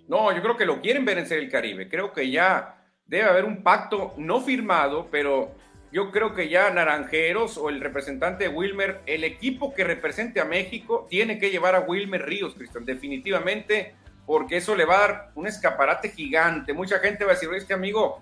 No, 0.08 0.32
yo 0.32 0.42
creo 0.42 0.56
que 0.56 0.66
lo 0.66 0.80
quieren 0.80 1.04
ver 1.04 1.18
en 1.18 1.26
Serie 1.26 1.42
del 1.42 1.52
Caribe. 1.52 1.88
Creo 1.88 2.12
que 2.12 2.30
ya 2.30 2.84
debe 3.06 3.24
haber 3.24 3.44
un 3.44 3.62
pacto 3.62 4.14
no 4.16 4.40
firmado, 4.40 5.08
pero 5.10 5.52
yo 5.92 6.10
creo 6.10 6.34
que 6.34 6.48
ya 6.48 6.70
Naranjeros 6.70 7.56
o 7.56 7.70
el 7.70 7.80
representante 7.80 8.48
Wilmer, 8.48 9.00
el 9.06 9.24
equipo 9.24 9.72
que 9.74 9.84
represente 9.84 10.40
a 10.40 10.44
México, 10.44 11.06
tiene 11.08 11.38
que 11.38 11.50
llevar 11.50 11.74
a 11.74 11.80
Wilmer 11.80 12.26
Ríos, 12.26 12.54
Cristian, 12.54 12.84
definitivamente, 12.84 13.94
porque 14.26 14.58
eso 14.58 14.74
le 14.74 14.84
va 14.84 14.96
a 14.96 15.00
dar 15.08 15.30
un 15.34 15.46
escaparate 15.46 16.10
gigante. 16.10 16.72
Mucha 16.72 16.98
gente 16.98 17.24
va 17.24 17.32
a 17.32 17.34
decir, 17.34 17.48
este 17.54 17.74
amigo, 17.74 18.20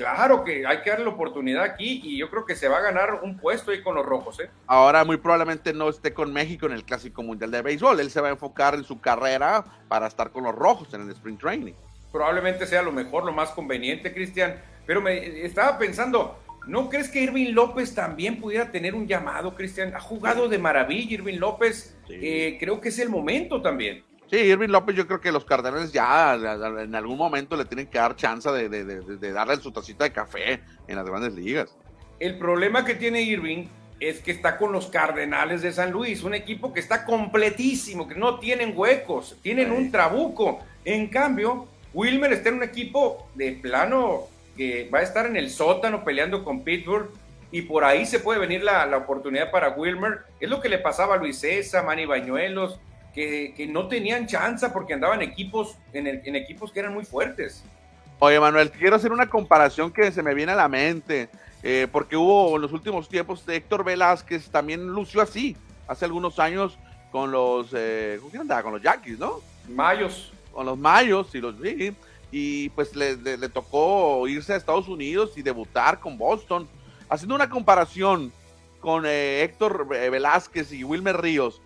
claro 0.00 0.44
que 0.44 0.66
hay 0.66 0.80
que 0.82 0.90
darle 0.90 1.04
la 1.04 1.10
oportunidad 1.10 1.62
aquí 1.62 2.00
y 2.04 2.18
yo 2.18 2.30
creo 2.30 2.44
que 2.44 2.56
se 2.56 2.68
va 2.68 2.78
a 2.78 2.80
ganar 2.80 3.20
un 3.22 3.36
puesto 3.36 3.70
ahí 3.70 3.82
con 3.82 3.94
los 3.94 4.06
rojos. 4.06 4.40
¿eh? 4.40 4.50
Ahora 4.66 5.04
muy 5.04 5.18
probablemente 5.18 5.72
no 5.72 5.88
esté 5.88 6.14
con 6.14 6.32
México 6.32 6.66
en 6.66 6.72
el 6.72 6.84
Clásico 6.84 7.22
Mundial 7.22 7.50
de 7.50 7.62
Béisbol, 7.62 8.00
él 8.00 8.10
se 8.10 8.20
va 8.20 8.28
a 8.28 8.30
enfocar 8.30 8.74
en 8.74 8.84
su 8.84 9.00
carrera 9.00 9.64
para 9.88 10.06
estar 10.06 10.30
con 10.30 10.44
los 10.44 10.54
rojos 10.54 10.92
en 10.94 11.02
el 11.02 11.10
Spring 11.10 11.38
Training. 11.38 11.74
Probablemente 12.12 12.66
sea 12.66 12.82
lo 12.82 12.92
mejor, 12.92 13.24
lo 13.24 13.32
más 13.32 13.50
conveniente, 13.50 14.12
Cristian, 14.12 14.60
pero 14.86 15.00
me 15.00 15.44
estaba 15.44 15.78
pensando, 15.78 16.36
¿No 16.66 16.90
crees 16.90 17.08
que 17.08 17.22
Irving 17.22 17.52
López 17.52 17.94
también 17.94 18.38
pudiera 18.38 18.70
tener 18.70 18.94
un 18.94 19.06
llamado, 19.06 19.54
Cristian? 19.54 19.94
Ha 19.94 20.00
jugado 20.00 20.48
de 20.48 20.58
maravilla 20.58 21.14
Irving 21.14 21.38
López. 21.38 21.96
Eh, 22.08 22.58
creo 22.60 22.80
que 22.80 22.90
es 22.90 22.98
el 22.98 23.08
momento 23.08 23.62
también. 23.62 24.04
Sí, 24.30 24.36
Irving 24.36 24.68
López, 24.68 24.94
yo 24.94 25.08
creo 25.08 25.20
que 25.20 25.32
los 25.32 25.44
Cardenales 25.44 25.90
ya 25.90 26.34
en 26.34 26.94
algún 26.94 27.18
momento 27.18 27.56
le 27.56 27.64
tienen 27.64 27.88
que 27.88 27.98
dar 27.98 28.14
chance 28.14 28.48
de, 28.48 29.32
darle 29.32 29.56
su 29.56 29.72
tacita 29.72 30.04
de 30.04 30.12
café 30.12 30.60
en 30.86 30.96
las 30.96 31.04
grandes 31.04 31.34
ligas. 31.34 31.76
El 32.20 32.38
problema 32.38 32.84
que 32.84 32.94
tiene 32.94 33.22
Irving 33.22 33.66
es 33.98 34.20
que 34.20 34.30
está 34.30 34.56
con 34.56 34.70
los 34.70 34.86
Cardenales 34.86 35.62
de 35.62 35.72
San 35.72 35.90
Luis, 35.90 36.22
un 36.22 36.34
equipo 36.34 36.72
que 36.72 36.78
está 36.78 37.04
completísimo, 37.04 38.06
que 38.06 38.14
no 38.14 38.38
tienen 38.38 38.72
huecos, 38.76 39.36
tienen 39.42 39.72
un 39.72 39.90
trabuco. 39.90 40.60
En 40.84 41.08
cambio, 41.08 41.66
Wilmer 41.92 42.32
está 42.32 42.50
en 42.50 42.56
un 42.56 42.62
equipo 42.62 43.28
de 43.34 43.52
plano 43.52 44.28
que 44.56 44.88
va 44.94 45.00
a 45.00 45.02
estar 45.02 45.26
en 45.26 45.36
el 45.36 45.50
sótano 45.50 46.04
peleando 46.04 46.44
con 46.44 46.62
Pittsburgh 46.62 47.10
y 47.50 47.62
por 47.62 47.82
ahí 47.82 48.06
se 48.06 48.20
puede 48.20 48.38
venir 48.38 48.62
la, 48.62 48.96
oportunidad 48.96 49.50
para 49.50 49.70
Wilmer. 49.70 50.20
Es 50.38 50.48
lo 50.48 50.60
que 50.60 50.68
le 50.68 50.78
pasaba 50.78 51.16
a 51.16 51.18
Luis 51.18 51.40
César, 51.40 51.84
Manny 51.84 52.06
Bañuelos, 52.06 52.78
que, 53.14 53.68
no 53.68 53.88
tenían 53.88 54.26
chance 54.26 54.68
porque 54.70 54.94
andaban 54.94 55.22
equipos, 55.22 55.76
en, 55.92 56.06
en 56.06 56.36
equipos 56.36 56.72
que 56.72 56.80
eran 56.80 56.94
muy 56.94 57.04
fuertes. 57.04 57.62
Oye, 58.18 58.38
Manuel, 58.38 58.70
quiero 58.70 58.96
hacer 58.96 59.12
una 59.12 59.28
comparación 59.28 59.90
que 59.90 60.12
se 60.12 60.22
me 60.22 60.34
viene 60.34 60.52
a 60.52 60.56
la 60.56 60.68
mente, 60.68 61.30
eh, 61.62 61.88
porque 61.90 62.16
hubo 62.16 62.56
en 62.56 62.62
los 62.62 62.72
últimos 62.72 63.08
tiempos 63.08 63.42
Héctor 63.48 63.84
Velázquez 63.84 64.50
también 64.50 64.86
lució 64.88 65.22
así, 65.22 65.56
hace 65.88 66.04
algunos 66.04 66.38
años 66.38 66.78
con 67.10 67.30
los, 67.30 67.68
eh, 67.72 68.18
¿cómo 68.20 68.40
andaba? 68.40 68.62
Con 68.62 68.72
los 68.74 68.82
Yankees, 68.82 69.18
¿no? 69.18 69.40
Mayos. 69.68 70.32
Con 70.52 70.66
los 70.66 70.78
Mayos 70.78 71.34
y 71.34 71.40
los, 71.40 71.54
sí, 71.62 71.94
y 72.30 72.68
pues 72.70 72.94
le, 72.94 73.16
tocó 73.48 74.26
irse 74.28 74.52
a 74.52 74.56
Estados 74.56 74.88
Unidos 74.88 75.32
y 75.36 75.42
debutar 75.42 75.98
con 75.98 76.16
Boston. 76.16 76.68
Haciendo 77.08 77.34
una 77.34 77.48
comparación 77.48 78.32
con 78.80 79.04
eh, 79.06 79.42
Héctor 79.42 79.88
eh, 79.94 80.10
Velázquez 80.10 80.72
y 80.72 80.84
Wilmer 80.84 81.20
Ríos, 81.20 81.60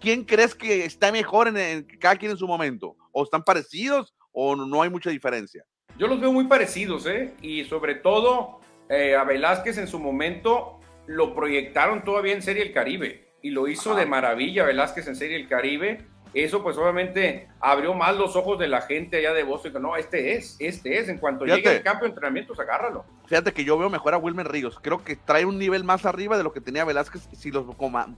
¿quién 0.00 0.24
crees 0.24 0.54
que 0.54 0.84
está 0.84 1.12
mejor 1.12 1.48
en, 1.48 1.84
cada 1.98 2.16
quien 2.16 2.32
en 2.32 2.36
su 2.36 2.46
momento? 2.46 2.96
¿O 3.12 3.24
están 3.24 3.42
parecidos 3.42 4.14
o 4.32 4.56
no 4.56 4.82
hay 4.82 4.90
mucha 4.90 5.10
diferencia? 5.10 5.64
Yo 5.98 6.06
los 6.06 6.20
veo 6.20 6.32
muy 6.32 6.44
parecidos, 6.44 7.06
¿eh? 7.06 7.34
Y 7.42 7.64
sobre 7.64 7.96
todo 7.96 8.60
eh, 8.88 9.16
a 9.16 9.24
Velázquez 9.24 9.78
en 9.78 9.88
su 9.88 9.98
momento 9.98 10.80
lo 11.06 11.34
proyectaron 11.34 12.04
todavía 12.04 12.34
en 12.34 12.42
Serie 12.42 12.62
El 12.62 12.72
Caribe 12.72 13.32
y 13.42 13.50
lo 13.50 13.68
hizo 13.68 13.94
de 13.94 14.06
maravilla 14.06 14.64
Velázquez 14.64 15.06
en 15.08 15.16
Serie 15.16 15.36
El 15.36 15.48
Caribe 15.48 16.06
eso 16.44 16.62
pues 16.62 16.76
obviamente 16.76 17.48
abrió 17.60 17.94
más 17.94 18.16
los 18.16 18.36
ojos 18.36 18.58
de 18.58 18.68
la 18.68 18.82
gente 18.82 19.18
allá 19.18 19.32
de 19.32 19.42
Boston. 19.42 19.82
No, 19.82 19.96
este 19.96 20.34
es, 20.34 20.56
este 20.58 20.98
es. 20.98 21.08
En 21.08 21.18
cuanto 21.18 21.44
llegue 21.44 21.68
al 21.68 21.82
campo 21.82 22.04
de 22.04 22.10
entrenamientos, 22.10 22.58
agárralo. 22.60 23.04
Fíjate 23.26 23.52
que 23.52 23.64
yo 23.64 23.78
veo 23.78 23.90
mejor 23.90 24.14
a 24.14 24.18
Wilmer 24.18 24.48
Ríos. 24.48 24.78
Creo 24.80 25.02
que 25.02 25.16
trae 25.16 25.44
un 25.44 25.58
nivel 25.58 25.84
más 25.84 26.06
arriba 26.06 26.36
de 26.36 26.42
lo 26.42 26.52
que 26.52 26.60
tenía 26.60 26.84
Velázquez 26.84 27.28
si 27.32 27.50
los 27.50 27.64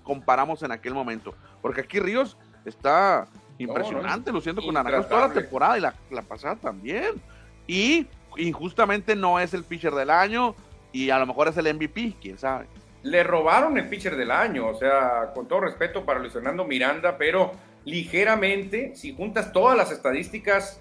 comparamos 0.02 0.62
en 0.62 0.72
aquel 0.72 0.94
momento. 0.94 1.34
Porque 1.62 1.82
aquí 1.82 2.00
Ríos 2.00 2.36
está 2.64 3.26
impresionante, 3.58 4.32
luciendo 4.32 4.62
con 4.62 4.74
Naranjos 4.74 5.08
toda 5.08 5.28
la 5.28 5.34
temporada 5.34 5.78
y 5.78 5.80
la, 5.80 5.94
la 6.10 6.22
pasada 6.22 6.56
también. 6.56 7.20
Y 7.66 8.06
injustamente 8.36 9.16
no 9.16 9.38
es 9.38 9.54
el 9.54 9.64
pitcher 9.64 9.92
del 9.92 10.10
año 10.10 10.54
y 10.92 11.10
a 11.10 11.18
lo 11.18 11.26
mejor 11.26 11.48
es 11.48 11.56
el 11.56 11.72
MVP, 11.74 12.14
quién 12.20 12.38
sabe. 12.38 12.66
Le 13.02 13.22
robaron 13.22 13.78
el 13.78 13.88
pitcher 13.88 14.16
del 14.16 14.30
año, 14.30 14.66
o 14.66 14.74
sea, 14.74 15.32
con 15.34 15.48
todo 15.48 15.60
respeto 15.60 16.04
para 16.04 16.18
Luis 16.18 16.32
Fernando 16.32 16.64
Miranda, 16.64 17.16
pero 17.16 17.52
ligeramente, 17.84 18.94
si 18.94 19.14
juntas 19.14 19.52
todas 19.52 19.76
las 19.76 19.90
estadísticas, 19.90 20.80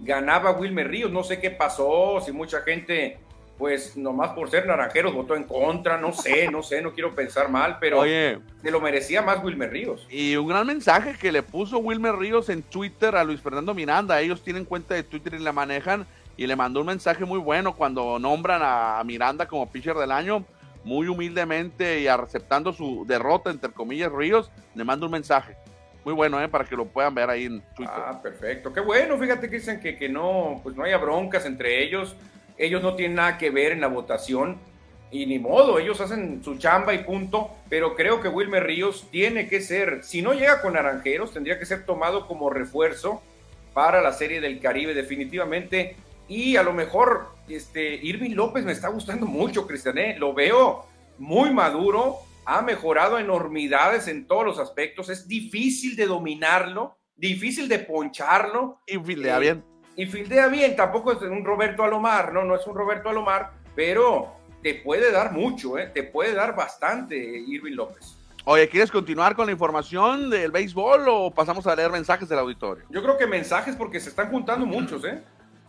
ganaba 0.00 0.52
Wilmer 0.52 0.88
Ríos. 0.88 1.10
No 1.10 1.24
sé 1.24 1.40
qué 1.40 1.50
pasó, 1.50 2.20
si 2.24 2.32
mucha 2.32 2.60
gente, 2.60 3.18
pues 3.58 3.96
nomás 3.96 4.30
por 4.30 4.50
ser 4.50 4.66
naranjeros 4.66 5.14
votó 5.14 5.34
en 5.36 5.44
contra, 5.44 5.98
no 5.98 6.12
sé, 6.12 6.50
no 6.50 6.62
sé, 6.62 6.80
no 6.80 6.92
quiero 6.92 7.14
pensar 7.14 7.50
mal, 7.50 7.78
pero 7.80 8.02
se 8.02 8.70
lo 8.70 8.80
merecía 8.80 9.22
más 9.22 9.42
Wilmer 9.42 9.70
Ríos. 9.70 10.06
Y 10.10 10.36
un 10.36 10.48
gran 10.48 10.66
mensaje 10.66 11.14
que 11.18 11.32
le 11.32 11.42
puso 11.42 11.78
Wilmer 11.78 12.16
Ríos 12.16 12.48
en 12.48 12.62
Twitter 12.62 13.16
a 13.16 13.24
Luis 13.24 13.40
Fernando 13.40 13.74
Miranda. 13.74 14.20
Ellos 14.20 14.42
tienen 14.42 14.64
cuenta 14.64 14.94
de 14.94 15.02
Twitter 15.02 15.34
y 15.34 15.38
la 15.38 15.52
manejan. 15.52 16.06
Y 16.36 16.46
le 16.46 16.54
mandó 16.54 16.80
un 16.80 16.86
mensaje 16.86 17.24
muy 17.24 17.40
bueno 17.40 17.74
cuando 17.74 18.16
nombran 18.20 18.60
a 18.62 19.02
Miranda 19.04 19.48
como 19.48 19.68
pitcher 19.68 19.96
del 19.96 20.12
año 20.12 20.44
muy 20.84 21.08
humildemente 21.08 22.00
y 22.00 22.06
aceptando 22.06 22.72
su 22.72 23.04
derrota, 23.04 23.50
entre 23.50 23.72
comillas, 23.72 24.12
Ríos, 24.12 24.48
le 24.76 24.84
manda 24.84 25.04
un 25.04 25.12
mensaje 25.12 25.56
muy 26.08 26.14
bueno, 26.14 26.42
¿eh? 26.42 26.48
Para 26.48 26.64
que 26.64 26.74
lo 26.74 26.86
puedan 26.86 27.14
ver 27.14 27.28
ahí 27.28 27.44
en 27.44 27.60
Twitter. 27.76 27.94
Ah, 27.94 28.18
perfecto. 28.22 28.72
Qué 28.72 28.80
bueno, 28.80 29.18
fíjate 29.18 29.50
que 29.50 29.56
dicen 29.56 29.78
que, 29.78 29.94
que 29.98 30.08
no, 30.08 30.58
pues 30.62 30.74
no 30.74 30.84
haya 30.84 30.96
broncas 30.96 31.44
entre 31.44 31.84
ellos. 31.84 32.16
Ellos 32.56 32.82
no 32.82 32.94
tienen 32.94 33.16
nada 33.16 33.36
que 33.36 33.50
ver 33.50 33.72
en 33.72 33.82
la 33.82 33.88
votación. 33.88 34.56
Y 35.10 35.26
ni 35.26 35.38
modo, 35.38 35.78
ellos 35.78 36.00
hacen 36.00 36.42
su 36.42 36.56
chamba 36.56 36.94
y 36.94 37.04
punto. 37.04 37.50
Pero 37.68 37.94
creo 37.94 38.22
que 38.22 38.28
Wilmer 38.30 38.64
Ríos 38.64 39.06
tiene 39.10 39.48
que 39.48 39.60
ser, 39.60 40.02
si 40.02 40.22
no 40.22 40.32
llega 40.32 40.62
con 40.62 40.72
Naranjeros, 40.72 41.34
tendría 41.34 41.58
que 41.58 41.66
ser 41.66 41.84
tomado 41.84 42.26
como 42.26 42.48
refuerzo 42.48 43.20
para 43.74 44.00
la 44.00 44.14
Serie 44.14 44.40
del 44.40 44.60
Caribe, 44.60 44.94
definitivamente. 44.94 45.94
Y 46.26 46.56
a 46.56 46.62
lo 46.62 46.72
mejor, 46.72 47.26
este, 47.50 47.96
Irving 47.96 48.34
López 48.34 48.64
me 48.64 48.72
está 48.72 48.88
gustando 48.88 49.26
mucho, 49.26 49.66
Cristian, 49.66 49.98
¿eh? 49.98 50.16
Lo 50.18 50.32
veo 50.32 50.86
muy 51.18 51.50
maduro, 51.52 52.20
ha 52.48 52.62
mejorado 52.62 53.18
enormidades 53.18 54.08
en 54.08 54.26
todos 54.26 54.42
los 54.42 54.58
aspectos. 54.58 55.10
Es 55.10 55.28
difícil 55.28 55.96
de 55.96 56.06
dominarlo, 56.06 56.96
difícil 57.14 57.68
de 57.68 57.78
poncharlo. 57.78 58.80
Y 58.86 58.98
fildea 58.98 59.36
eh, 59.36 59.40
bien. 59.40 59.64
Y 59.96 60.06
fildea 60.06 60.48
bien, 60.48 60.74
tampoco 60.74 61.12
es 61.12 61.20
un 61.20 61.44
Roberto 61.44 61.84
Alomar, 61.84 62.32
no, 62.32 62.44
no 62.44 62.54
es 62.56 62.66
un 62.66 62.74
Roberto 62.74 63.10
Alomar, 63.10 63.52
pero 63.76 64.32
te 64.62 64.76
puede 64.76 65.12
dar 65.12 65.32
mucho, 65.32 65.76
¿eh? 65.76 65.90
te 65.92 66.04
puede 66.04 66.32
dar 66.32 66.56
bastante 66.56 67.16
Irving 67.18 67.74
López. 67.74 68.16
Oye, 68.46 68.66
¿quieres 68.70 68.90
continuar 68.90 69.36
con 69.36 69.44
la 69.44 69.52
información 69.52 70.30
del 70.30 70.50
béisbol 70.50 71.04
o 71.06 71.30
pasamos 71.30 71.66
a 71.66 71.76
leer 71.76 71.90
mensajes 71.90 72.30
del 72.30 72.38
auditorio? 72.38 72.86
Yo 72.88 73.02
creo 73.02 73.18
que 73.18 73.26
mensajes 73.26 73.76
porque 73.76 74.00
se 74.00 74.08
están 74.08 74.30
juntando 74.30 74.64
muchos, 74.64 75.04
¿eh? 75.04 75.22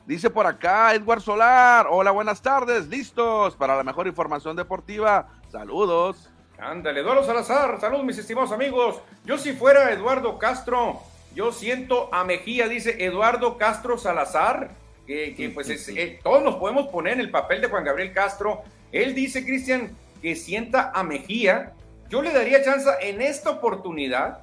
Dice 0.05 0.29
por 0.29 0.45
acá 0.47 0.95
Edward 0.95 1.19
Solar, 1.19 1.87
hola, 1.89 2.11
buenas 2.11 2.41
tardes, 2.41 2.87
listos 2.87 3.57
para 3.57 3.75
la 3.75 3.83
mejor 3.83 4.07
información 4.07 4.55
deportiva. 4.55 5.27
Saludos. 5.51 6.29
Ándale, 6.61 6.99
Eduardo 6.99 7.23
Salazar, 7.23 7.79
saludos 7.79 8.05
mis 8.05 8.17
estimados 8.17 8.51
amigos. 8.51 9.01
Yo 9.23 9.37
si 9.37 9.53
fuera 9.53 9.91
Eduardo 9.91 10.37
Castro, 10.37 11.01
yo 11.33 11.51
siento 11.51 12.13
a 12.13 12.23
Mejía, 12.23 12.67
dice 12.67 13.03
Eduardo 13.03 13.57
Castro 13.57 13.97
Salazar, 13.97 14.71
que, 15.07 15.51
pues 15.53 15.69
eh, 15.69 16.19
todos 16.21 16.43
nos 16.43 16.55
podemos 16.55 16.87
poner 16.87 17.13
en 17.13 17.21
el 17.21 17.31
papel 17.31 17.61
de 17.61 17.67
Juan 17.69 17.83
Gabriel 17.83 18.13
Castro. 18.13 18.61
Él 18.91 19.15
dice, 19.15 19.43
Cristian, 19.43 19.95
que 20.21 20.35
sienta 20.35 20.91
a 20.93 21.03
Mejía. 21.03 21.73
Yo 22.09 22.21
le 22.21 22.31
daría 22.31 22.63
chance 22.63 22.89
en 23.01 23.21
esta 23.21 23.51
oportunidad 23.51 24.41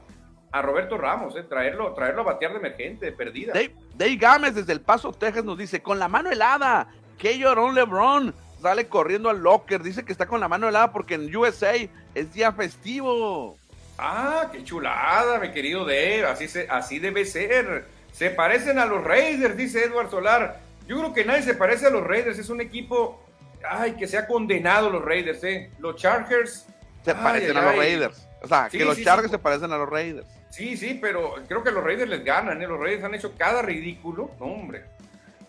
a 0.53 0.63
Roberto 0.63 0.97
Ramos, 0.97 1.37
eh, 1.37 1.43
traerlo, 1.43 1.93
traerlo 1.93 2.23
a 2.23 2.25
batear 2.25 2.53
de 2.53 2.59
emergente, 2.59 3.07
de 3.07 3.13
perdida. 3.13 3.53
Dave, 3.53 4.17
Gámez 4.17 4.55
desde 4.55 4.73
El 4.73 4.81
Paso, 4.81 5.13
Texas 5.13 5.45
nos 5.45 5.59
dice, 5.59 5.83
con 5.83 5.99
la 5.99 6.09
mano 6.09 6.31
helada, 6.31 6.89
que 7.19 7.39
llorón 7.39 7.75
LeBron, 7.75 8.35
sale 8.61 8.89
corriendo 8.89 9.31
al 9.31 9.43
locker, 9.43 9.83
dice 9.83 10.05
que 10.05 10.13
está 10.13 10.27
con 10.27 10.41
la 10.41 10.49
mano 10.49 10.69
helada 10.69 10.93
porque 10.93 11.15
en 11.15 11.35
USA 11.35 11.75
es 12.15 12.33
día 12.33 12.53
festivo. 12.53 13.57
Ah, 13.99 14.49
qué 14.53 14.63
chulada, 14.63 15.39
mi 15.39 15.51
querido 15.53 15.81
Dave, 15.81 16.27
así, 16.27 16.49
se, 16.49 16.69
así 16.69 16.99
debe 16.99 17.25
ser. 17.25 17.87
Se 18.13 18.31
parecen 18.31 18.79
a 18.79 18.87
los 18.87 19.03
Raiders, 19.03 19.57
dice 19.57 19.85
Edward 19.85 20.11
Solar. 20.11 20.61
Yo 20.87 20.99
creo 20.99 21.15
que 21.15 21.25
nadie 21.25 21.43
se 21.43 21.55
parece 21.55 21.87
a 21.87 21.91
los 21.91 22.05
Raiders, 22.05 22.39
es 22.39 22.49
un 22.49 22.61
equipo, 22.61 23.23
ay, 23.69 23.93
que 23.93 24.07
se 24.07 24.19
ha 24.19 24.27
condenado 24.27 24.91
los 24.91 25.05
Raiders, 25.05 25.43
¿eh? 25.45 25.71
Los 25.79 25.97
Chargers. 25.97 26.67
Se 27.05 27.15
parecen 27.15 27.57
a 27.57 27.63
los 27.63 27.77
Raiders. 27.77 28.29
O 28.43 28.49
sea, 28.49 28.69
que 28.71 28.85
los 28.85 29.03
Chargers 29.03 29.31
se 29.31 29.39
parecen 29.39 29.73
a 29.73 29.79
los 29.79 29.89
Raiders. 29.89 30.27
Sí, 30.51 30.77
sí, 30.77 30.99
pero 31.01 31.35
creo 31.47 31.63
que 31.63 31.71
los 31.71 31.83
Raiders 31.83 32.09
les 32.09 32.25
ganan, 32.25 32.63
¿eh? 32.63 32.67
Los 32.67 32.81
Raiders 32.81 33.05
han 33.05 33.15
hecho 33.15 33.35
cada 33.37 33.63
ridículo. 33.63 34.31
No, 34.39 34.47
hombre. 34.47 34.85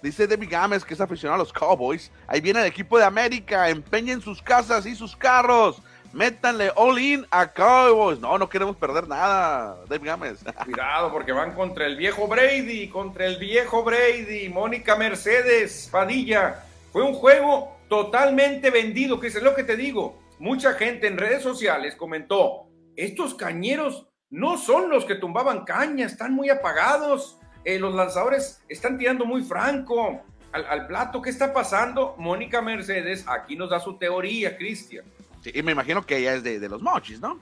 Dice 0.01 0.27
Debbie 0.27 0.47
Gámez, 0.47 0.86
que 0.86 0.93
es 0.93 1.01
aficionado 1.01 1.41
a 1.41 1.43
los 1.43 1.53
Cowboys. 1.53 2.12
Ahí 2.27 2.41
viene 2.41 2.62
el 2.62 2.67
equipo 2.67 2.97
de 2.97 3.05
América. 3.05 3.69
Empeñen 3.69 4.21
sus 4.21 4.41
casas 4.41 4.86
y 4.86 4.95
sus 4.95 5.15
carros 5.15 5.81
métanle 6.13 6.71
all 6.75 6.97
in 6.97 7.25
a 7.31 7.45
Cowboys. 7.47 8.19
No, 8.19 8.38
no 8.38 8.49
queremos 8.49 8.75
perder 8.75 9.07
nada, 9.07 9.77
Dave 9.88 10.05
Gámez. 10.05 10.43
Cuidado, 10.65 11.12
porque 11.12 11.31
van 11.31 11.53
contra 11.53 11.86
el 11.86 11.95
viejo 11.95 12.27
Brady, 12.27 12.89
contra 12.89 13.25
el 13.25 13.38
viejo 13.38 13.83
Brady, 13.83 14.49
Mónica 14.49 14.95
Mercedes, 14.95 15.89
Padilla. 15.91 16.63
Fue 16.91 17.03
un 17.03 17.13
juego 17.13 17.77
totalmente 17.88 18.69
vendido, 18.71 19.19
que 19.19 19.27
es 19.27 19.41
lo 19.41 19.55
que 19.55 19.63
te 19.63 19.77
digo. 19.77 20.19
Mucha 20.39 20.73
gente 20.73 21.07
en 21.07 21.17
redes 21.17 21.43
sociales 21.43 21.95
comentó, 21.95 22.67
estos 22.95 23.33
cañeros 23.36 24.07
no 24.29 24.57
son 24.57 24.89
los 24.89 25.05
que 25.05 25.15
tumbaban 25.15 25.63
caña, 25.63 26.05
están 26.05 26.33
muy 26.33 26.49
apagados, 26.49 27.37
eh, 27.67 27.80
los 27.80 27.93
lanzadores 27.93 28.63
están 28.69 28.97
tirando 28.97 29.25
muy 29.25 29.43
franco 29.43 30.21
al, 30.53 30.88
plato. 30.88 31.21
¿Qué 31.21 31.30
está 31.30 31.51
pasando? 31.51 32.15
Mónica 32.17 32.62
Mercedes 32.62 33.25
aquí 33.27 33.58
nos 33.58 33.69
da 33.69 33.82
su 33.82 33.97
teoría, 33.97 34.56
Cristian. 34.56 35.03
y 35.43 35.62
me 35.63 35.73
imagino 35.73 36.06
que 36.06 36.15
ella 36.15 36.36
es 36.36 36.43
de, 36.43 36.62
de 36.62 36.69
los 36.69 36.82
mochis, 36.82 37.19
¿no? 37.19 37.41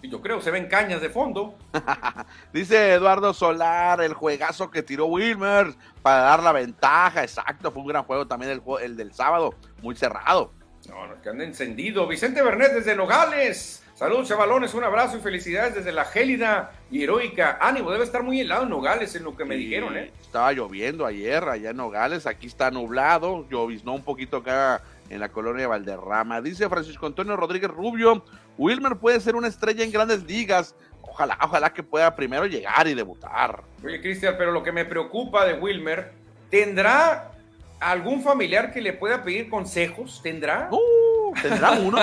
Yo 0.00 0.22
creo, 0.22 0.40
se 0.40 0.52
ven 0.52 0.68
cañas 0.68 1.00
de 1.00 1.10
fondo. 1.10 1.58
Dice 2.52 2.92
Eduardo 2.92 3.34
Solar, 3.34 4.00
el 4.00 4.14
juegazo 4.14 4.70
que 4.70 4.84
tiró 4.84 5.06
Wilmer 5.06 5.74
para 6.02 6.20
dar 6.20 6.40
la 6.40 6.52
ventaja. 6.52 7.24
Exacto, 7.24 7.72
fue 7.72 7.82
un 7.82 7.88
gran 7.88 8.04
juego 8.04 8.28
también 8.28 8.52
el, 8.52 8.62
el 8.80 8.96
del 8.96 9.12
sábado, 9.12 9.56
muy 9.82 9.96
cerrado. 9.96 10.52
No, 10.88 11.08
no, 11.08 11.20
que 11.20 11.30
anda 11.30 11.42
encendido. 11.42 12.06
Vicente 12.06 12.42
Bernet 12.42 12.74
desde 12.74 12.94
Nogales. 12.94 13.82
Saludos, 13.98 14.28
chavalones, 14.28 14.74
un 14.74 14.84
abrazo 14.84 15.16
y 15.16 15.20
felicidades 15.20 15.74
desde 15.74 15.90
la 15.90 16.04
gélida 16.04 16.70
y 16.88 17.02
heroica. 17.02 17.58
Ánimo, 17.60 17.90
debe 17.90 18.04
estar 18.04 18.22
muy 18.22 18.40
helado 18.40 18.62
en 18.62 18.68
Nogales, 18.68 19.12
en 19.16 19.24
lo 19.24 19.36
que 19.36 19.44
me 19.44 19.56
dijeron, 19.56 19.96
¿eh? 19.96 20.12
Estaba 20.20 20.52
lloviendo 20.52 21.04
ayer 21.04 21.42
allá 21.42 21.70
en 21.70 21.78
Nogales, 21.78 22.24
aquí 22.24 22.46
está 22.46 22.70
nublado, 22.70 23.44
lloviznó 23.50 23.94
un 23.94 24.04
poquito 24.04 24.36
acá 24.36 24.82
en 25.10 25.18
la 25.18 25.30
colonia 25.30 25.66
Valderrama. 25.66 26.40
Dice 26.40 26.68
Francisco 26.68 27.06
Antonio 27.06 27.34
Rodríguez 27.34 27.72
Rubio, 27.72 28.24
Wilmer 28.56 28.94
puede 28.98 29.18
ser 29.18 29.34
una 29.34 29.48
estrella 29.48 29.82
en 29.82 29.90
grandes 29.90 30.22
ligas. 30.22 30.76
Ojalá, 31.02 31.36
ojalá 31.42 31.72
que 31.72 31.82
pueda 31.82 32.14
primero 32.14 32.46
llegar 32.46 32.86
y 32.86 32.94
debutar. 32.94 33.64
Oye, 33.84 34.00
Cristian, 34.00 34.36
pero 34.38 34.52
lo 34.52 34.62
que 34.62 34.70
me 34.70 34.84
preocupa 34.84 35.44
de 35.44 35.54
Wilmer, 35.54 36.12
¿tendrá 36.50 37.32
algún 37.80 38.22
familiar 38.22 38.72
que 38.72 38.80
le 38.80 38.92
pueda 38.92 39.24
pedir 39.24 39.50
consejos? 39.50 40.20
¿Tendrá? 40.22 40.68
Uh, 40.70 41.07
tendrá 41.40 41.72
uno. 41.72 41.98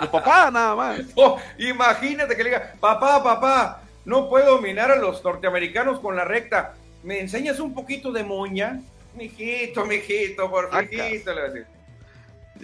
Tu 0.00 0.10
papá 0.10 0.50
nada 0.50 0.74
más. 0.74 1.00
Oh, 1.16 1.38
imagínate 1.58 2.36
que 2.36 2.44
le 2.44 2.50
diga, 2.50 2.74
papá, 2.80 3.22
papá, 3.22 3.82
no 4.04 4.28
puedo 4.28 4.56
dominar 4.56 4.90
a 4.90 4.96
los 4.96 5.22
norteamericanos 5.24 6.00
con 6.00 6.16
la 6.16 6.24
recta. 6.24 6.74
¿Me 7.02 7.20
enseñas 7.20 7.60
un 7.60 7.74
poquito 7.74 8.12
de 8.12 8.24
moña? 8.24 8.80
Mijito, 9.14 9.84
mijito, 9.84 10.50
por 10.50 10.72
mijito, 10.74 11.32
le 11.34 11.40
va 11.40 11.46
a 11.46 11.50
decir. 11.50 11.66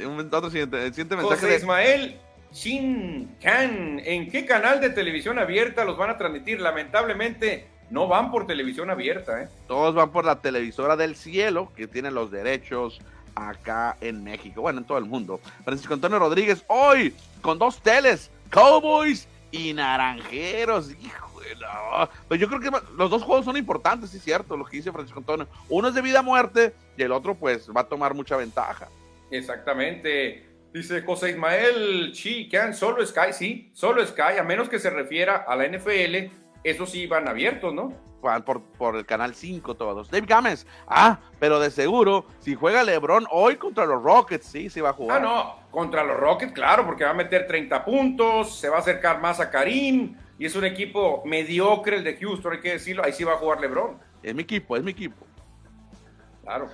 Un 0.06 0.20
otro 0.32 0.50
siguiente, 0.50 0.88
siguiente 0.88 1.16
mensaje. 1.16 1.40
José 1.40 1.56
Ismael 1.56 2.20
Shin 2.52 3.36
Khan, 3.40 4.00
¿en 4.04 4.30
qué 4.30 4.44
canal 4.44 4.80
de 4.80 4.90
televisión 4.90 5.38
abierta 5.38 5.84
los 5.84 5.96
van 5.96 6.10
a 6.10 6.18
transmitir? 6.18 6.60
Lamentablemente 6.60 7.66
no 7.90 8.08
van 8.08 8.30
por 8.30 8.46
televisión 8.46 8.90
abierta, 8.90 9.42
¿eh? 9.42 9.48
Todos 9.66 9.94
van 9.94 10.10
por 10.10 10.24
la 10.24 10.40
televisora 10.40 10.96
del 10.96 11.16
cielo, 11.16 11.72
que 11.76 11.86
tiene 11.86 12.10
los 12.10 12.30
derechos 12.30 13.00
acá 13.48 13.96
en 14.00 14.22
México, 14.22 14.60
bueno, 14.60 14.80
en 14.80 14.84
todo 14.84 14.98
el 14.98 15.04
mundo. 15.04 15.40
Francisco 15.64 15.94
Antonio 15.94 16.18
Rodríguez, 16.18 16.64
hoy 16.68 17.14
con 17.40 17.58
dos 17.58 17.80
teles, 17.80 18.30
Cowboys 18.50 19.26
y 19.50 19.72
Naranjeros, 19.72 20.90
hijo 21.02 21.40
de 21.40 21.56
la... 21.56 22.08
Pues 22.28 22.40
yo 22.40 22.48
creo 22.48 22.60
que 22.60 22.70
los 22.96 23.10
dos 23.10 23.22
juegos 23.22 23.44
son 23.44 23.56
importantes, 23.56 24.10
sí 24.10 24.18
es 24.18 24.24
cierto, 24.24 24.56
lo 24.56 24.64
que 24.64 24.76
dice 24.76 24.92
Francisco 24.92 25.20
Antonio. 25.20 25.48
Uno 25.68 25.88
es 25.88 25.94
de 25.94 26.02
vida 26.02 26.20
a 26.20 26.22
muerte 26.22 26.74
y 26.96 27.02
el 27.02 27.12
otro 27.12 27.34
pues 27.34 27.68
va 27.74 27.82
a 27.82 27.88
tomar 27.88 28.14
mucha 28.14 28.36
ventaja. 28.36 28.88
Exactamente. 29.30 30.46
Dice 30.72 31.02
José 31.02 31.30
Ismael 31.30 32.12
Chican, 32.12 32.74
solo 32.74 33.04
Sky, 33.04 33.32
sí, 33.32 33.70
solo 33.74 34.06
Sky, 34.06 34.38
a 34.38 34.44
menos 34.44 34.68
que 34.68 34.78
se 34.78 34.90
refiera 34.90 35.44
a 35.48 35.56
la 35.56 35.66
NFL, 35.66 36.30
esos 36.64 36.90
sí 36.90 37.06
van 37.06 37.28
abiertos, 37.28 37.72
¿no? 37.74 37.92
Por, 38.20 38.62
por 38.62 38.96
el 38.96 39.06
canal 39.06 39.34
5 39.34 39.76
todos. 39.76 40.10
Dave 40.10 40.26
Gámez, 40.26 40.66
ah, 40.86 41.18
pero 41.38 41.58
de 41.58 41.70
seguro, 41.70 42.26
si 42.38 42.54
juega 42.54 42.82
LeBron 42.82 43.26
hoy 43.30 43.56
contra 43.56 43.86
los 43.86 44.02
Rockets, 44.02 44.44
sí, 44.44 44.68
sí 44.68 44.82
va 44.82 44.90
a 44.90 44.92
jugar. 44.92 45.18
Ah, 45.18 45.20
no, 45.20 45.70
contra 45.70 46.04
los 46.04 46.18
Rockets, 46.18 46.52
claro, 46.52 46.84
porque 46.84 47.04
va 47.04 47.10
a 47.10 47.14
meter 47.14 47.46
30 47.46 47.82
puntos, 47.82 48.58
se 48.58 48.68
va 48.68 48.76
a 48.76 48.80
acercar 48.80 49.22
más 49.22 49.40
a 49.40 49.50
Karim, 49.50 50.16
y 50.38 50.44
es 50.44 50.54
un 50.54 50.64
equipo 50.64 51.22
mediocre 51.24 51.96
el 51.96 52.04
de 52.04 52.16
Houston, 52.18 52.52
hay 52.52 52.60
que 52.60 52.72
decirlo, 52.72 53.02
ahí 53.04 53.12
sí 53.12 53.24
va 53.24 53.32
a 53.32 53.36
jugar 53.36 53.58
LeBron. 53.60 53.96
Es 54.22 54.34
mi 54.34 54.42
equipo, 54.42 54.76
es 54.76 54.82
mi 54.82 54.90
equipo. 54.90 55.26
Claro. 56.42 56.68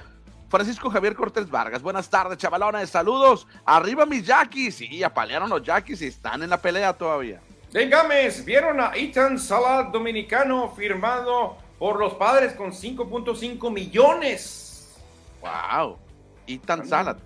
Francisco 0.48 0.90
Javier 0.90 1.14
Cortés 1.14 1.48
Vargas, 1.48 1.82
buenas 1.82 2.08
tardes, 2.08 2.38
chavalones, 2.38 2.90
saludos. 2.90 3.46
Arriba 3.64 4.06
mis 4.06 4.24
Yaquis, 4.26 4.76
sí, 4.76 5.02
apalearon 5.02 5.48
los 5.48 5.62
Yaquis 5.62 6.02
y 6.02 6.06
están 6.06 6.42
en 6.42 6.50
la 6.50 6.60
pelea 6.60 6.92
todavía. 6.92 7.40
Gámez, 7.84 8.42
¿vieron 8.42 8.80
a 8.80 8.92
Ethan 8.94 9.38
Salat 9.38 9.92
dominicano 9.92 10.70
firmado 10.70 11.58
por 11.78 12.00
los 12.00 12.14
padres 12.14 12.54
con 12.54 12.72
5.5 12.72 13.70
millones? 13.70 14.96
¡Wow! 15.42 15.98
Ethan 16.46 16.86
Salat. 16.86 17.18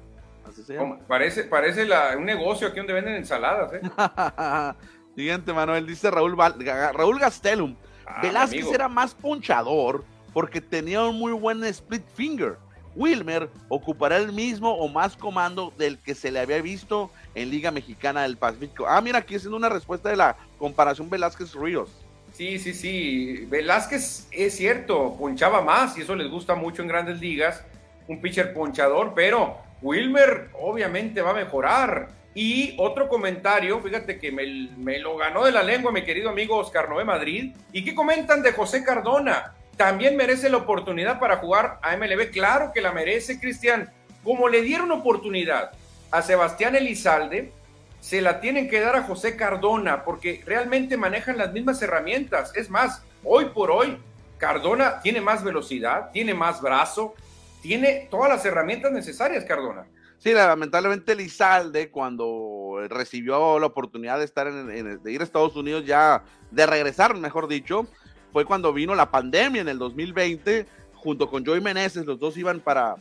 Parece, 1.06 1.44
parece 1.44 1.86
un 2.16 2.24
negocio 2.24 2.66
aquí 2.66 2.78
donde 2.78 2.92
venden 2.92 3.14
ensaladas, 3.14 3.74
¿eh? 3.74 3.80
Siguiente, 5.14 5.52
Manuel, 5.52 5.86
dice 5.86 6.10
Raúl, 6.10 6.36
Raúl 6.36 7.20
Gastelum. 7.20 7.76
Ah, 8.04 8.20
Velázquez 8.20 8.66
era 8.72 8.88
más 8.88 9.14
ponchador 9.14 10.04
porque 10.32 10.60
tenía 10.60 11.04
un 11.04 11.16
muy 11.16 11.32
buen 11.32 11.62
split 11.62 12.04
finger 12.14 12.58
Wilmer 12.96 13.48
ocupará 13.68 14.16
el 14.16 14.32
mismo 14.32 14.72
o 14.72 14.88
más 14.88 15.16
comando 15.16 15.72
del 15.78 15.98
que 15.98 16.14
se 16.14 16.30
le 16.30 16.40
había 16.40 16.60
visto 16.60 17.10
en 17.35 17.51
Liga 17.51 17.71
Mexicana 17.71 18.23
del 18.23 18.37
Pacífico. 18.37 18.87
Ah, 18.88 19.01
mira, 19.01 19.19
aquí 19.19 19.37
haciendo 19.37 19.57
una 19.57 19.69
respuesta 19.69 20.09
de 20.09 20.16
la 20.16 20.37
comparación 20.59 21.09
Velázquez-Ríos. 21.09 21.90
Sí, 22.33 22.59
sí, 22.59 22.73
sí. 22.75 23.47
Velázquez 23.49 24.29
es 24.31 24.57
cierto, 24.57 25.16
ponchaba 25.19 25.62
más 25.62 25.99
y 25.99 26.03
eso 26.03 26.14
les 26.14 26.31
gusta 26.31 26.55
mucho 26.55 26.83
en 26.83 26.88
grandes 26.88 27.21
ligas. 27.21 27.64
Un 28.09 28.21
pitcher 28.21 28.53
ponchador, 28.53 29.12
pero 29.14 29.59
Wilmer 29.83 30.51
obviamente 30.61 31.23
va 31.23 31.31
a 31.31 31.35
mejorar. 31.35 32.09
Y 32.35 32.75
otro 32.79 33.09
comentario, 33.09 33.81
fíjate 33.81 34.19
que 34.19 34.31
me, 34.31 34.99
lo 35.01 35.16
ganó 35.16 35.45
de 35.45 35.53
la 35.53 35.62
lengua 35.62 35.90
mi 35.90 36.05
querido 36.05 36.31
amigo 36.31 36.57
Oscar 36.57 36.88
Noé 36.88 37.05
Madrid. 37.05 37.55
¿Y 37.73 37.85
qué 37.85 37.95
comentan 37.95 38.43
de 38.43 38.53
José 38.53 38.85
Cardona? 38.85 39.55
también 39.81 40.14
merece 40.14 40.51
la 40.51 40.59
oportunidad 40.59 41.19
para 41.19 41.38
jugar 41.38 41.79
a 41.81 41.97
MLB. 41.97 42.31
Claro 42.31 42.71
que 42.75 42.83
la 42.83 42.93
merece, 42.93 43.40
Cristian. 43.40 43.90
Como 44.23 44.47
le 44.51 44.61
dieron 44.61 44.93
oportunidad 44.93 45.71
a 46.11 46.23
Sebastián 46.23 46.77
Elizalde, 46.77 47.53
se 48.01 48.20
la 48.20 48.40
tienen 48.40 48.68
que 48.68 48.81
dar 48.81 48.96
a 48.96 49.03
José 49.03 49.37
Cardona, 49.37 50.05
porque 50.05 50.42
realmente 50.46 50.96
manejan 50.96 51.37
las 51.37 51.53
mismas 51.53 51.81
herramientas. 51.83 52.53
Es 52.57 52.70
más, 52.70 53.03
hoy 53.23 53.46
por 53.46 53.70
hoy, 53.70 53.99
Cardona 54.38 55.01
tiene 55.01 55.20
más 55.20 55.44
velocidad, 55.44 56.11
tiene 56.12 56.33
más 56.33 56.62
brazo, 56.62 57.14
tiene 57.62 58.09
todas 58.11 58.31
las 58.31 58.44
herramientas 58.44 58.90
necesarias, 58.90 59.44
Cardona. 59.44 59.85
Sí, 60.18 60.33
lamentablemente 60.33 61.12
Elizalde, 61.12 61.90
cuando 61.90 62.79
recibió 62.88 63.59
la 63.59 63.66
oportunidad 63.66 64.18
de 64.18 64.25
estar 64.25 64.53
de 64.53 65.12
ir 65.12 65.20
a 65.20 65.25
Estados 65.25 65.57
Unidos 65.57 65.85
ya, 65.87 66.23
de 66.51 66.66
regresar, 66.66 67.14
mejor 67.16 67.49
dicho, 67.49 67.87
fue 68.33 68.44
cuando 68.44 68.73
vino 68.73 68.94
la 68.94 69.11
pandemia 69.11 69.62
en 69.62 69.68
el 69.68 69.79
2020, 69.79 70.66
junto 70.94 71.31
con 71.31 71.44
Joey 71.44 71.61
Meneses, 71.61 72.07
los 72.07 72.18
dos 72.18 72.37
iban 72.37 72.61
para... 72.61 72.96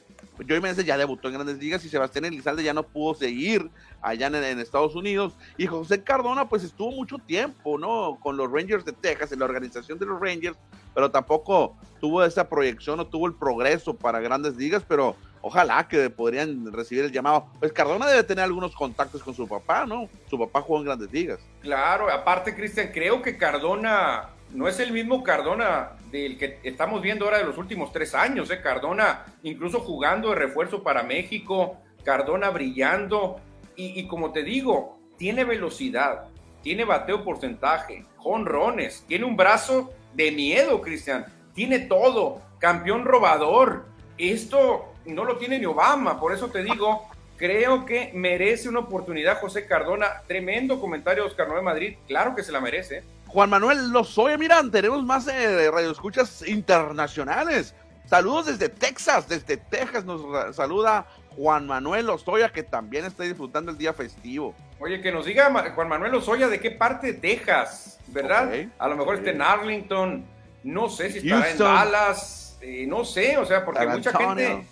Joey 0.47 0.61
Meneses 0.61 0.85
ya 0.85 0.97
debutó 0.97 1.27
en 1.27 1.35
Grandes 1.35 1.57
Ligas 1.57 1.83
y 1.85 1.89
Sebastián 1.89 2.25
Elizalde 2.25 2.63
ya 2.63 2.73
no 2.73 2.83
pudo 2.83 3.13
seguir 3.13 3.69
allá 4.01 4.27
en, 4.27 4.59
Estados 4.59 4.95
Unidos. 4.95 5.33
Y 5.57 5.67
José 5.67 6.03
Cardona 6.03 6.47
pues 6.47 6.63
estuvo 6.63 6.91
mucho 6.91 7.17
tiempo, 7.17 7.77
¿no? 7.77 8.17
Con 8.21 8.37
los 8.37 8.51
Rangers 8.51 8.85
de 8.85 8.93
Texas, 8.93 9.31
en 9.31 9.39
la 9.39 9.45
organización 9.45 9.99
de 9.99 10.05
los 10.05 10.19
Rangers, 10.19 10.57
pero 10.93 11.11
tampoco 11.11 11.75
tuvo 11.99 12.23
esa 12.23 12.47
proyección, 12.47 12.97
no 12.97 13.07
tuvo 13.07 13.27
el 13.27 13.33
progreso 13.33 13.93
para 13.93 14.19
Grandes 14.19 14.55
Ligas, 14.55 14.83
pero 14.87 15.15
ojalá 15.41 15.87
que 15.87 16.09
podrían 16.09 16.71
recibir 16.71 17.05
el 17.05 17.11
llamado. 17.11 17.47
Pues 17.59 17.73
Cardona 17.73 18.07
debe 18.07 18.23
tener 18.23 18.43
algunos 18.43 18.75
contactos 18.75 19.23
con 19.23 19.33
su 19.33 19.47
papá, 19.47 19.85
¿no? 19.85 20.09
Su 20.29 20.37
papá 20.37 20.61
jugó 20.61 20.79
en 20.79 20.85
Grandes 20.85 21.11
Ligas. 21.11 21.39
Claro, 21.61 22.09
aparte, 22.09 22.55
Cristian, 22.55 22.91
creo 22.93 23.21
que 23.21 23.37
Cardona 23.37 24.29
no 24.51 24.67
es 24.67 24.79
el 24.79 24.91
mismo 24.91 25.23
Cardona 25.23 25.91
del 26.11 26.37
que 26.37 26.59
estamos 26.63 27.01
viendo 27.01 27.25
ahora 27.25 27.39
de 27.39 27.45
los 27.45 27.57
últimos 27.57 27.91
tres 27.91 28.15
años. 28.15 28.49
¿eh? 28.51 28.61
Cardona 28.61 29.25
incluso 29.43 29.79
jugando 29.79 30.29
de 30.29 30.35
refuerzo 30.35 30.83
para 30.83 31.03
México, 31.03 31.77
Cardona 32.03 32.49
brillando. 32.49 33.39
Y, 33.75 34.07
como 34.07 34.33
te 34.33 34.43
digo, 34.43 34.99
tiene 35.17 35.45
velocidad, 35.45 36.25
tiene 36.61 36.83
bateo 36.83 37.23
porcentaje, 37.23 38.03
jonrones, 38.17 39.05
tiene 39.07 39.23
un 39.23 39.37
brazo 39.37 39.93
de 40.13 40.31
miedo, 40.31 40.81
Cristian. 40.81 41.25
Tiene 41.53 41.79
todo, 41.79 42.41
campeón 42.59 43.05
robador. 43.05 43.85
Esto 44.17 44.93
no 45.05 45.23
lo 45.23 45.37
tiene 45.37 45.59
ni 45.59 45.65
Obama, 45.65 46.19
por 46.19 46.33
eso 46.33 46.49
te 46.49 46.61
digo, 46.61 47.07
creo 47.37 47.85
que 47.85 48.11
merece 48.13 48.67
una 48.67 48.79
oportunidad 48.79 49.39
José 49.39 49.65
Cardona. 49.65 50.23
Tremendo 50.27 50.81
comentario 50.81 51.23
de 51.23 51.29
Oscar 51.29 51.47
Noé 51.47 51.61
Madrid, 51.61 51.95
claro 52.05 52.35
que 52.35 52.43
se 52.43 52.51
la 52.51 52.59
merece. 52.59 53.03
Juan 53.29 53.49
Manuel 53.49 53.91
Lozoya, 53.91 54.37
mira, 54.37 54.61
tenemos 54.71 55.03
más 55.03 55.27
eh, 55.27 55.69
radioescuchas 55.71 56.47
internacionales. 56.47 57.75
Saludos 58.05 58.47
desde 58.47 58.69
Texas, 58.69 59.29
desde 59.29 59.55
Texas 59.57 60.03
nos 60.03 60.55
saluda 60.55 61.05
Juan 61.35 61.67
Manuel 61.67 62.09
Ostoya, 62.09 62.49
que 62.49 62.63
también 62.63 63.05
está 63.05 63.23
disfrutando 63.23 63.71
el 63.71 63.77
día 63.77 63.93
festivo. 63.93 64.55
Oye, 64.79 64.99
que 64.99 65.11
nos 65.11 65.25
diga 65.25 65.51
Juan 65.75 65.87
Manuel 65.87 66.15
Ostoya 66.15 66.47
de 66.47 66.59
qué 66.59 66.71
parte 66.71 67.13
de 67.13 67.13
Texas, 67.13 67.99
¿verdad? 68.07 68.51
A 68.79 68.87
lo 68.87 68.97
mejor 68.97 69.15
está 69.15 69.29
en 69.29 69.41
Arlington, 69.41 70.25
no 70.63 70.89
sé 70.89 71.11
si 71.11 71.19
estará 71.19 71.51
en 71.51 71.57
Dallas, 71.57 72.57
eh, 72.61 72.85
no 72.87 73.05
sé, 73.05 73.37
o 73.37 73.45
sea, 73.45 73.63
porque 73.63 73.85
mucha 73.85 74.11
gente, 74.11 74.65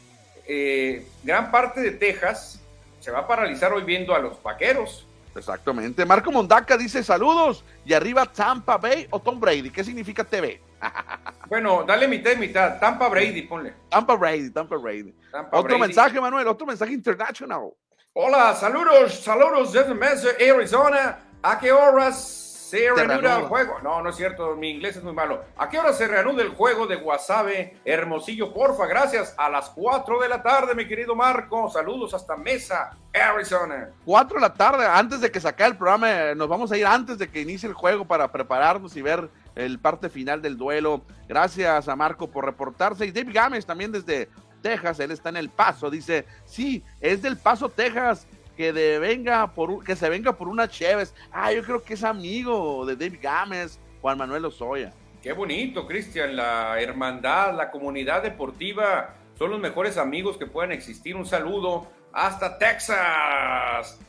eh, 0.47 1.05
gran 1.23 1.51
parte 1.51 1.79
de 1.79 1.91
Texas 1.91 2.59
se 2.99 3.11
va 3.11 3.19
a 3.19 3.27
paralizar 3.27 3.71
hoy 3.71 3.83
viendo 3.83 4.13
a 4.15 4.19
los 4.19 4.41
vaqueros. 4.41 5.06
Exactamente. 5.37 6.05
Marco 6.05 6.31
Mondaca 6.31 6.77
dice 6.77 7.03
saludos 7.03 7.63
y 7.85 7.93
arriba 7.93 8.25
Tampa 8.25 8.77
Bay 8.77 9.07
o 9.11 9.19
Tom 9.19 9.39
Brady. 9.39 9.69
¿Qué 9.69 9.83
significa 9.83 10.23
TV? 10.23 10.61
bueno, 11.47 11.83
dale 11.83 12.07
mitad 12.07 12.31
y 12.31 12.37
mitad. 12.37 12.79
Tampa 12.79 13.07
Brady, 13.07 13.43
ponle. 13.43 13.73
Tampa 13.89 14.15
Brady, 14.15 14.51
Tampa 14.51 14.77
Brady. 14.77 15.13
otro 15.51 15.79
mensaje, 15.79 16.19
Manuel, 16.19 16.47
otro 16.47 16.65
mensaje 16.65 16.93
internacional. 16.93 17.71
Hola, 18.13 18.55
saludos, 18.55 19.19
saludos 19.19 19.73
desde 19.73 19.93
Mesa, 19.93 20.29
Arizona. 20.39 21.19
¿A 21.43 21.59
qué 21.59 21.71
horas 21.71 22.46
se 22.69 22.91
reanuda 22.93 23.39
el 23.39 23.45
juego. 23.45 23.79
No, 23.81 24.01
no 24.01 24.09
es 24.09 24.15
cierto, 24.15 24.55
mi 24.55 24.69
inglés 24.69 24.97
es 24.97 25.03
muy 25.03 25.13
malo. 25.13 25.43
¿A 25.57 25.69
qué 25.69 25.79
hora 25.79 25.93
se 25.93 26.07
reanuda 26.07 26.43
el 26.43 26.49
juego 26.49 26.85
de 26.85 26.97
Guasave 26.97 27.77
Hermosillo? 27.85 28.53
Porfa, 28.53 28.85
gracias. 28.87 29.33
A 29.37 29.49
las 29.49 29.69
4 29.69 30.19
de 30.19 30.27
la 30.27 30.43
tarde, 30.43 30.75
mi 30.75 30.85
querido 30.85 31.15
Marco. 31.15 31.69
Saludos 31.69 32.13
hasta 32.13 32.35
Mesa, 32.35 32.97
Arizona. 33.13 33.91
4 34.05 34.35
de 34.35 34.41
la 34.41 34.53
tarde, 34.53 34.85
antes 34.85 35.21
de 35.21 35.31
que 35.31 35.39
saque 35.39 35.63
el 35.63 35.77
programa, 35.77 36.11
eh, 36.11 36.35
nos 36.35 36.49
vamos 36.49 36.71
a 36.71 36.77
ir 36.77 36.85
antes 36.85 37.17
de 37.17 37.29
que 37.29 37.41
inicie 37.41 37.69
el 37.69 37.75
juego 37.75 38.05
para 38.05 38.31
prepararnos 38.31 38.95
y 38.97 39.01
ver 39.01 39.29
el 39.55 39.79
parte 39.79 40.09
final 40.09 40.41
del 40.41 40.57
duelo. 40.57 41.01
Gracias 41.27 41.87
a 41.87 41.95
Marco 41.95 42.29
por 42.29 42.45
reportarse. 42.45 43.05
Y 43.05 43.11
Dave 43.11 43.31
Gámez 43.31 43.65
también 43.65 43.91
desde 43.91 44.29
Texas, 44.61 44.99
él 44.99 45.11
está 45.11 45.29
en 45.29 45.37
El 45.37 45.49
Paso. 45.49 45.89
Dice, 45.89 46.25
sí, 46.45 46.83
es 46.99 47.21
del 47.21 47.37
Paso, 47.37 47.69
Texas 47.69 48.27
que 48.57 48.73
de 48.73 48.97
venga 48.97 49.53
por 49.53 49.83
que 49.83 49.95
se 49.95 50.09
venga 50.09 50.33
por 50.33 50.47
una 50.47 50.67
Chévez. 50.67 51.13
Ah, 51.31 51.53
yo 51.53 51.63
creo 51.63 51.83
que 51.83 51.93
es 51.93 52.03
amigo 52.03 52.85
de 52.85 52.95
David 52.95 53.19
Gámez, 53.21 53.79
Juan 54.01 54.17
Manuel 54.17 54.45
Osoya. 54.45 54.91
Qué 55.21 55.31
bonito, 55.31 55.85
Cristian, 55.85 56.35
la 56.35 56.81
hermandad, 56.81 57.55
la 57.55 57.69
comunidad 57.69 58.23
deportiva 58.23 59.13
son 59.37 59.51
los 59.51 59.59
mejores 59.59 59.97
amigos 59.97 60.37
que 60.37 60.47
puedan 60.47 60.71
existir. 60.71 61.15
Un 61.15 61.25
saludo 61.25 61.87
hasta 62.11 62.57
Texas. 62.57 63.99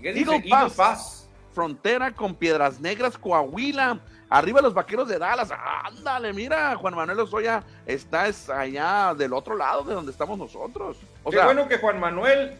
¿Qué 0.00 0.14
dice? 0.14 0.42
Pass, 0.74 1.28
Frontera 1.52 2.10
con 2.10 2.34
Piedras 2.34 2.80
Negras, 2.80 3.18
Coahuila. 3.18 4.00
Arriba 4.30 4.62
los 4.62 4.72
vaqueros 4.72 5.08
de 5.08 5.18
Dallas. 5.18 5.50
Ándale, 5.84 6.32
mira, 6.32 6.76
Juan 6.76 6.94
Manuel 6.94 7.18
Osoya 7.18 7.64
está 7.84 8.30
allá 8.56 9.12
del 9.14 9.32
otro 9.32 9.56
lado 9.56 9.82
de 9.82 9.92
donde 9.92 10.12
estamos 10.12 10.38
nosotros. 10.38 10.98
Qué 11.28 11.42
bueno 11.42 11.66
que 11.66 11.78
Juan 11.78 11.98
Manuel 11.98 12.56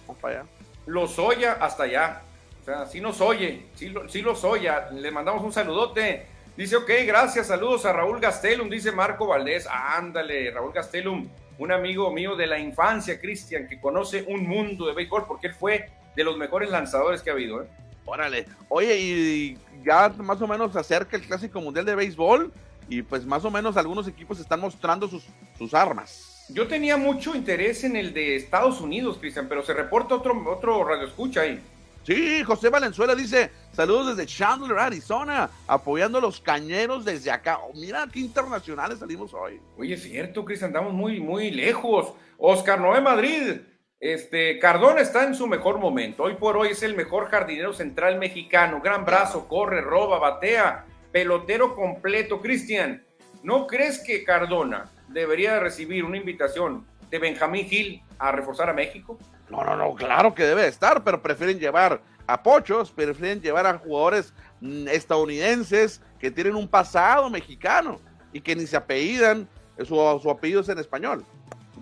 los 0.91 1.19
oye 1.19 1.47
hasta 1.47 1.85
allá. 1.85 2.23
O 2.61 2.65
sea, 2.65 2.87
sí 2.87 3.01
nos 3.01 3.21
oye, 3.21 3.67
sí, 3.75 3.93
sí 4.09 4.23
los 4.23 4.45
oye. 4.45 4.71
Le 4.93 5.11
mandamos 5.11 5.43
un 5.43 5.53
saludote. 5.53 6.27
Dice, 6.57 6.77
ok, 6.77 6.91
gracias, 7.07 7.47
saludos 7.47 7.87
a 7.87 7.93
Raúl 7.93 8.21
Gastelum, 8.21 8.69
dice 8.69 8.93
Marco 8.93 9.27
Valdés. 9.27 9.67
Ándale, 9.71 10.51
Raúl 10.51 10.73
Gastelum, 10.73 11.29
un 11.59 11.73
amigo 11.73 12.11
mío 12.13 12.37
de 12.37 12.47
la 12.47 12.59
infancia, 12.59 13.21
Cristian, 13.21 13.67
que 13.67 13.81
conoce 13.81 14.25
un 14.29 14.47
mundo 14.47 14.87
de 14.87 14.93
béisbol 14.93 15.27
porque 15.27 15.47
él 15.47 15.55
fue 15.55 15.89
de 16.15 16.25
los 16.25 16.37
mejores 16.37 16.71
lanzadores 16.71 17.23
que 17.23 17.31
ha 17.31 17.33
habido. 17.33 17.63
¿eh? 17.63 17.67
Órale, 18.05 18.47
oye, 18.69 18.99
y 18.99 19.59
ya 19.85 20.09
más 20.19 20.43
o 20.43 20.47
menos 20.47 20.73
se 20.73 20.81
acerca 20.81 21.17
el 21.17 21.23
Clásico 21.23 21.61
Mundial 21.61 21.87
de 21.87 21.95
Béisbol 21.95 22.53
y 22.89 23.03
pues 23.03 23.25
más 23.25 23.45
o 23.45 23.51
menos 23.51 23.77
algunos 23.77 24.09
equipos 24.09 24.41
están 24.41 24.61
mostrando 24.61 25.09
sus, 25.09 25.25
sus 25.57 25.73
armas. 25.73 26.30
Yo 26.53 26.67
tenía 26.67 26.97
mucho 26.97 27.35
interés 27.37 27.85
en 27.85 27.95
el 27.95 28.13
de 28.13 28.35
Estados 28.35 28.81
Unidos, 28.81 29.19
Cristian, 29.21 29.47
pero 29.49 29.63
se 29.63 29.73
reporta 29.73 30.17
otro, 30.17 30.35
otro 30.51 30.83
radio 30.83 31.07
escucha 31.07 31.43
ahí. 31.43 31.61
Sí, 32.03 32.43
José 32.43 32.71
Valenzuela 32.71 33.15
dice, 33.15 33.51
saludos 33.73 34.17
desde 34.17 34.27
Chandler, 34.27 34.79
Arizona, 34.79 35.49
apoyando 35.69 36.19
a 36.19 36.21
los 36.21 36.41
cañeros 36.41 37.05
desde 37.05 37.31
acá. 37.31 37.59
Oh, 37.59 37.73
mira 37.75 38.07
qué 38.13 38.19
internacionales 38.19 38.99
salimos 38.99 39.33
hoy. 39.33 39.61
Oye, 39.79 39.95
es 39.95 40.03
cierto, 40.03 40.45
Cristian, 40.45 40.71
andamos 40.71 40.93
muy, 40.93 41.21
muy 41.21 41.53
lejos. 41.53 42.15
Oscar 42.37 42.81
Noé 42.81 43.01
Madrid, 43.01 43.61
este, 44.01 44.59
Cardona 44.59 45.03
está 45.03 45.25
en 45.25 45.37
su 45.37 45.47
mejor 45.47 45.79
momento. 45.79 46.25
Hoy 46.25 46.35
por 46.35 46.57
hoy 46.57 46.71
es 46.71 46.83
el 46.83 46.97
mejor 46.97 47.29
jardinero 47.29 47.73
central 47.75 48.19
mexicano. 48.19 48.81
Gran 48.83 49.05
brazo, 49.05 49.47
corre, 49.47 49.83
roba, 49.83 50.19
batea, 50.19 50.87
pelotero 51.13 51.77
completo. 51.77 52.41
Cristian, 52.41 53.05
¿no 53.45 53.69
crees 53.69 54.01
que 54.01 54.25
Cardona 54.25 54.91
debería 55.13 55.61
recibir 55.61 56.05
una 56.05 56.17
invitación 56.17 56.87
de 57.11 57.19
Benjamín 57.19 57.67
Gil 57.67 58.03
a 58.19 58.33
reforzar 58.33 58.71
a 58.71 58.73
México? 58.73 59.19
No, 59.49 59.65
no, 59.65 59.77
no, 59.77 59.95
claro 59.95 60.35
que 60.35 60.45
debe 60.45 60.67
estar, 60.67 61.03
pero 61.03 61.21
prefieren 61.21 61.59
llevar 61.59 62.01
a 62.27 62.43
pochos, 62.43 62.91
prefieren 62.91 63.41
llevar 63.41 63.67
a 63.67 63.79
jugadores 63.79 64.33
mm, 64.61 64.89
estadounidenses 64.89 66.01
que 66.19 66.31
tienen 66.31 66.55
un 66.55 66.69
pasado 66.69 67.29
mexicano 67.29 68.01
y 68.33 68.41
que 68.41 68.55
ni 68.55 68.67
se 68.67 68.77
apellidan, 68.77 69.49
su, 69.79 70.21
su 70.23 70.31
apellido 70.31 70.61
es 70.61 70.69
en 70.69 70.79
español. 70.79 71.25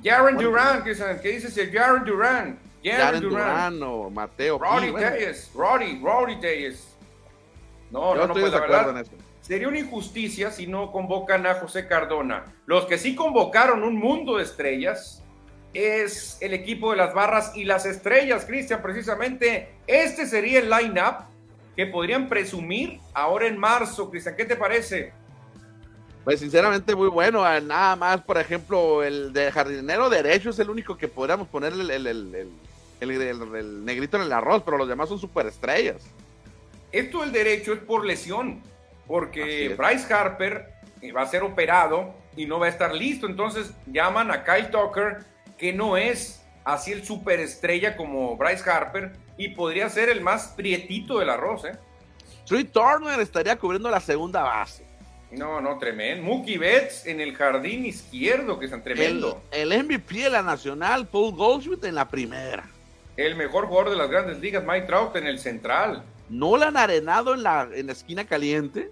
Jaren 0.03 0.37
Duran, 0.37 0.85
¿qué, 0.85 1.29
dices 1.31 1.55
Jaren 1.73 2.05
Duran? 2.05 2.59
Jaren 2.83 3.21
Duran, 3.21 3.83
o 3.83 4.09
Mateo. 4.09 4.59
Roddy 4.59 4.93
Telles, 4.93 5.51
Roddy, 5.55 6.01
Roddy 6.01 6.41
Telles. 6.41 6.88
No, 7.91 8.15
no, 8.15 8.27
no, 8.27 8.35
pues 8.35 8.53
la 8.53 8.61
verdad, 8.61 9.07
Sería 9.41 9.69
una 9.69 9.79
injusticia 9.79 10.51
si 10.51 10.67
no 10.67 10.93
convocan 10.93 11.47
a 11.47 11.55
José 11.55 11.87
Cardona. 11.87 12.45
Los 12.67 12.85
que 12.85 12.99
sí 12.99 13.15
convocaron 13.15 13.83
un 13.83 13.97
mundo 13.97 14.37
de 14.37 14.43
estrellas 14.43 15.23
es 15.73 16.37
el 16.41 16.53
equipo 16.53 16.91
de 16.91 16.99
las 16.99 17.15
barras 17.15 17.53
y 17.55 17.65
las 17.65 17.87
estrellas, 17.87 18.45
Cristian, 18.45 18.83
precisamente. 18.83 19.71
Este 19.87 20.27
sería 20.27 20.59
el 20.59 20.69
line-up 20.69 21.25
que 21.77 21.87
podrían 21.87 22.29
presumir 22.29 23.01
ahora 23.15 23.47
en 23.47 23.57
marzo, 23.57 24.11
Cristian. 24.11 24.37
¿Qué 24.37 24.45
te 24.45 24.57
parece? 24.57 25.13
Pues 26.25 26.41
sinceramente 26.41 26.95
muy 26.95 27.09
bueno. 27.09 27.43
Ah, 27.43 27.59
nada 27.59 27.97
más, 27.97 28.21
por 28.21 28.37
ejemplo, 28.37 29.03
el 29.03 29.33
de 29.33 29.51
jardinero 29.51 30.11
derecho 30.11 30.51
es 30.51 30.59
el 30.59 30.69
único 30.69 30.99
que 30.99 31.09
podríamos 31.09 31.49
poner 31.49 31.73
el, 31.73 31.91
el, 31.91 33.85
negrito 33.85 34.19
en 34.19 34.25
el 34.25 34.33
arroz, 34.33 34.63
pero 34.63 34.77
los 34.77 34.89
demás 34.89 35.09
son 35.09 35.19
superestrellas. 35.19 36.03
Esto 36.93 37.21
del 37.21 37.33
derecho 37.33 37.73
es 37.73 37.81
por 37.81 38.05
lesión 38.05 38.63
porque 39.07 39.75
Bryce 39.77 40.13
Harper 40.13 40.73
eh, 41.01 41.13
va 41.13 41.23
a 41.23 41.27
ser 41.27 41.43
operado 41.43 42.15
y 42.37 42.47
no 42.47 42.59
va 42.59 42.67
a 42.67 42.69
estar 42.69 42.95
listo. 42.95 43.27
Entonces 43.27 43.73
llaman 43.87 44.31
a 44.31 44.45
Kyle 44.45 44.71
Tucker, 44.71 45.19
que 45.57 45.73
no 45.73 45.97
es 45.97 46.45
así 46.65 46.93
el 46.93 47.05
superestrella 47.05 47.97
como 47.97 48.37
Bryce 48.37 48.69
Harper 48.69 49.13
y 49.37 49.49
podría 49.49 49.89
ser 49.89 50.09
el 50.09 50.21
más 50.21 50.49
prietito 50.49 51.19
del 51.19 51.31
arroz. 51.31 51.65
¿eh? 51.65 51.77
Turner 52.73 53.21
estaría 53.21 53.57
cubriendo 53.57 53.91
la 53.91 54.01
segunda 54.01 54.43
base. 54.43 54.87
No, 55.31 55.61
no, 55.61 55.79
tremendo. 55.79 56.25
Mookie 56.25 56.57
Betts 56.57 57.07
en 57.07 57.21
el 57.21 57.35
jardín 57.35 57.85
izquierdo, 57.85 58.59
que 58.59 58.67
es 58.67 58.83
tremendo. 58.83 59.43
El, 59.51 59.73
el 59.73 59.85
MVP 59.85 60.15
de 60.23 60.31
la 60.31 60.43
Nacional, 60.43 61.07
Paul 61.07 61.35
Goldschmidt 61.35 61.85
en 61.85 61.95
la 61.95 62.09
primera. 62.09 62.65
El 63.17 63.37
mejor 63.37 63.67
jugador 63.67 63.91
de 63.91 63.97
las 63.97 64.09
grandes 64.09 64.39
ligas, 64.39 64.65
Mike 64.65 64.87
Trout 64.87 65.17
en 65.17 65.27
el 65.27 65.39
central. 65.39 66.03
Nolan 66.29 66.77
Arenado 66.77 67.35
en 67.35 67.43
la, 67.43 67.69
en 67.73 67.87
la 67.87 67.93
esquina 67.93 68.25
caliente 68.25 68.91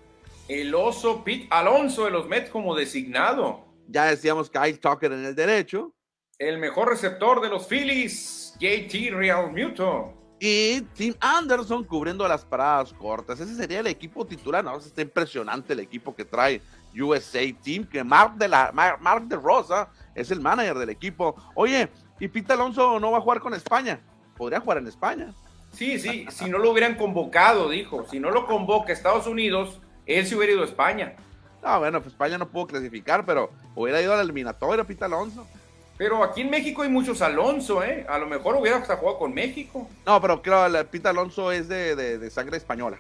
el 0.49 0.75
oso 0.75 1.25
Pete 1.25 1.49
Alonso 1.51 2.05
de 2.05 2.11
los 2.11 2.29
Mets 2.29 2.51
como 2.51 2.75
designado. 2.75 3.65
Ya 3.89 4.07
decíamos 4.07 4.51
Kyle 4.51 4.79
Tucker 4.79 5.13
en 5.13 5.25
el 5.25 5.35
derecho. 5.35 5.93
El 6.39 6.59
mejor 6.59 6.89
receptor 6.89 7.41
de 7.41 7.49
los 7.49 7.67
Phillies, 7.67 8.55
JT 8.61 9.11
Real 9.13 9.53
Muto. 9.53 10.13
Y 10.39 10.83
Tim 10.95 11.15
Anderson 11.21 11.83
cubriendo 11.85 12.29
las 12.29 12.45
paradas 12.45 12.93
cortas. 12.93 13.41
Ese 13.41 13.55
sería 13.55 13.81
el 13.81 13.87
equipo 13.87 14.27
titular. 14.27 14.63
No, 14.63 14.77
está 14.77 15.01
impresionante 15.01 15.73
el 15.73 15.81
equipo 15.81 16.15
que 16.15 16.27
trae 16.27 16.61
USA 16.95 17.41
Team, 17.63 17.85
que 17.85 18.05
Mark 18.05 18.37
de, 18.37 18.49
la, 18.49 18.71
Mark 18.73 19.27
de 19.27 19.37
Rosa 19.37 19.89
es 20.15 20.31
el 20.31 20.41
manager 20.41 20.77
del 20.77 20.91
equipo. 20.91 21.35
Oye, 21.55 21.89
y 22.21 22.29
Pete 22.29 22.53
Alonso 22.53 23.01
no 23.01 23.11
va 23.13 23.19
a 23.19 23.23
jugar 23.23 23.41
con 23.41 23.55
España. 23.55 23.99
Podría 24.37 24.61
jugar 24.61 24.79
en 24.79 24.89
España. 24.89 25.35
Sí, 25.77 25.99
sí, 25.99 26.27
si 26.31 26.49
no 26.49 26.57
lo 26.57 26.71
hubieran 26.71 26.95
convocado, 26.95 27.69
dijo. 27.69 28.07
Si 28.11 28.19
no 28.19 28.31
lo 28.31 28.47
convoca 28.47 28.95
Estados 28.95 29.27
Unidos, 29.27 29.79
él 30.07 30.27
se 30.27 30.35
hubiera 30.35 30.55
ido 30.55 30.63
a 30.63 30.67
España. 30.67 31.15
No, 31.63 31.79
bueno, 31.81 32.01
pues 32.01 32.15
España 32.15 32.39
no 32.39 32.49
pudo 32.49 32.69
clasificar, 32.69 33.27
pero 33.27 33.51
hubiera 33.75 34.01
ido 34.01 34.15
a 34.15 34.17
la 34.17 34.23
eliminatoria, 34.23 34.85
Pita 34.85 35.05
Alonso. 35.05 35.47
Pero 35.99 36.25
aquí 36.25 36.43
en 36.43 36.51
México 36.51 36.83
hay 36.83 36.89
muchos 36.89 37.21
Alonso, 37.21 37.83
¿eh? 37.83 38.07
A 38.09 38.19
lo 38.19 38.27
mejor 38.27 38.57
hubiera 38.57 38.79
hasta 38.79 38.97
jugado 38.97 39.19
con 39.19 39.35
México. 39.35 39.89
No, 40.07 40.21
pero 40.21 40.41
que 40.41 40.51
Pita 40.91 41.11
Alonso 41.11 41.53
es 41.53 41.69
de, 41.69 42.31
sangre 42.31 42.57
española. 42.57 42.97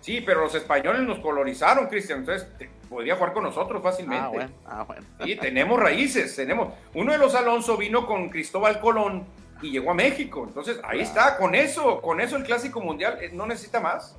Sí, 0.00 0.20
pero 0.20 0.42
los 0.42 0.54
españoles 0.54 1.02
nos 1.02 1.18
colonizaron, 1.18 1.86
Cristian. 1.88 2.20
Entonces, 2.20 2.46
podría 2.88 3.16
jugar 3.16 3.32
con 3.32 3.42
nosotros 3.42 3.82
fácilmente. 3.82 4.24
Ah, 4.24 4.28
bueno. 4.28 4.50
Ah, 4.66 4.84
bueno. 4.84 5.02
Sí, 5.24 5.34
tenemos 5.36 5.80
raíces, 5.80 6.36
tenemos. 6.36 6.74
Uno 6.94 7.10
de 7.10 7.18
los 7.18 7.34
Alonso 7.34 7.76
vino 7.76 8.06
con 8.06 8.28
Cristóbal 8.28 8.80
Colón 8.80 9.24
y 9.62 9.70
llegó 9.70 9.90
a 9.90 9.94
México. 9.94 10.44
Entonces, 10.46 10.78
ahí 10.84 11.00
está, 11.00 11.36
con 11.36 11.54
eso, 11.54 12.00
con 12.00 12.20
eso 12.20 12.36
el 12.36 12.44
Clásico 12.44 12.80
Mundial 12.80 13.18
eh, 13.20 13.30
no 13.32 13.46
necesita 13.46 13.80
más. 13.80 14.16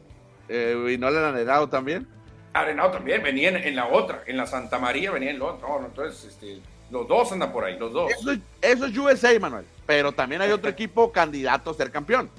Eh, 0.47 0.91
¿Y 0.93 0.97
no 0.97 1.09
le 1.09 1.19
han 1.19 1.69
también? 1.69 2.07
Arenado 2.53 2.91
también, 2.91 3.21
venía 3.21 3.49
en, 3.49 3.75
la 3.75 3.87
otra, 3.87 4.23
en 4.27 4.37
la 4.37 4.45
Santa 4.45 4.79
María 4.79 5.11
venía 5.11 5.29
en 5.31 5.39
la 5.39 5.45
otra. 5.45 5.67
entonces, 5.85 6.23
este, 6.25 6.59
Los 6.89 7.07
dos 7.07 7.31
andan 7.31 7.51
por 7.51 7.65
ahí, 7.65 7.77
los 7.77 7.91
dos. 7.91 8.11
Eso, 8.11 8.31
es- 8.31 8.39
eso 8.61 8.85
es 8.85 8.97
USA, 8.97 9.37
Manuel. 9.39 9.65
Pero 9.85 10.11
también 10.13 10.41
hay 10.41 10.51
otro 10.51 10.69
equipo 10.69 11.11
candidato 11.11 11.71
a 11.71 11.73
ser 11.73 11.91
campeón. 11.91 12.29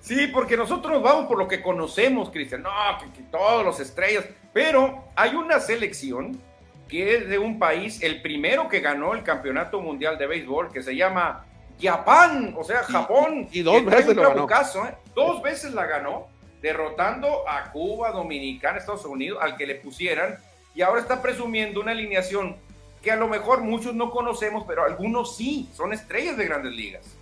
Sí, 0.00 0.28
porque 0.28 0.56
nosotros 0.56 1.02
vamos 1.02 1.26
por 1.26 1.38
lo 1.38 1.46
que 1.46 1.62
conocemos, 1.62 2.30
Cristian. 2.30 2.62
No, 2.62 2.70
que, 2.98 3.12
que 3.12 3.22
todos 3.30 3.64
los 3.64 3.78
estrellas. 3.80 4.24
Pero 4.52 5.04
hay 5.14 5.34
una 5.36 5.60
selección 5.60 6.40
que 6.88 7.16
es 7.16 7.28
de 7.28 7.38
un 7.38 7.58
país, 7.58 8.02
el 8.02 8.20
primero 8.22 8.66
que 8.68 8.80
ganó 8.80 9.14
el 9.14 9.22
campeonato 9.22 9.80
mundial 9.80 10.18
de 10.18 10.26
béisbol, 10.26 10.72
que 10.72 10.82
se 10.82 10.96
llama 10.96 11.44
Japón, 11.88 12.54
o 12.58 12.64
sea, 12.64 12.82
Japón. 12.82 13.48
y- 13.50 13.60
y 13.60 13.62
dos 13.62 13.84
veces 13.84 14.14
lo 14.16 14.22
ganó. 14.22 14.46
¿eh? 14.86 14.94
Dos 15.14 15.42
veces 15.42 15.72
la 15.74 15.86
ganó, 15.86 16.26
derrotando 16.62 17.48
a 17.48 17.70
Cuba, 17.72 18.12
Dominicana, 18.12 18.78
Estados 18.78 19.04
Unidos, 19.04 19.38
al 19.42 19.56
que 19.56 19.66
le 19.66 19.76
pusieran. 19.76 20.36
Y 20.74 20.82
ahora 20.82 21.00
está 21.00 21.20
presumiendo 21.22 21.80
una 21.80 21.92
alineación 21.92 22.56
que 23.02 23.10
a 23.10 23.16
lo 23.16 23.28
mejor 23.28 23.62
muchos 23.62 23.94
no 23.94 24.10
conocemos, 24.10 24.64
pero 24.68 24.84
algunos 24.84 25.36
sí, 25.36 25.68
son 25.74 25.92
estrellas 25.92 26.36
de 26.36 26.44
grandes 26.46 26.72
ligas. 26.72 27.16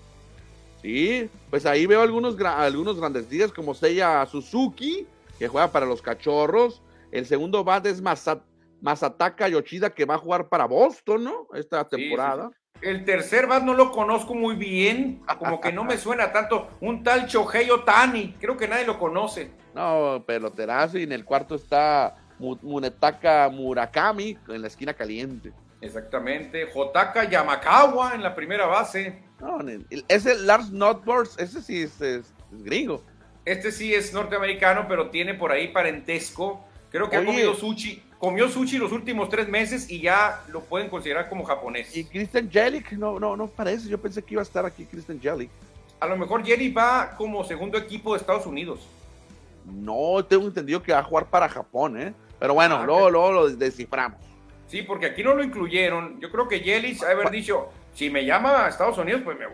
Sí, 0.82 1.28
pues 1.50 1.66
ahí 1.66 1.86
veo 1.86 2.02
algunos, 2.02 2.38
algunos 2.40 2.98
grandes 3.00 3.28
ligas 3.30 3.52
como 3.52 3.74
Seiya 3.74 4.24
Suzuki, 4.26 5.06
que 5.38 5.48
juega 5.48 5.70
para 5.72 5.86
los 5.86 6.02
cachorros. 6.02 6.82
El 7.10 7.26
segundo 7.26 7.64
bat 7.64 7.84
es 7.86 8.00
Masa- 8.02 8.42
Masataka 8.80 9.48
Yoshida, 9.48 9.90
que 9.90 10.04
va 10.04 10.14
a 10.16 10.18
jugar 10.18 10.48
para 10.48 10.66
Boston, 10.66 11.24
¿no? 11.24 11.48
Esta 11.54 11.82
Sí, 11.84 11.96
temporada. 11.96 12.50
El 12.80 13.04
tercer 13.04 13.46
bat 13.46 13.62
no 13.62 13.74
lo 13.74 13.90
conozco 13.90 14.34
muy 14.34 14.54
bien, 14.54 15.20
como 15.38 15.60
que 15.60 15.72
no 15.72 15.84
me 15.84 15.96
suena 15.98 16.32
tanto. 16.32 16.68
Un 16.80 17.02
tal 17.02 17.26
Shohei 17.26 17.70
Otani, 17.70 18.34
creo 18.40 18.56
que 18.56 18.68
nadie 18.68 18.86
lo 18.86 18.98
conoce. 18.98 19.50
No, 19.74 20.22
peloterazo. 20.26 20.98
Y 20.98 21.02
en 21.04 21.12
el 21.12 21.24
cuarto 21.24 21.54
está 21.56 22.16
Mu- 22.38 22.58
Munetaka 22.62 23.48
Murakami, 23.48 24.38
en 24.48 24.62
la 24.62 24.68
esquina 24.68 24.94
caliente. 24.94 25.52
Exactamente. 25.80 26.66
Jotaka 26.72 27.24
Yamakawa 27.28 28.14
en 28.14 28.22
la 28.22 28.34
primera 28.34 28.66
base. 28.66 29.22
No, 29.40 29.58
ese 30.08 30.34
Lars 30.38 30.70
Notbors, 30.70 31.36
ese 31.38 31.62
sí 31.62 31.82
es, 31.82 32.00
es- 32.00 32.32
es 32.52 32.62
gringo. 32.64 33.04
Este 33.44 33.70
sí 33.72 33.94
es 33.94 34.12
norteamericano, 34.12 34.86
pero 34.88 35.10
tiene 35.10 35.34
por 35.34 35.52
ahí 35.52 35.68
parentesco. 35.68 36.64
Creo 36.90 37.08
que 37.08 37.16
ha 37.16 37.24
comido 37.24 37.54
sushi. 37.54 38.02
Comió 38.18 38.48
sushi 38.48 38.78
los 38.78 38.90
últimos 38.90 39.28
tres 39.28 39.48
meses 39.48 39.88
y 39.90 40.00
ya 40.00 40.42
lo 40.48 40.60
pueden 40.62 40.88
considerar 40.88 41.28
como 41.28 41.44
japonés. 41.44 41.96
Y 41.96 42.04
Christian 42.04 42.50
Jelic, 42.50 42.92
no, 42.92 43.20
no, 43.20 43.36
no 43.36 43.46
parece. 43.46 43.88
Yo 43.88 43.98
pensé 43.98 44.22
que 44.22 44.34
iba 44.34 44.42
a 44.42 44.44
estar 44.44 44.66
aquí 44.66 44.84
Christian 44.86 45.20
Jelic. 45.20 45.50
A 46.00 46.06
lo 46.06 46.16
mejor 46.16 46.44
Jerry 46.44 46.72
va 46.72 47.14
como 47.16 47.44
segundo 47.44 47.78
equipo 47.78 48.12
de 48.14 48.18
Estados 48.20 48.46
Unidos. 48.46 48.80
No, 49.64 50.24
tengo 50.24 50.46
entendido 50.46 50.82
que 50.82 50.92
va 50.92 50.98
a 51.00 51.04
jugar 51.04 51.26
para 51.26 51.48
Japón, 51.48 52.00
¿eh? 52.00 52.12
Pero 52.40 52.54
bueno, 52.54 52.76
Ah, 52.76 52.84
luego, 52.86 53.30
lo 53.32 53.48
desciframos. 53.50 54.18
Sí, 54.66 54.82
porque 54.82 55.06
aquí 55.06 55.22
no 55.22 55.34
lo 55.34 55.42
incluyeron. 55.44 56.20
Yo 56.20 56.30
creo 56.30 56.48
que 56.48 56.60
Yelich 56.60 57.02
ha 57.02 57.10
haber 57.10 57.30
dicho, 57.30 57.68
si 57.94 58.10
me 58.10 58.24
llama 58.24 58.64
a 58.64 58.68
Estados 58.68 58.98
Unidos, 58.98 59.22
pues 59.24 59.38
me- 59.38 59.46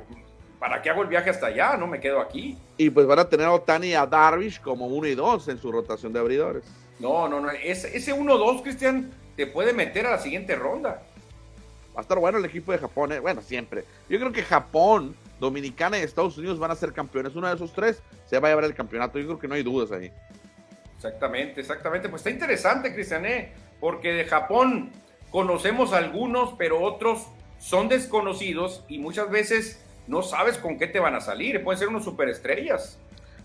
¿para 0.59 0.81
qué 0.83 0.91
hago 0.91 1.03
el 1.03 1.09
viaje 1.09 1.31
hasta 1.31 1.47
allá? 1.47 1.77
No 1.77 1.87
me 1.87 2.01
quedo 2.01 2.21
aquí. 2.21 2.57
Y 2.77 2.91
pues 2.91 3.07
van 3.07 3.19
a 3.21 3.29
tener 3.29 3.47
a 3.47 3.53
Otani 3.53 3.89
y 3.89 3.95
a 3.95 4.07
Darvish 4.07 4.61
como 4.61 4.87
uno 4.87 5.07
y 5.07 5.15
dos 5.15 5.49
en 5.49 5.59
su 5.59 5.71
rotación 5.71 6.13
de 6.13 6.21
abridores. 6.21 6.65
No, 7.05 7.29
no, 7.29 7.39
no. 7.39 7.51
Ese, 7.51 7.95
ese 7.95 8.15
1-2, 8.15 8.63
Cristian, 8.63 9.13
te 9.37 9.47
puede 9.47 9.75
meter 9.75 10.07
a 10.07 10.13
la 10.13 10.19
siguiente 10.19 10.57
ronda. 10.57 11.03
Va 11.95 12.01
a 12.01 12.01
estar 12.01 12.19
bueno 12.19 12.39
el 12.39 12.45
equipo 12.47 12.73
de 12.73 12.79
Japón, 12.79 13.13
¿eh? 13.13 13.21
Bueno, 13.21 13.43
siempre. 13.43 13.85
Yo 14.09 14.19
creo 14.19 14.33
que 14.33 14.43
Japón, 14.43 15.15
Dominicana 15.39 15.99
y 15.99 16.01
Estados 16.01 16.39
Unidos 16.39 16.59
van 16.59 16.71
a 16.71 16.75
ser 16.75 16.95
campeones. 16.95 17.37
Uno 17.37 17.47
de 17.47 17.57
esos 17.57 17.75
tres 17.75 18.03
se 18.25 18.39
va 18.39 18.49
a 18.49 18.51
llevar 18.53 18.65
el 18.65 18.75
campeonato. 18.75 19.19
Yo 19.19 19.27
creo 19.27 19.39
que 19.39 19.49
no 19.49 19.55
hay 19.55 19.63
dudas 19.63 19.93
ahí. 19.93 20.11
Exactamente, 20.97 21.61
exactamente. 21.61 22.09
Pues 22.09 22.21
está 22.21 22.31
interesante, 22.31 22.95
Cristian, 22.95 23.27
¿eh? 23.27 23.53
porque 23.81 24.15
de 24.15 24.25
Japón 24.25 24.91
conocemos 25.31 25.93
algunos, 25.93 26.55
pero 26.57 26.81
otros 26.81 27.27
son 27.59 27.91
desconocidos 27.91 28.83
y 28.89 28.99
muchas 28.99 29.29
veces 29.29 29.85
no 30.07 30.23
sabes 30.23 30.57
con 30.57 30.79
qué 30.79 30.87
te 30.87 31.01
van 31.01 31.15
a 31.15 31.21
salir. 31.21 31.63
Pueden 31.63 31.79
ser 31.79 31.89
unos 31.89 32.05
superestrellas. 32.05 32.99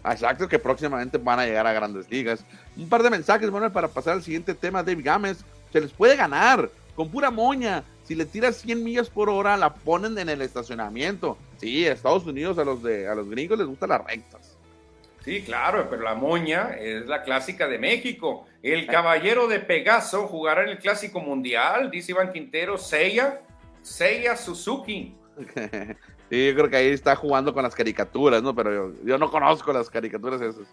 Exacto, 0.06 0.47
que 0.47 0.60
próximamente 0.60 1.18
van 1.18 1.39
a 1.39 1.45
llegar 1.45 1.68
a 1.68 1.74
grandes 1.74 2.10
ligas. 2.10 2.45
Un 2.78 2.88
par 2.88 3.04
de 3.04 3.10
mensajes, 3.10 3.52
Manuel, 3.52 3.72
para 3.72 3.88
pasar 3.88 4.14
al 4.14 4.24
siguiente 4.24 4.54
tema. 4.54 4.84
Dave 4.84 5.02
Gámez, 5.02 5.43
se 5.72 5.82
les 5.82 5.91
puede 5.91 6.16
ganar 6.16 6.70
con 6.95 7.10
pura 7.10 7.32
moña. 7.32 7.84
Si 8.04 8.16
le 8.16 8.26
tiras 8.26 8.58
100 8.58 8.84
millas 8.84 9.10
por 9.10 9.30
hora, 9.30 9.56
la 9.58 9.74
ponen 9.74 10.18
en 10.18 10.30
el 10.30 10.41
estacionamiento. 10.41 11.38
Sí, 11.58 11.86
a 11.86 11.93
Estados 11.93 12.26
Unidos, 12.26 12.58
a 12.58 12.64
los, 12.64 12.82
de, 12.82 13.08
a 13.08 13.16
los 13.16 13.30
gringos 13.30 13.58
les 13.58 13.68
gustan 13.68 13.89
las 13.89 14.04
rectas. 14.04 14.58
Sí, 15.24 15.43
claro, 15.43 15.88
pero 15.89 16.02
la 16.02 16.16
moña 16.16 16.76
es 16.80 17.06
la 17.06 17.24
clásica 17.24 17.68
de 17.68 17.78
México. 17.78 18.47
El 18.64 18.88
caballero 18.88 19.47
de 19.47 19.60
Pegaso 19.60 20.28
jugará 20.28 20.64
en 20.64 20.70
el 20.70 20.80
Clásico 20.80 21.20
Mundial, 21.20 21.91
dice 21.91 22.14
Iván 22.14 22.32
Quintero, 22.32 22.78
Seiya, 22.78 23.41
Seiya 23.82 24.36
Suzuki. 24.36 25.16
Sí, 26.30 26.48
yo 26.48 26.54
creo 26.56 26.70
que 26.70 26.76
ahí 26.76 26.88
está 26.90 27.16
jugando 27.16 27.54
con 27.54 27.64
las 27.64 27.74
caricaturas, 27.74 28.44
¿no? 28.44 28.54
Pero 28.54 28.74
yo, 28.74 28.94
yo 29.04 29.18
no 29.18 29.32
conozco 29.32 29.74
las 29.74 29.90
caricaturas 29.90 30.40
esas. 30.42 30.68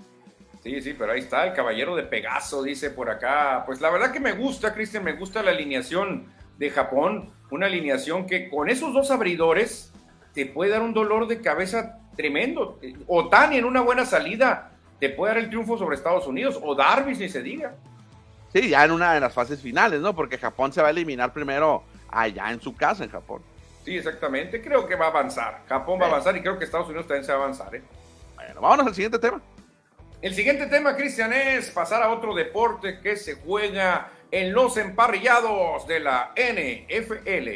Sí, 0.62 0.82
sí, 0.82 0.94
pero 0.98 1.12
ahí 1.12 1.20
está 1.20 1.46
el 1.46 1.54
caballero 1.54 1.94
de 1.94 2.02
Pegaso, 2.02 2.62
dice 2.62 2.90
por 2.90 3.08
acá. 3.08 3.62
Pues 3.64 3.80
la 3.80 3.90
verdad 3.90 4.12
que 4.12 4.20
me 4.20 4.32
gusta, 4.32 4.74
Cristian, 4.74 5.04
me 5.04 5.12
gusta 5.12 5.42
la 5.42 5.52
alineación 5.52 6.26
de 6.58 6.70
Japón. 6.70 7.30
Una 7.50 7.66
alineación 7.66 8.26
que 8.26 8.50
con 8.50 8.68
esos 8.68 8.92
dos 8.92 9.10
abridores 9.10 9.92
te 10.34 10.44
puede 10.44 10.72
dar 10.72 10.82
un 10.82 10.92
dolor 10.92 11.28
de 11.28 11.40
cabeza 11.40 12.00
tremendo. 12.16 12.78
Otani 13.06 13.56
en 13.56 13.64
una 13.64 13.80
buena 13.80 14.04
salida 14.04 14.72
te 14.98 15.08
puede 15.08 15.34
dar 15.34 15.42
el 15.42 15.48
triunfo 15.48 15.78
sobre 15.78 15.96
Estados 15.96 16.26
Unidos. 16.26 16.58
O 16.62 16.74
Darvish, 16.74 17.18
ni 17.18 17.28
se 17.28 17.42
diga. 17.42 17.76
Sí, 18.52 18.68
ya 18.68 18.84
en 18.84 18.90
una 18.90 19.14
de 19.14 19.20
las 19.20 19.32
fases 19.32 19.60
finales, 19.62 20.00
¿no? 20.00 20.14
Porque 20.14 20.36
Japón 20.36 20.72
se 20.72 20.82
va 20.82 20.88
a 20.88 20.90
eliminar 20.90 21.32
primero 21.32 21.84
allá 22.08 22.50
en 22.50 22.60
su 22.60 22.74
casa, 22.74 23.04
en 23.04 23.10
Japón. 23.10 23.40
Sí, 23.86 23.96
exactamente. 23.96 24.60
Creo 24.60 24.84
que 24.84 24.96
va 24.96 25.06
a 25.06 25.08
avanzar. 25.10 25.60
Japón 25.68 26.00
va 26.00 26.06
a 26.06 26.08
avanzar 26.08 26.36
y 26.36 26.40
creo 26.40 26.58
que 26.58 26.64
Estados 26.64 26.88
Unidos 26.88 27.06
también 27.06 27.24
se 27.24 27.30
va 27.30 27.38
a 27.38 27.42
avanzar. 27.42 27.72
¿eh? 27.72 27.82
Bueno, 28.34 28.60
vámonos 28.60 28.88
al 28.88 28.94
siguiente 28.96 29.20
tema. 29.20 29.40
El 30.20 30.34
siguiente 30.34 30.66
tema, 30.66 30.96
Cristian, 30.96 31.32
es 31.32 31.70
pasar 31.70 32.02
a 32.02 32.10
otro 32.10 32.34
deporte 32.34 32.98
que 32.98 33.14
se 33.14 33.36
juega 33.36 34.10
en 34.32 34.52
los 34.52 34.76
emparrillados 34.76 35.86
de 35.86 36.00
la 36.00 36.32
NFL. 36.34 37.48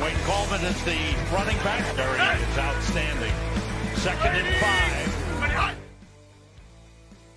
Wayne 0.00 0.18
Coleman 0.26 0.64
is 0.64 0.82
the 0.84 0.96
running 1.30 1.58
back. 1.62 1.84
There 1.94 2.06
he 2.16 2.42
is, 2.42 2.58
outstanding. 2.58 3.34
Second 3.96 4.36
and 4.36 4.56
five. 4.56 5.15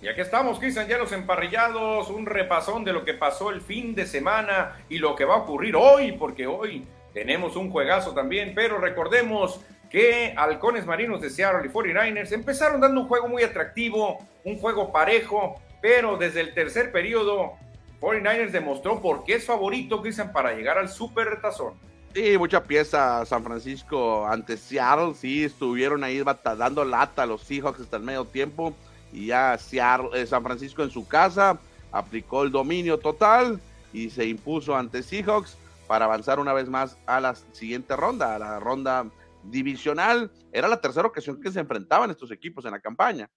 Y 0.02 0.08
aquí 0.08 0.22
estamos, 0.22 0.58
Cristian, 0.58 0.88
ya 0.88 0.96
los 0.96 1.12
emparrillados, 1.12 2.08
un 2.08 2.24
repasón 2.24 2.84
de 2.84 2.92
lo 2.92 3.04
que 3.04 3.12
pasó 3.12 3.50
el 3.50 3.60
fin 3.60 3.94
de 3.94 4.06
semana 4.06 4.76
y 4.88 4.98
lo 4.98 5.14
que 5.14 5.26
va 5.26 5.34
a 5.34 5.38
ocurrir 5.38 5.76
hoy, 5.76 6.12
porque 6.12 6.46
hoy 6.46 6.86
tenemos 7.12 7.54
un 7.54 7.70
juegazo 7.70 8.14
también, 8.14 8.52
pero 8.54 8.78
recordemos 8.78 9.60
que 9.90 10.32
Halcones 10.36 10.86
Marinos 10.86 11.20
de 11.20 11.28
Seattle 11.28 11.66
y 11.66 11.70
49ers 11.70 12.32
empezaron 12.32 12.80
dando 12.80 13.02
un 13.02 13.08
juego 13.08 13.28
muy 13.28 13.42
atractivo, 13.42 14.18
un 14.44 14.56
juego 14.56 14.90
parejo, 14.90 15.60
pero 15.82 16.16
desde 16.16 16.40
el 16.40 16.54
tercer 16.54 16.92
periodo 16.92 17.54
49ers 18.00 18.52
demostró 18.52 19.02
por 19.02 19.24
qué 19.24 19.34
es 19.34 19.44
favorito, 19.44 20.00
Cristian, 20.00 20.32
para 20.32 20.54
llegar 20.54 20.78
al 20.78 20.88
super 20.88 21.42
tazón. 21.42 21.74
Sí, 22.14 22.38
mucha 22.38 22.64
pieza 22.64 23.24
San 23.26 23.44
Francisco 23.44 24.26
ante 24.26 24.56
Seattle. 24.56 25.14
Sí, 25.14 25.44
estuvieron 25.44 26.02
ahí 26.02 26.22
dando 26.56 26.84
lata 26.84 27.24
a 27.24 27.26
los 27.26 27.42
Seahawks 27.42 27.80
hasta 27.80 27.98
el 27.98 28.02
medio 28.02 28.24
tiempo. 28.24 28.74
Y 29.12 29.26
ya 29.26 29.56
Seattle, 29.58 30.10
eh, 30.14 30.26
San 30.26 30.42
Francisco 30.42 30.82
en 30.82 30.90
su 30.90 31.06
casa 31.06 31.58
aplicó 31.92 32.42
el 32.44 32.50
dominio 32.50 32.98
total 32.98 33.60
y 33.92 34.10
se 34.10 34.24
impuso 34.26 34.76
ante 34.76 35.02
Seahawks 35.02 35.56
para 35.88 36.04
avanzar 36.04 36.38
una 36.38 36.52
vez 36.52 36.68
más 36.68 36.96
a 37.06 37.20
la 37.20 37.34
siguiente 37.34 37.96
ronda, 37.96 38.36
a 38.36 38.38
la 38.38 38.60
ronda 38.60 39.06
divisional. 39.42 40.30
Era 40.52 40.68
la 40.68 40.80
tercera 40.80 41.08
ocasión 41.08 41.40
que 41.40 41.50
se 41.50 41.58
enfrentaban 41.60 42.10
estos 42.10 42.30
equipos 42.30 42.64
en 42.64 42.70
la 42.72 42.80
campaña. 42.80 43.28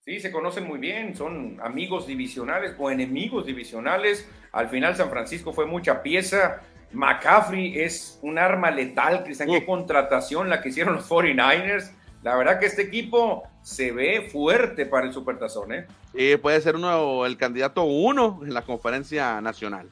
Sí, 0.00 0.20
se 0.20 0.32
conocen 0.32 0.66
muy 0.66 0.78
bien, 0.78 1.14
son 1.14 1.60
amigos 1.62 2.06
divisionales 2.06 2.74
o 2.78 2.90
enemigos 2.90 3.44
divisionales. 3.44 4.26
Al 4.52 4.68
final 4.70 4.96
San 4.96 5.10
Francisco 5.10 5.52
fue 5.52 5.66
mucha 5.66 6.02
pieza. 6.02 6.62
McCaffrey 6.92 7.78
es 7.78 8.18
un 8.22 8.38
arma 8.38 8.70
letal, 8.70 9.22
Cristian. 9.24 9.50
Qué 9.50 9.58
Uh. 9.58 9.66
contratación 9.66 10.48
la 10.48 10.62
que 10.62 10.70
hicieron 10.70 10.94
los 10.94 11.06
49ers. 11.06 11.92
La 12.22 12.34
verdad 12.36 12.58
que 12.58 12.64
este 12.66 12.82
equipo 12.82 13.42
se 13.68 13.92
ve 13.92 14.30
fuerte 14.32 14.86
para 14.86 15.06
el 15.06 15.12
Supertazón, 15.12 15.74
¿eh? 15.74 15.86
Y 16.14 16.38
puede 16.38 16.58
ser 16.62 16.74
uno, 16.74 17.26
el 17.26 17.36
candidato 17.36 17.82
uno 17.82 18.40
en 18.42 18.54
la 18.54 18.62
conferencia 18.62 19.42
nacional. 19.42 19.90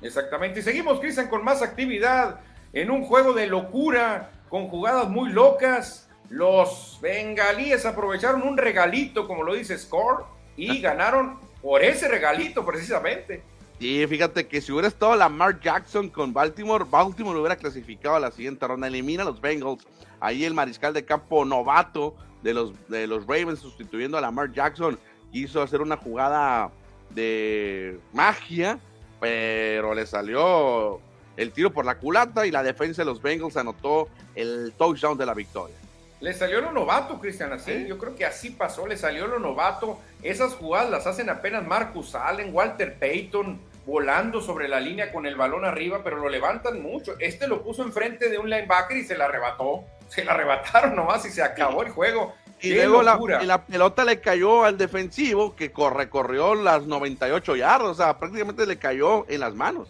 Exactamente. 0.00 0.60
Y 0.60 0.62
seguimos, 0.62 1.00
Cristian, 1.00 1.26
con 1.26 1.42
más 1.42 1.60
actividad 1.60 2.38
en 2.72 2.88
un 2.88 3.02
juego 3.02 3.32
de 3.32 3.48
locura, 3.48 4.30
con 4.48 4.68
jugadas 4.68 5.08
muy 5.08 5.30
locas. 5.30 6.08
Los 6.30 7.00
bengalíes 7.02 7.84
aprovecharon 7.84 8.42
un 8.42 8.56
regalito, 8.56 9.26
como 9.26 9.42
lo 9.42 9.54
dice 9.54 9.76
Score, 9.76 10.24
y 10.56 10.80
ganaron 10.80 11.40
por 11.60 11.82
ese 11.82 12.06
regalito 12.06 12.64
precisamente. 12.64 13.42
Y 13.80 14.06
fíjate 14.06 14.46
que 14.46 14.60
si 14.60 14.70
hubiera 14.70 14.86
estado 14.86 15.16
Lamar 15.16 15.58
Jackson 15.58 16.10
con 16.10 16.32
Baltimore, 16.32 16.84
Baltimore 16.88 17.40
hubiera 17.40 17.56
clasificado 17.56 18.14
a 18.14 18.20
la 18.20 18.30
siguiente 18.30 18.64
ronda. 18.68 18.86
Elimina 18.86 19.24
a 19.24 19.26
los 19.26 19.40
Bengals. 19.40 19.84
Ahí 20.20 20.44
el 20.44 20.54
mariscal 20.54 20.94
de 20.94 21.04
campo 21.04 21.44
novato 21.44 22.14
de 22.42 22.54
los, 22.54 22.72
de 22.88 23.06
los 23.06 23.26
Ravens 23.26 23.60
sustituyendo 23.60 24.18
a 24.18 24.20
Lamar 24.20 24.52
Jackson 24.52 24.98
quiso 25.32 25.62
hacer 25.62 25.80
una 25.80 25.96
jugada 25.96 26.70
de 27.10 27.98
magia, 28.12 28.78
pero 29.20 29.94
le 29.94 30.06
salió 30.06 31.00
el 31.36 31.52
tiro 31.52 31.72
por 31.72 31.84
la 31.84 31.98
culata 31.98 32.46
y 32.46 32.50
la 32.50 32.62
defensa 32.62 33.02
de 33.02 33.06
los 33.06 33.20
Bengals 33.20 33.56
anotó 33.56 34.08
el 34.34 34.72
touchdown 34.76 35.18
de 35.18 35.26
la 35.26 35.34
victoria. 35.34 35.76
Le 36.20 36.32
salió 36.32 36.62
lo 36.62 36.72
novato, 36.72 37.20
Cristian, 37.20 37.52
así. 37.52 37.86
Yo 37.86 37.98
creo 37.98 38.14
que 38.14 38.24
así 38.24 38.50
pasó, 38.50 38.86
le 38.86 38.96
salió 38.96 39.26
lo 39.26 39.38
novato. 39.38 39.98
Esas 40.22 40.54
jugadas 40.54 40.90
las 40.90 41.06
hacen 41.06 41.28
apenas 41.28 41.66
Marcus 41.66 42.14
Allen, 42.14 42.54
Walter 42.54 42.98
Payton, 42.98 43.60
volando 43.84 44.40
sobre 44.40 44.66
la 44.66 44.80
línea 44.80 45.12
con 45.12 45.26
el 45.26 45.36
balón 45.36 45.66
arriba, 45.66 46.00
pero 46.02 46.16
lo 46.16 46.30
levantan 46.30 46.80
mucho. 46.80 47.16
Este 47.18 47.46
lo 47.46 47.62
puso 47.62 47.82
enfrente 47.82 48.30
de 48.30 48.38
un 48.38 48.48
linebacker 48.48 48.96
y 48.96 49.04
se 49.04 49.16
la 49.16 49.26
arrebató. 49.26 49.84
Se 50.08 50.24
la 50.24 50.32
arrebataron 50.32 50.94
nomás 50.94 51.24
y 51.26 51.30
se 51.30 51.42
acabó 51.42 51.82
el 51.82 51.90
juego. 51.90 52.34
Y 52.60 52.74
luego 52.74 53.02
la, 53.02 53.66
pelota 53.66 54.04
le 54.04 54.20
cayó 54.20 54.64
al 54.64 54.78
defensivo 54.78 55.54
que 55.54 55.70
recorrió 55.92 56.54
las 56.54 56.86
98 56.86 57.56
yardas, 57.56 57.88
o 57.88 57.94
sea, 57.94 58.18
prácticamente 58.18 58.66
le 58.66 58.78
cayó 58.78 59.26
en 59.28 59.40
las 59.40 59.54
manos. 59.54 59.88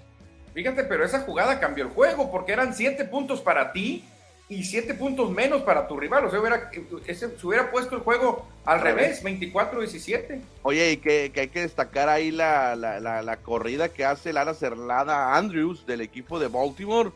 Fíjate, 0.52 0.84
pero 0.84 1.04
esa 1.04 1.20
jugada 1.20 1.60
cambió 1.60 1.84
el 1.84 1.90
juego 1.90 2.30
porque 2.30 2.52
eran 2.52 2.74
siete 2.74 3.04
puntos 3.04 3.40
para 3.40 3.72
ti 3.72 4.04
y 4.48 4.64
siete 4.64 4.94
puntos 4.94 5.30
menos 5.30 5.62
para 5.62 5.86
tu 5.86 5.98
rival. 5.98 6.24
O 6.24 6.30
sea, 6.30 6.40
hubiera, 6.40 6.70
ese, 7.06 7.36
se 7.36 7.46
hubiera 7.46 7.70
puesto 7.70 7.96
el 7.96 8.02
juego 8.02 8.46
al 8.64 8.80
revés, 8.80 9.22
24-17. 9.22 10.40
Oye, 10.62 10.92
y 10.92 10.96
que, 10.98 11.32
hay 11.36 11.48
que 11.48 11.60
destacar 11.60 12.08
ahí 12.08 12.30
la, 12.30 12.76
la, 12.76 13.36
corrida 13.38 13.88
que 13.88 14.04
hace 14.04 14.32
Lara 14.32 14.54
Cerlada 14.54 15.36
Andrews 15.36 15.86
del 15.86 16.00
equipo 16.00 16.38
de 16.38 16.48
Baltimore, 16.48 17.10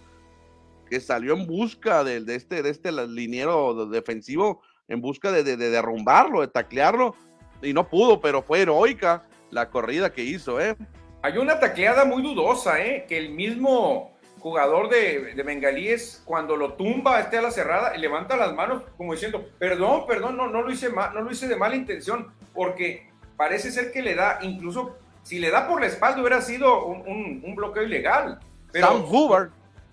que 0.91 1.01
salió 1.01 1.34
en 1.34 1.47
busca 1.47 2.05
de, 2.05 2.20
de 2.20 2.34
este, 2.34 2.62
de 2.62 2.70
este 2.70 2.93
liniero 2.93 3.86
defensivo 3.86 4.61
en 4.91 5.01
busca 5.01 5.30
de, 5.30 5.57
derrumbarlo, 5.57 6.41
de 6.41 6.49
taclearlo, 6.49 7.14
y 7.62 7.72
no 7.72 7.88
pudo, 7.88 8.20
pero 8.20 8.43
fue 8.43 8.62
heroica 8.62 9.22
la 9.51 9.70
corrida 9.70 10.12
que 10.12 10.22
hizo, 10.22 10.61
¿eh? 10.61 10.76
Hay 11.22 11.38
una 11.38 11.61
tacleada 11.61 12.05
muy 12.05 12.22
dudosa, 12.22 12.84
¿eh? 12.84 13.07
Que 13.09 13.16
el 13.16 13.30
mismo 13.30 14.16
jugador 14.41 14.88
de, 14.88 15.34
de 15.34 15.43
Bengalíes, 15.43 16.22
cuando 16.24 16.57
lo 16.57 16.72
tumba, 16.72 17.20
esté 17.20 17.38
a 17.38 17.43
la 17.43 17.51
cerrada, 17.51 17.97
levanta 17.97 18.36
las 18.36 18.53
manos 18.55 18.82
como 18.97 19.12
diciendo, 19.12 19.47
perdón, 19.59 20.07
perdón, 20.09 20.36
no, 20.36 20.49
no, 20.49 20.62
lo 20.62 20.72
hice 20.72 20.88
mal, 20.88 21.14
no 21.14 21.20
lo 21.20 21.30
hice 21.30 21.47
de 21.47 21.57
mala 21.57 21.76
intención, 21.76 22.32
porque 22.53 23.09
parece 23.36 23.70
ser 23.70 23.93
que 23.93 24.03
le 24.03 24.16
da, 24.16 24.41
incluso 24.43 24.97
si 25.22 25.38
le 25.38 25.51
da 25.51 25.68
por 25.68 25.80
la 25.80 25.86
espalda 25.86 26.20
hubiera 26.20 26.41
sido 26.41 26.86
un, 26.86 27.55
bloqueo 27.55 27.84
ilegal. 27.84 28.41
Pero, 28.72 28.88
Sam 28.88 29.05
Hoover. 29.05 29.51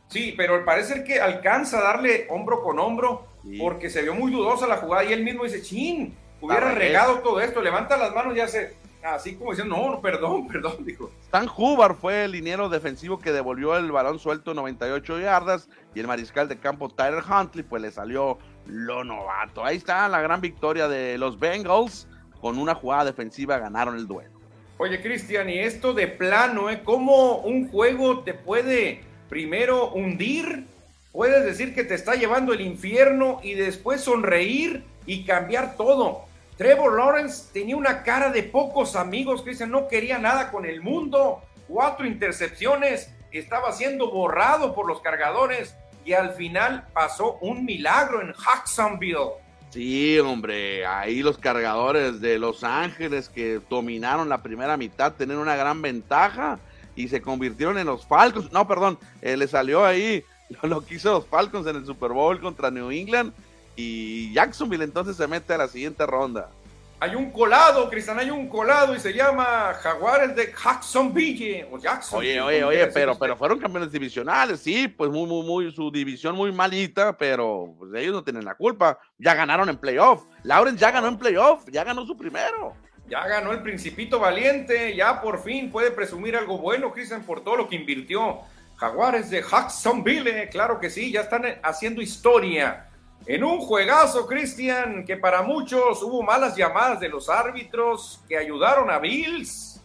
Sí, 0.07 0.33
pero 0.37 0.63
parece 0.63 0.93
ser 0.95 1.03
que 1.03 1.19
alcanza 1.19 1.79
a 1.79 1.83
darle 1.83 2.27
hombro 2.29 2.61
con 2.61 2.79
hombro 2.79 3.27
porque 3.59 3.89
se 3.89 4.01
vio 4.01 4.13
muy 4.13 4.31
dudosa 4.31 4.67
la 4.67 4.77
jugada 4.77 5.05
y 5.05 5.13
él 5.13 5.23
mismo 5.23 5.43
dice, 5.43 5.61
chin, 5.61 6.15
hubiera 6.41 6.73
regado 6.73 7.19
todo 7.19 7.39
esto, 7.39 7.61
levanta 7.61 7.97
las 7.97 8.13
manos 8.13 8.35
y 8.35 8.41
hace, 8.41 8.75
así 9.03 9.35
como 9.35 9.51
diciendo, 9.51 9.75
no, 9.75 10.01
perdón, 10.01 10.47
perdón, 10.51 10.85
dijo. 10.85 11.11
Stan 11.23 11.47
Hubbard 11.55 11.95
fue 11.95 12.25
el 12.25 12.31
liniero 12.31 12.69
defensivo 12.69 13.19
que 13.19 13.31
devolvió 13.31 13.77
el 13.77 13.91
balón 13.91 14.19
suelto 14.19 14.53
98 14.53 15.19
yardas 15.19 15.69
y 15.95 15.99
el 15.99 16.07
mariscal 16.07 16.47
de 16.47 16.57
campo 16.57 16.89
Tyler 16.89 17.23
Huntley 17.23 17.63
pues 17.63 17.81
le 17.81 17.91
salió 17.91 18.37
lo 18.65 19.03
novato. 19.03 19.63
Ahí 19.63 19.77
está 19.77 20.07
la 20.09 20.21
gran 20.21 20.41
victoria 20.41 20.87
de 20.87 21.17
los 21.17 21.39
Bengals, 21.39 22.07
con 22.41 22.57
una 22.57 22.75
jugada 22.75 23.05
defensiva 23.05 23.57
ganaron 23.57 23.95
el 23.95 24.07
duelo. 24.07 24.37
Oye, 24.79 25.01
Cristian, 25.01 25.49
y 25.49 25.57
esto 25.57 25.93
de 25.93 26.07
plano, 26.07 26.69
¿eh? 26.69 26.81
¿Cómo 26.83 27.39
un 27.39 27.67
juego 27.67 28.19
te 28.19 28.35
puede 28.35 29.01
primero 29.29 29.91
hundir 29.91 30.65
Puedes 31.17 31.45
decir 31.45 31.73
que 31.73 31.83
te 31.83 31.95
está 31.95 32.13
llevando 32.13 32.53
el 32.53 32.61
infierno 32.61 33.39
y 33.41 33.55
después 33.55 34.01
sonreír 34.01 34.83
y 35.07 35.25
cambiar 35.25 35.75
todo. 35.75 36.25
Trevor 36.57 36.95
Lawrence 36.95 37.45
tenía 37.51 37.75
una 37.75 38.03
cara 38.03 38.29
de 38.29 38.43
pocos 38.43 38.95
amigos, 38.95 39.41
que 39.41 39.65
no 39.65 39.87
quería 39.87 40.19
nada 40.19 40.51
con 40.51 40.63
el 40.63 40.79
mundo. 40.83 41.41
Cuatro 41.67 42.05
intercepciones, 42.05 43.11
estaba 43.31 43.71
siendo 43.71 44.11
borrado 44.11 44.75
por 44.75 44.85
los 44.87 45.01
cargadores 45.01 45.75
y 46.05 46.13
al 46.13 46.33
final 46.33 46.85
pasó 46.93 47.39
un 47.41 47.65
milagro 47.65 48.21
en 48.21 48.35
Jacksonville. 48.35 49.31
Sí, 49.71 50.19
hombre, 50.19 50.85
ahí 50.85 51.23
los 51.23 51.39
cargadores 51.39 52.21
de 52.21 52.37
Los 52.37 52.63
Ángeles 52.63 53.27
que 53.27 53.59
dominaron 53.67 54.29
la 54.29 54.43
primera 54.43 54.77
mitad, 54.77 55.13
tenían 55.13 55.39
una 55.39 55.55
gran 55.55 55.81
ventaja 55.81 56.59
y 56.97 57.07
se 57.07 57.21
convirtieron 57.21 57.77
en 57.77 57.87
los 57.87 58.05
Falcons. 58.05 58.51
No, 58.51 58.67
perdón, 58.67 58.99
eh, 59.21 59.37
le 59.37 59.47
salió 59.47 59.85
ahí 59.85 60.25
lo 60.63 60.85
quiso 60.85 61.11
los 61.11 61.27
Falcons 61.27 61.67
en 61.67 61.75
el 61.77 61.85
Super 61.85 62.11
Bowl 62.11 62.39
contra 62.39 62.71
New 62.71 62.91
England 62.91 63.33
y 63.75 64.33
Jacksonville 64.33 64.83
entonces 64.83 65.15
se 65.15 65.27
mete 65.27 65.53
a 65.53 65.57
la 65.57 65.67
siguiente 65.67 66.05
ronda. 66.05 66.49
Hay 66.99 67.13
un 67.13 67.29
colado, 67.31 67.87
Cristian, 67.91 68.17
hay 68.17 68.31
un 68.31 68.49
colado 68.49 68.95
y 68.95 68.99
se 68.99 69.13
llama 69.13 69.71
Jaguares 69.75 70.35
de 70.35 70.51
Jacksonville 70.51 71.67
o 71.71 71.77
Jackson. 71.77 72.19
Oye, 72.19 72.41
oye, 72.41 72.63
oye, 72.63 72.87
pero, 72.87 73.15
pero 73.19 73.37
fueron 73.37 73.59
campeones 73.59 73.91
divisionales, 73.91 74.61
sí, 74.61 74.87
pues 74.87 75.11
muy, 75.11 75.27
muy, 75.27 75.45
muy, 75.45 75.71
su 75.71 75.91
división 75.91 76.35
muy 76.35 76.51
malita, 76.51 77.15
pero 77.15 77.75
pues, 77.77 77.93
ellos 77.93 78.13
no 78.13 78.23
tienen 78.23 78.43
la 78.43 78.55
culpa. 78.55 78.97
Ya 79.19 79.35
ganaron 79.35 79.69
en 79.69 79.77
playoff. 79.77 80.23
Lawrence 80.41 80.79
ya 80.79 80.89
ganó 80.89 81.07
en 81.07 81.19
playoff, 81.19 81.65
ya 81.71 81.83
ganó 81.83 82.03
su 82.03 82.17
primero. 82.17 82.73
Ya 83.07 83.25
ganó 83.27 83.51
el 83.53 83.61
Principito 83.61 84.19
Valiente, 84.19 84.95
ya 84.95 85.21
por 85.21 85.41
fin 85.41 85.71
puede 85.71 85.91
presumir 85.91 86.35
algo 86.35 86.57
bueno, 86.57 86.91
Cristian, 86.91 87.23
por 87.23 87.41
todo 87.41 87.55
lo 87.55 87.69
que 87.69 87.77
invirtió 87.77 88.39
Jaguares 88.77 89.29
de 89.29 89.41
Jacksonville, 89.41 90.49
claro 90.49 90.79
que 90.79 90.89
sí, 90.89 91.11
ya 91.11 91.21
están 91.21 91.43
haciendo 91.63 92.01
historia. 92.01 92.89
En 93.25 93.43
un 93.43 93.59
juegazo, 93.59 94.27
Cristian, 94.27 95.03
que 95.03 95.17
para 95.17 95.41
muchos 95.41 96.03
hubo 96.03 96.21
malas 96.21 96.55
llamadas 96.55 96.99
de 96.99 97.09
los 97.09 97.27
árbitros 97.27 98.21
que 98.29 98.37
ayudaron 98.37 98.89
a 98.91 98.99
Bills. 98.99 99.81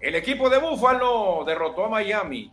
El 0.00 0.14
equipo 0.14 0.50
de 0.50 0.58
Buffalo 0.58 1.42
derrotó 1.46 1.86
a 1.86 1.88
Miami. 1.88 2.50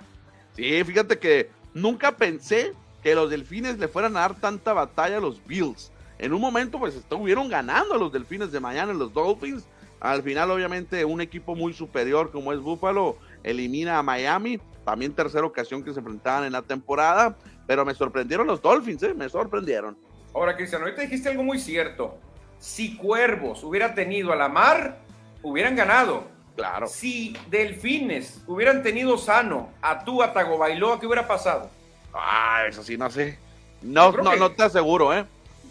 Sí, 0.55 0.83
fíjate 0.83 1.19
que 1.19 1.49
nunca 1.73 2.13
pensé 2.13 2.73
que 3.03 3.13
los 3.13 3.29
Delfines 3.29 3.77
le 3.77 3.87
fueran 3.87 4.15
a 4.17 4.21
dar 4.21 4.35
tanta 4.35 4.73
batalla 4.73 5.17
a 5.17 5.21
los 5.21 5.45
Bills. 5.45 5.91
En 6.17 6.33
un 6.33 6.41
momento, 6.41 6.79
pues 6.79 6.95
estuvieron 6.95 7.49
ganando 7.49 7.93
a 7.93 7.97
los 7.97 8.11
Delfines 8.11 8.51
de 8.51 8.59
mañana, 8.59 8.93
los 8.93 9.13
Dolphins. 9.13 9.65
Al 9.99 10.23
final, 10.23 10.51
obviamente, 10.51 11.03
un 11.05 11.21
equipo 11.21 11.55
muy 11.55 11.73
superior 11.73 12.31
como 12.31 12.53
es 12.53 12.59
Buffalo 12.59 13.17
elimina 13.43 13.97
a 13.97 14.03
Miami 14.03 14.59
también 14.85 15.13
tercera 15.13 15.45
ocasión 15.45 15.83
que 15.83 15.91
se 15.91 15.99
enfrentaban 15.99 16.45
en 16.45 16.53
la 16.53 16.61
temporada, 16.61 17.35
pero 17.67 17.83
me 17.83 17.93
sorprendieron 17.93 18.47
los 18.47 18.61
Dolphins, 18.61 19.03
¿eh? 19.03 19.13
me 19.13 19.27
sorprendieron. 19.27 19.97
Ahora, 20.33 20.55
Cristiano, 20.55 20.85
ahorita 20.85 21.01
dijiste 21.01 21.29
algo 21.29 21.43
muy 21.43 21.59
cierto. 21.59 22.17
Si 22.59 22.95
Cuervos 22.95 23.63
hubiera 23.63 23.95
tenido 23.95 24.31
a 24.31 24.35
la 24.35 24.47
mar, 24.47 24.99
hubieran 25.41 25.75
ganado. 25.75 26.23
Claro. 26.55 26.87
Si 26.87 27.35
Delfines 27.49 28.43
hubieran 28.47 28.81
tenido 28.81 29.17
sano 29.17 29.71
a 29.81 30.05
tú, 30.05 30.21
a 30.23 30.31
Tagovailoa, 30.31 30.99
¿qué 30.99 31.07
hubiera 31.07 31.27
pasado? 31.27 31.69
Ah, 32.13 32.63
eso 32.67 32.81
sí, 32.83 32.95
no 32.95 33.09
sé. 33.09 33.37
No, 33.81 34.11
no, 34.11 34.35
no 34.35 34.51
te 34.51 34.63
aseguro, 34.63 35.13
¿eh? 35.13 35.25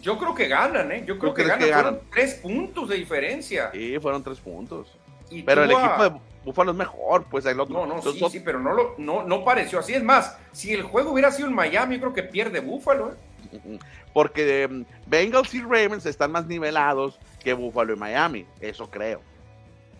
Yo 0.05 0.19
creo 0.19 0.35
que 0.35 0.47
ganan, 0.47 0.91
¿eh? 0.91 1.03
Yo 1.03 1.17
creo 1.17 1.33
que 1.33 1.43
ganan. 1.43 1.67
Fueron 1.67 1.99
tres 2.11 2.35
puntos 2.35 2.89
de 2.89 2.95
diferencia. 2.95 3.71
Sí, 3.71 3.97
fueron 3.99 4.23
tres 4.23 4.39
puntos. 4.39 4.95
Pero 5.43 5.63
el 5.63 5.71
equipo 5.71 6.03
de 6.03 6.19
Búfalo 6.43 6.71
es 6.73 6.77
mejor, 6.77 7.23
pues 7.23 7.43
el 7.47 7.59
otro. 7.59 7.87
No, 7.87 7.95
no, 7.95 8.01
sí, 8.03 8.23
sí, 8.29 8.39
pero 8.39 8.59
no, 8.59 8.71
lo, 8.71 8.93
no, 8.99 9.23
no 9.23 9.43
pareció 9.43 9.79
así. 9.79 9.95
Es 9.95 10.03
más, 10.03 10.37
si 10.51 10.73
el 10.73 10.83
juego 10.83 11.11
hubiera 11.11 11.31
sido 11.31 11.47
en 11.47 11.55
Miami, 11.55 11.97
creo 11.97 12.13
que 12.13 12.21
pierde 12.21 12.59
Búfalo. 12.59 13.13
¿eh? 13.13 13.79
Porque 14.13 14.67
um, 14.69 14.85
Bengals 15.07 15.51
y 15.55 15.61
Ravens 15.61 16.05
están 16.05 16.31
más 16.31 16.45
nivelados 16.45 17.19
que 17.43 17.53
Búfalo 17.53 17.93
y 17.93 17.97
Miami, 17.97 18.45
eso 18.59 18.91
creo. 18.91 19.21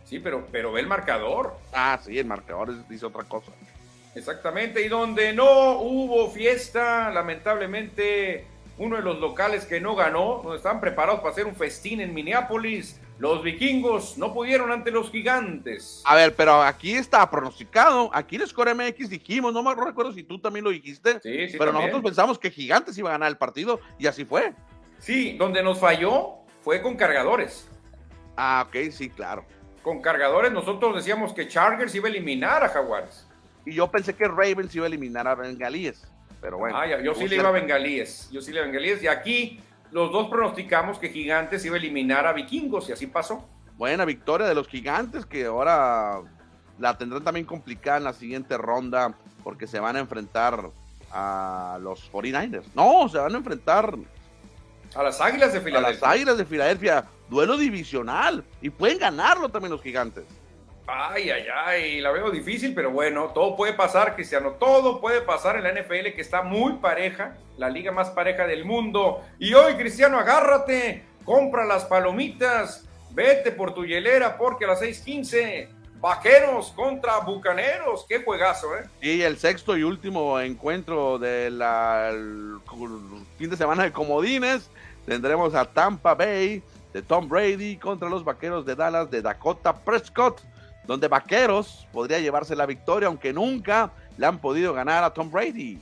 Sí, 0.04 0.20
pero, 0.20 0.46
pero 0.52 0.72
ve 0.72 0.82
el 0.82 0.88
marcador. 0.88 1.56
Ah, 1.74 2.00
sí, 2.00 2.20
el 2.20 2.28
marcador 2.28 2.88
dice 2.88 3.08
otra 3.08 3.24
cosa. 3.24 3.52
Exactamente, 4.14 4.86
y 4.86 4.88
donde 4.88 5.34
no 5.34 5.80
hubo 5.80 6.30
fiesta, 6.30 7.10
lamentablemente, 7.10 8.46
uno 8.78 8.98
de 8.98 9.02
los 9.02 9.20
locales 9.20 9.66
que 9.66 9.80
no 9.80 9.96
ganó, 9.96 10.42
donde 10.44 10.58
estaban 10.58 10.82
preparados 10.82 11.22
para 11.22 11.32
hacer 11.32 11.46
un 11.46 11.56
festín 11.56 12.02
en 12.02 12.14
Minneapolis, 12.14 13.00
los 13.18 13.42
vikingos 13.44 14.18
no 14.18 14.34
pudieron 14.34 14.72
ante 14.72 14.92
los 14.92 15.10
gigantes. 15.10 16.02
A 16.06 16.16
ver, 16.16 16.36
pero 16.36 16.62
aquí 16.62 16.94
está 16.96 17.30
pronosticado. 17.30 18.10
Aquí 18.14 18.36
en 18.36 18.46
Score 18.46 18.76
MX 18.76 19.10
dijimos, 19.10 19.54
no 19.54 19.64
me 19.64 19.74
recuerdo 19.74 20.12
si 20.12 20.24
tú 20.24 20.40
también 20.40 20.66
lo 20.66 20.72
dijiste. 20.72 21.22
Sí, 21.22 21.50
sí, 21.50 21.58
pero 21.58 21.72
nosotros 21.72 22.02
pensamos 22.04 22.38
que 22.38 22.52
Gigantes 22.52 22.98
iba 22.98 23.10
a 23.10 23.14
ganar 23.14 23.30
el 23.30 23.38
partido 23.38 23.80
y 23.98 24.08
así 24.08 24.26
fue. 24.26 24.54
Sí, 25.00 25.38
donde 25.38 25.64
nos 25.64 25.80
falló 25.80 26.40
fue 26.62 26.82
con 26.82 26.96
cargadores. 26.96 27.70
Ah, 28.36 28.66
ok, 28.68 28.92
sí, 28.92 29.10
claro. 29.10 29.46
Con 29.82 30.02
cargadores 30.02 30.52
nosotros 30.52 30.96
decíamos 30.96 31.32
que 31.32 31.48
Chargers 31.48 31.96
iba 31.96 32.08
a 32.08 32.12
eliminar 32.12 32.64
a 32.64 32.70
Jaguares. 32.70 33.26
Y 33.66 33.74
yo 33.74 33.90
pensé 33.90 34.14
que 34.14 34.28
Ravens 34.28 34.76
iba 34.76 34.86
a 34.86 34.88
eliminar 34.88 35.28
a 35.28 35.36
Bengalíes. 35.36 36.06
Pero 36.46 36.60
bueno. 36.60 36.78
Ah, 36.78 36.86
yo 37.02 37.16
sí 37.16 37.28
le 37.28 37.38
iba 37.38 37.50
a 37.50 37.52
Bengalíes. 37.52 38.30
Yo 38.32 38.40
sí 38.40 38.52
le 38.52 38.58
iba 38.58 38.66
a 38.66 38.68
Bengalíes. 38.68 39.02
Y 39.02 39.08
aquí 39.08 39.60
los 39.90 40.12
dos 40.12 40.30
pronosticamos 40.30 41.00
que 41.00 41.10
Gigantes 41.10 41.66
iba 41.66 41.76
a 41.76 41.80
eliminar 41.80 42.28
a 42.28 42.34
Vikingos 42.34 42.88
y 42.88 42.92
así 42.92 43.08
pasó. 43.08 43.50
Buena 43.78 44.06
victoria 44.06 44.46
de 44.46 44.54
los 44.54 44.68
Gigantes 44.68 45.26
que 45.26 45.46
ahora 45.46 46.22
la 46.78 46.98
tendrán 47.00 47.24
también 47.24 47.48
complicada 47.48 47.98
en 47.98 48.04
la 48.04 48.14
siguiente 48.14 48.60
ronda 48.60 49.16
porque 49.44 49.66
se 49.66 49.80
van 49.80 49.96
a 49.96 50.00
enfrentar 50.00 50.70
a 51.12 51.80
los 51.82 52.12
49ers. 52.12 52.66
No, 52.76 53.10
se 53.10 53.18
van 53.18 53.34
a 53.34 53.38
enfrentar 53.38 53.96
a 54.94 55.02
las 55.02 55.20
Águilas 55.20 55.52
de 55.52 55.62
Filadelfia. 55.62 55.98
A 55.98 56.10
las 56.10 56.16
Águilas 56.16 56.38
de 56.38 56.46
Filadelfia. 56.46 57.06
Duelo 57.28 57.58
divisional. 57.58 58.44
Y 58.62 58.70
pueden 58.70 59.00
ganarlo 59.00 59.50
también 59.50 59.72
los 59.72 59.82
Gigantes. 59.82 60.26
Ay, 60.88 61.32
ay, 61.32 61.46
ay, 61.66 62.02
la 62.02 62.12
veo 62.12 62.30
difícil, 62.30 62.76
pero 62.76 62.92
bueno, 62.92 63.30
todo 63.34 63.56
puede 63.56 63.74
pasar, 63.74 64.14
Cristiano, 64.14 64.52
todo 64.52 65.02
puede 65.02 65.22
pasar 65.22 65.56
en 65.56 65.64
la 65.64 65.72
NFL 65.72 66.14
que 66.14 66.22
está 66.22 66.44
muy 66.44 66.74
pareja, 66.74 67.36
la 67.58 67.70
liga 67.70 67.92
más 67.92 68.12
pareja 68.12 68.46
del 68.46 68.66
mundo. 68.66 69.24
Y 69.40 69.56
hoy, 69.56 69.76
Cristiano, 69.76 70.20
agárrate, 70.20 71.04
compra 71.24 71.66
las 71.66 71.86
palomitas, 71.86 72.88
vete 73.12 73.52
por 73.52 73.74
tu 73.74 73.84
hielera 73.84 74.38
porque 74.38 74.66
a 74.66 74.70
las 74.70 74.82
6:15 74.82 75.70
Vaqueros 76.00 76.72
contra 76.76 77.18
Bucaneros, 77.20 78.06
qué 78.08 78.24
juegazo, 78.24 78.78
¿eh? 78.78 78.84
Y 79.02 79.22
el 79.24 79.38
sexto 79.38 79.76
y 79.76 79.82
último 79.82 80.40
encuentro 80.40 81.18
del 81.18 81.64
fin 83.40 83.50
de 83.50 83.58
semana 83.58 83.84
de 83.84 83.92
Comodines, 83.92 84.70
tendremos 85.08 85.56
a 85.56 85.66
Tampa 85.66 86.14
Bay 86.14 86.62
de 86.94 87.02
Tom 87.02 87.28
Brady 87.28 87.78
contra 87.78 88.08
los 88.08 88.24
Vaqueros 88.24 88.68
de 88.68 88.76
Dallas 88.76 89.10
de 89.10 89.24
Dakota 89.24 89.74
Prescott 89.74 90.42
donde 90.88 91.08
Vaqueros 91.08 91.88
podría 91.92 92.20
llevarse 92.20 92.56
la 92.56 92.66
victoria, 92.66 93.08
aunque 93.08 93.34
nunca 93.34 93.92
le 94.18 94.26
han 94.26 94.40
podido 94.40 94.74
ganar 94.74 95.04
a 95.04 95.14
Tom 95.14 95.30
Brady. 95.32 95.80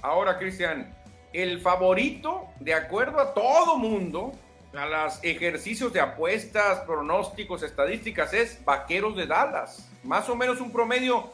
Ahora, 0.00 0.38
Cristian, 0.38 0.94
el 1.32 1.60
favorito, 1.60 2.46
de 2.60 2.74
acuerdo 2.74 3.20
a 3.20 3.34
todo 3.34 3.78
mundo, 3.78 4.32
a 4.74 4.86
los 4.86 5.18
ejercicios 5.22 5.92
de 5.92 6.00
apuestas, 6.00 6.80
pronósticos, 6.80 7.62
estadísticas, 7.62 8.32
es 8.32 8.64
Vaqueros 8.64 9.14
de 9.16 9.26
Dallas. 9.26 9.88
Más 10.02 10.28
o 10.28 10.34
menos 10.34 10.60
un 10.60 10.72
promedio 10.72 11.30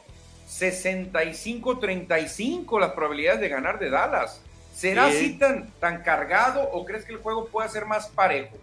65-35 0.49 2.79
las 2.79 2.91
probabilidades 2.91 3.41
de 3.41 3.49
ganar 3.49 3.79
de 3.79 3.89
Dallas. 3.89 4.41
¿Será 4.73 5.07
así 5.07 5.37
tan, 5.37 5.71
tan 5.79 6.03
cargado 6.03 6.61
o 6.71 6.85
crees 6.85 7.03
que 7.05 7.13
el 7.13 7.19
juego 7.19 7.47
pueda 7.47 7.67
ser 7.67 7.85
más 7.85 8.07
parejo? 8.07 8.55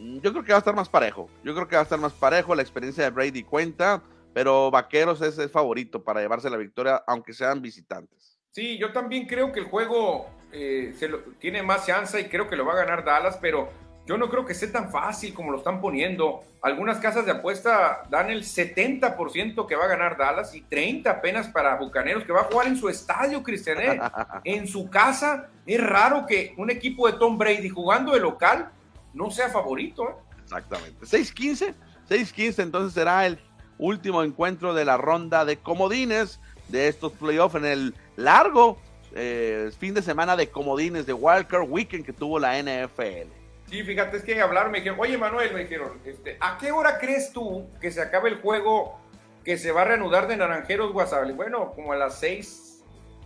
Yo 0.00 0.32
creo 0.32 0.42
que 0.42 0.52
va 0.52 0.56
a 0.56 0.60
estar 0.60 0.74
más 0.74 0.88
parejo. 0.88 1.28
Yo 1.44 1.54
creo 1.54 1.68
que 1.68 1.76
va 1.76 1.80
a 1.80 1.84
estar 1.84 1.98
más 1.98 2.14
parejo. 2.14 2.54
La 2.54 2.62
experiencia 2.62 3.04
de 3.04 3.10
Brady 3.10 3.42
cuenta, 3.42 4.02
pero 4.32 4.70
Vaqueros 4.70 5.20
es 5.20 5.36
el 5.38 5.50
favorito 5.50 6.02
para 6.02 6.20
llevarse 6.20 6.48
la 6.48 6.56
victoria, 6.56 7.02
aunque 7.06 7.34
sean 7.34 7.60
visitantes. 7.60 8.38
Sí, 8.50 8.78
yo 8.78 8.92
también 8.92 9.26
creo 9.26 9.52
que 9.52 9.60
el 9.60 9.66
juego 9.66 10.28
eh, 10.52 10.94
se 10.98 11.08
lo, 11.08 11.18
tiene 11.38 11.62
más 11.62 11.86
chance 11.86 12.18
y 12.18 12.24
creo 12.24 12.48
que 12.48 12.56
lo 12.56 12.64
va 12.64 12.72
a 12.72 12.84
ganar 12.84 13.04
Dallas, 13.04 13.38
pero 13.40 13.68
yo 14.06 14.16
no 14.16 14.30
creo 14.30 14.46
que 14.46 14.54
sea 14.54 14.72
tan 14.72 14.90
fácil 14.90 15.34
como 15.34 15.52
lo 15.52 15.58
están 15.58 15.82
poniendo. 15.82 16.42
Algunas 16.62 16.98
casas 16.98 17.26
de 17.26 17.32
apuesta 17.32 18.04
dan 18.08 18.30
el 18.30 18.42
70% 18.42 19.66
que 19.66 19.76
va 19.76 19.84
a 19.84 19.88
ganar 19.88 20.16
Dallas 20.16 20.54
y 20.54 20.62
30 20.62 21.10
apenas 21.10 21.48
para 21.48 21.76
Bucaneros, 21.76 22.24
que 22.24 22.32
va 22.32 22.40
a 22.40 22.44
jugar 22.44 22.68
en 22.68 22.76
su 22.76 22.88
estadio, 22.88 23.42
Cristiané. 23.42 24.00
en 24.44 24.66
su 24.66 24.88
casa. 24.88 25.50
Es 25.66 25.80
raro 25.80 26.24
que 26.26 26.54
un 26.56 26.70
equipo 26.70 27.06
de 27.06 27.18
Tom 27.18 27.36
Brady 27.36 27.68
jugando 27.68 28.12
de 28.12 28.20
local 28.20 28.72
no 29.14 29.30
sea 29.30 29.48
favorito. 29.48 30.08
¿eh? 30.08 30.14
Exactamente. 30.42 31.06
6-15. 31.06 31.74
6-15 32.08 32.62
entonces 32.62 32.92
será 32.92 33.26
el 33.26 33.38
último 33.78 34.22
encuentro 34.22 34.74
de 34.74 34.84
la 34.84 34.96
ronda 34.96 35.44
de 35.44 35.56
comodines 35.58 36.40
de 36.68 36.88
estos 36.88 37.12
playoffs 37.12 37.54
en 37.54 37.64
el 37.64 37.94
largo 38.16 38.78
eh, 39.12 39.70
fin 39.78 39.94
de 39.94 40.02
semana 40.02 40.36
de 40.36 40.50
comodines 40.50 41.06
de 41.06 41.12
Wildcard 41.12 41.68
Weekend 41.68 42.04
que 42.04 42.12
tuvo 42.12 42.38
la 42.38 42.60
NFL. 42.60 43.28
Sí, 43.68 43.82
fíjate, 43.82 44.16
es 44.16 44.24
que 44.24 44.40
hablar 44.40 44.70
me 44.70 44.78
dijeron, 44.78 44.98
oye 45.00 45.16
Manuel, 45.16 45.52
me 45.52 45.60
dijeron, 45.60 46.00
este, 46.04 46.36
¿a 46.40 46.58
qué 46.58 46.72
hora 46.72 46.98
crees 46.98 47.32
tú 47.32 47.68
que 47.80 47.90
se 47.90 48.00
acabe 48.02 48.30
el 48.30 48.40
juego 48.40 49.00
que 49.44 49.56
se 49.56 49.72
va 49.72 49.82
a 49.82 49.84
reanudar 49.84 50.26
de 50.26 50.36
Naranjeros 50.36 50.92
Guasabel? 50.92 51.32
Bueno, 51.34 51.72
como 51.72 51.92
a 51.92 51.96
las 51.96 52.18
6, 52.18 52.69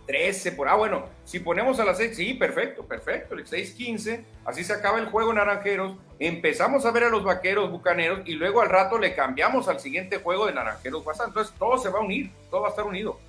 13 0.05 0.51
por 0.51 0.67
ah 0.67 0.75
bueno 0.75 1.09
si 1.23 1.39
ponemos 1.39 1.79
a 1.79 1.85
las 1.85 1.97
6 1.97 2.15
sí 2.15 2.33
perfecto 2.33 2.85
perfecto 2.85 3.35
el 3.35 3.45
6-15 3.45 4.23
así 4.45 4.63
se 4.63 4.73
acaba 4.73 4.99
el 4.99 5.07
juego 5.07 5.33
naranjeros 5.33 5.95
empezamos 6.19 6.85
a 6.85 6.91
ver 6.91 7.05
a 7.05 7.09
los 7.09 7.23
vaqueros 7.23 7.71
bucaneros 7.71 8.21
y 8.25 8.33
luego 8.33 8.61
al 8.61 8.69
rato 8.69 8.97
le 8.97 9.15
cambiamos 9.15 9.67
al 9.67 9.79
siguiente 9.79 10.17
juego 10.17 10.45
de 10.45 10.53
naranjeros 10.53 11.05
WhatsApp 11.05 11.29
entonces 11.29 11.53
todo 11.57 11.77
se 11.77 11.89
va 11.89 11.99
a 11.99 12.01
unir 12.01 12.31
todo 12.49 12.61
va 12.61 12.67
a 12.67 12.69
estar 12.71 12.85
unido. 12.85 13.19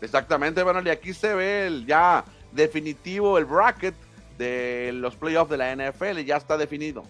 Exactamente 0.00 0.62
bueno 0.62 0.82
y 0.82 0.90
aquí 0.90 1.14
se 1.14 1.34
ve 1.34 1.66
el 1.66 1.86
ya 1.86 2.24
definitivo 2.52 3.38
el 3.38 3.44
bracket 3.44 3.94
de 4.38 4.90
los 4.92 5.16
playoffs 5.16 5.50
de 5.50 5.56
la 5.56 5.74
NFL 5.74 6.18
ya 6.24 6.36
está 6.36 6.56
definido. 6.56 7.04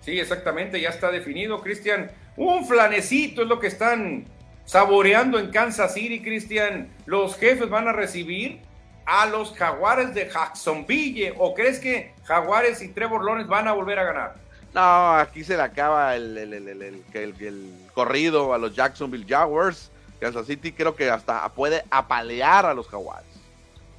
Sí 0.00 0.18
exactamente 0.18 0.80
ya 0.80 0.90
está 0.90 1.10
definido 1.10 1.62
Cristian. 1.62 2.10
Un 2.36 2.66
flanecito 2.66 3.42
es 3.42 3.48
lo 3.48 3.58
que 3.58 3.68
están 3.68 4.26
saboreando 4.64 5.38
en 5.38 5.50
Kansas 5.50 5.94
City, 5.94 6.20
Cristian, 6.20 6.88
los 7.06 7.36
jefes 7.36 7.68
van 7.68 7.88
a 7.88 7.92
recibir 7.92 8.60
a 9.06 9.26
los 9.26 9.52
Jaguares 9.54 10.14
de 10.14 10.30
Jacksonville. 10.30 11.34
¿O 11.38 11.54
crees 11.54 11.78
que 11.78 12.14
Jaguares 12.24 12.82
y 12.82 12.88
Trevor 12.88 13.24
Lawrence 13.24 13.48
van 13.48 13.68
a 13.68 13.72
volver 13.72 13.98
a 13.98 14.04
ganar? 14.04 14.34
No, 14.72 15.14
aquí 15.16 15.44
se 15.44 15.56
le 15.56 15.62
acaba 15.62 16.16
el, 16.16 16.36
el, 16.36 17.74
corrido 17.94 18.52
a 18.52 18.58
los 18.58 18.74
Jacksonville 18.74 19.26
Jaguars. 19.28 19.90
Kansas 20.20 20.46
City 20.46 20.72
creo 20.72 20.96
que 20.96 21.10
hasta 21.10 21.48
puede 21.50 21.84
apalear 21.90 22.66
a 22.66 22.74
los 22.74 22.88
Jaguares. 22.88 23.28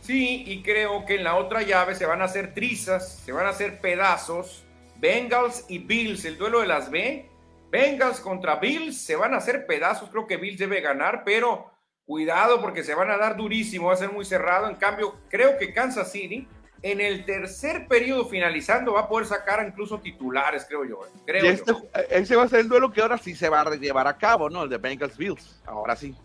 Sí, 0.02 0.44
y 0.46 0.62
creo 0.62 1.06
que 1.06 1.16
en 1.16 1.24
la 1.24 1.36
otra 1.36 1.64
llave 1.64 1.96
se 1.96 2.06
van 2.06 2.22
a 2.22 2.26
hacer 2.26 2.54
trizas, 2.54 3.22
se 3.26 3.32
van 3.32 3.46
a 3.46 3.50
hacer 3.50 3.80
pedazos. 3.80 4.64
Bengals 4.98 5.66
y 5.68 5.80
Bills, 5.80 6.26
el 6.26 6.38
duelo 6.38 6.62
de 6.62 6.68
las 6.68 6.90
B, 6.90 7.26
Bengals 7.70 8.20
contra 8.20 8.56
Bills 8.58 9.02
se 9.02 9.16
van 9.16 9.34
a 9.34 9.38
hacer 9.38 9.66
pedazos. 9.66 10.10
Creo 10.10 10.28
que 10.28 10.38
Bills 10.38 10.60
debe 10.60 10.82
ganar, 10.82 11.24
pero 11.24 11.72
cuidado 12.06 12.62
porque 12.62 12.84
se 12.84 12.96
van 12.96 13.10
a 13.10 13.18
dar 13.18 13.36
durísimo, 13.36 13.88
va 13.88 13.94
a 13.94 13.98
ser 13.98 14.12
muy 14.12 14.26
cerrado. 14.26 14.70
En 14.70 14.76
cambio, 14.76 15.16
creo 15.30 15.58
que 15.58 15.74
Kansas 15.74 16.12
City 16.12 16.48
en 16.82 17.02
el 17.02 17.26
tercer 17.26 17.88
periodo 17.88 18.26
finalizando 18.26 18.94
va 18.94 19.02
a 19.02 19.10
poder 19.10 19.26
sacar 19.26 19.66
incluso 19.68 20.00
titulares, 20.00 20.66
creo 20.68 20.86
yo. 20.86 21.00
Creo 21.26 21.44
este, 21.44 21.74
Ese 22.12 22.36
va 22.36 22.44
a 22.44 22.48
ser 22.48 22.60
el 22.60 22.70
duelo 22.70 22.92
que 22.92 23.02
ahora 23.02 23.18
sí 23.18 23.34
se 23.34 23.50
va 23.50 23.62
a 23.62 23.76
llevar 23.76 24.08
a 24.08 24.18
cabo, 24.18 24.50
¿no? 24.52 24.64
El 24.64 24.70
de 24.70 24.78
Bengals 24.78 25.18
Bills. 25.18 25.62
Ahora 25.66 25.96
sí. 25.96 26.16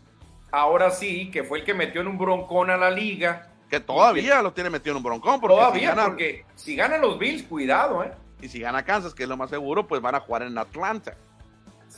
Ahora 0.51 0.91
sí, 0.91 1.31
que 1.31 1.45
fue 1.45 1.61
el 1.61 1.65
que 1.65 1.73
metió 1.73 2.03
en 2.03 2.09
un 2.09 2.19
broncón 2.19 2.69
a 2.69 2.77
la 2.77 2.91
liga. 2.91 3.49
Que 3.71 3.81
todavía 3.81 4.43
lo 4.43 4.53
tiene 4.53 4.69
metido 4.69 4.93
en 4.93 4.97
un 4.99 5.03
broncón. 5.03 5.41
Porque 5.41 5.57
todavía, 5.57 5.95
porque 5.95 6.45
si 6.57 6.77
ganan 6.77 7.01
los 7.01 7.19
Bills, 7.19 7.45
cuidado, 7.45 8.05
¿eh? 8.05 8.13
Y 8.43 8.49
si 8.49 8.61
gana 8.61 8.85
Kansas, 8.85 9.15
que 9.15 9.23
es 9.23 9.29
lo 9.29 9.39
más 9.39 9.49
seguro, 9.49 9.87
pues 9.87 10.03
van 10.03 10.15
a 10.15 10.21
jugar 10.21 10.43
en 10.43 10.59
Atlanta. 10.59 11.17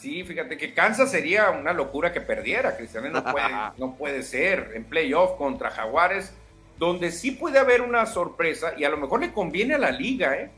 Sí, 0.02 0.24
fíjate 0.24 0.58
que 0.58 0.74
Kansas 0.74 1.12
sería 1.12 1.50
una 1.50 1.72
locura 1.72 2.12
que 2.12 2.20
perdiera, 2.20 2.76
Cristiano. 2.76 3.08
No 3.08 3.22
puede, 3.22 3.46
no 3.78 3.94
puede 3.94 4.24
ser 4.24 4.72
en 4.74 4.82
playoff 4.82 5.38
contra 5.38 5.70
Jaguares, 5.70 6.32
donde 6.76 7.12
sí 7.12 7.30
puede 7.30 7.60
haber 7.60 7.82
una 7.82 8.04
sorpresa 8.06 8.72
y 8.76 8.82
a 8.82 8.90
lo 8.90 8.96
mejor 8.96 9.20
le 9.20 9.32
conviene 9.32 9.74
a 9.74 9.78
la 9.78 9.92
liga, 9.92 10.34
¿eh? 10.34 10.50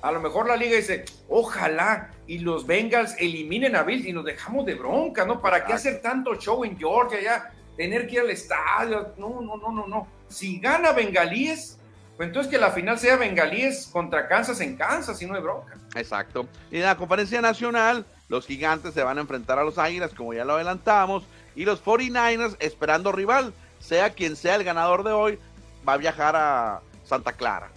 A 0.00 0.10
lo 0.10 0.18
mejor 0.18 0.48
la 0.48 0.56
liga 0.56 0.74
dice, 0.74 1.04
ojalá 1.28 2.10
y 2.26 2.40
los 2.40 2.66
Bengals 2.66 3.14
eliminen 3.20 3.76
a 3.76 3.84
Bills 3.84 4.04
y 4.04 4.12
nos 4.12 4.24
dejamos 4.24 4.66
de 4.66 4.74
bronca, 4.74 5.24
¿no? 5.24 5.40
¿Para 5.40 5.64
qué 5.64 5.74
hacer 5.74 6.02
tanto 6.02 6.34
show 6.34 6.64
en 6.64 6.76
Georgia 6.76 7.20
ya? 7.22 7.52
Tener 7.76 8.08
que 8.08 8.14
ir 8.14 8.20
al 8.22 8.30
estadio. 8.30 9.14
No, 9.16 9.40
no, 9.40 9.56
no, 9.58 9.70
no, 9.70 9.86
no. 9.86 10.08
Si 10.26 10.58
gana 10.58 10.90
Bengalíes, 10.90 11.78
pues 12.16 12.26
entonces 12.26 12.50
que 12.50 12.58
la 12.58 12.72
final 12.72 12.98
sea 12.98 13.14
Bengalíes 13.14 13.88
contra 13.92 14.26
Kansas 14.26 14.60
en 14.60 14.76
Kansas 14.76 15.22
y 15.22 15.26
no 15.26 15.36
hay 15.36 15.40
bronca. 15.40 15.78
Exacto. 15.94 16.48
Y 16.72 16.78
en 16.78 16.82
la 16.82 16.96
conferencia 16.96 17.40
nacional, 17.40 18.04
los 18.32 18.46
gigantes 18.46 18.94
se 18.94 19.02
van 19.02 19.18
a 19.18 19.20
enfrentar 19.20 19.58
a 19.58 19.62
los 19.62 19.76
águilas, 19.76 20.14
como 20.14 20.32
ya 20.32 20.46
lo 20.46 20.54
adelantamos, 20.54 21.24
y 21.54 21.66
los 21.66 21.84
49ers 21.84 22.56
esperando 22.60 23.12
rival, 23.12 23.52
sea 23.78 24.08
quien 24.08 24.36
sea 24.36 24.54
el 24.54 24.64
ganador 24.64 25.04
de 25.04 25.12
hoy, 25.12 25.38
va 25.86 25.92
a 25.92 25.96
viajar 25.98 26.34
a 26.34 26.80
Santa 27.04 27.34
Clara. 27.34 27.70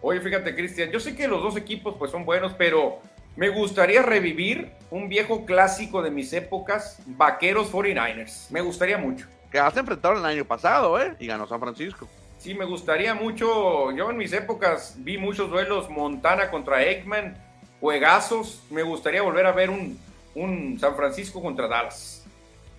Oye, 0.00 0.18
fíjate, 0.22 0.54
Cristian, 0.54 0.90
yo 0.90 0.98
sé 0.98 1.14
que 1.14 1.28
los 1.28 1.42
dos 1.42 1.58
equipos 1.58 1.94
pues 1.98 2.10
son 2.10 2.24
buenos, 2.24 2.54
pero 2.54 3.00
me 3.36 3.50
gustaría 3.50 4.00
revivir 4.00 4.72
un 4.90 5.10
viejo 5.10 5.44
clásico 5.44 6.00
de 6.00 6.10
mis 6.10 6.32
épocas, 6.32 7.02
Vaqueros 7.04 7.70
49ers. 7.70 8.50
Me 8.50 8.62
gustaría 8.62 8.96
mucho. 8.96 9.26
Que 9.50 9.58
has 9.58 9.76
enfrentado 9.76 10.14
el 10.14 10.24
año 10.24 10.46
pasado, 10.46 10.98
¿eh? 10.98 11.14
Y 11.18 11.26
ganó 11.26 11.46
San 11.46 11.60
Francisco. 11.60 12.08
Sí, 12.38 12.54
me 12.54 12.64
gustaría 12.64 13.14
mucho. 13.14 13.92
Yo 13.92 14.10
en 14.10 14.16
mis 14.16 14.32
épocas 14.32 14.94
vi 14.96 15.18
muchos 15.18 15.50
duelos 15.50 15.90
Montana 15.90 16.50
contra 16.50 16.82
Eggman 16.82 17.51
juegazos. 17.82 18.62
Me 18.70 18.84
gustaría 18.84 19.22
volver 19.22 19.44
a 19.44 19.50
ver 19.50 19.68
un, 19.68 19.98
un 20.36 20.78
San 20.78 20.94
Francisco 20.94 21.42
contra 21.42 21.66
Dallas. 21.66 22.24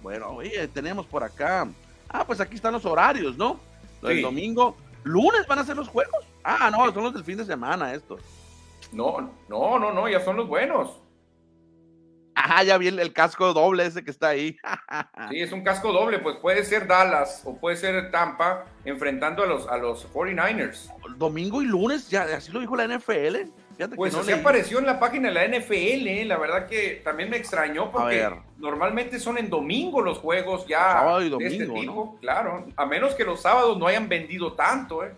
Bueno, 0.02 0.30
oye, 0.30 0.66
tenemos 0.70 1.06
por 1.06 1.24
acá. 1.24 1.68
Ah, 2.08 2.26
pues 2.26 2.40
aquí 2.40 2.56
están 2.56 2.72
los 2.72 2.86
horarios, 2.86 3.38
¿no? 3.38 3.60
El 4.02 4.22
domingo. 4.22 4.78
¿Lunes 5.04 5.46
van 5.46 5.60
a 5.60 5.66
ser 5.66 5.76
los 5.76 5.90
juegos? 5.90 6.26
Ah, 6.44 6.72
no, 6.72 6.92
son 6.94 7.04
los 7.04 7.14
del 7.14 7.26
fin 7.26 7.38
de 7.38 7.44
semana 7.44 7.94
estos. 7.94 8.22
No, 8.94 9.30
no, 9.50 9.78
no, 9.78 9.92
no, 9.92 10.08
ya 10.08 10.22
son 10.22 10.38
los 10.38 10.48
buenos. 10.48 11.02
Ah, 12.36 12.64
ya 12.64 12.78
vi 12.78 12.88
el, 12.88 13.14
casco 13.14 13.54
doble 13.54 13.86
ese 13.86 14.04
que 14.04 14.12
está 14.12 14.30
ahí. 14.30 14.56
sí, 15.30 15.42
es 15.42 15.52
un 15.52 15.64
casco 15.64 15.92
doble, 15.92 16.20
pues 16.20 16.38
puede 16.38 16.64
ser 16.64 16.88
Dallas 16.88 17.42
o 17.46 17.58
puede 17.58 17.76
ser 17.76 18.10
Tampa 18.12 18.66
enfrentando 18.86 19.44
a 19.44 19.48
los, 19.48 19.68
a 19.68 19.78
los 19.78 20.08
49ers. 20.14 20.90
Domingo 21.18 21.62
y 21.62 21.66
lunes, 21.66 22.10
ya 22.10 22.24
así 22.24 22.52
lo 22.54 22.62
dijo 22.62 22.76
la 22.78 22.88
NFL 22.88 23.52
pues 23.96 24.16
así 24.16 24.32
apareció 24.32 24.80
en 24.80 24.86
la 24.86 25.00
página 25.00 25.30
de 25.30 25.34
la 25.34 25.48
NFL, 25.48 26.08
¿eh? 26.08 26.26
la 26.26 26.38
verdad 26.38 26.68
que 26.68 27.02
también 27.04 27.30
me 27.30 27.38
extrañó 27.38 27.92
porque 27.92 28.30
normalmente 28.58 29.20
son 29.20 29.38
en 29.38 29.50
domingo 29.50 30.02
los 30.02 30.20
juegos 30.20 30.66
ya 30.68 30.94
Sábado 30.94 31.22
y 31.22 31.44
este 31.44 31.66
domingo, 31.66 32.18
claro, 32.22 32.68
a 32.76 32.86
menos 32.86 33.16
que 33.16 33.24
los 33.24 33.42
sábados 33.42 33.78
no 33.78 33.88
hayan 33.88 34.08
vendido 34.10 34.54
tanto, 34.54 35.04
¿eh? 35.04 35.12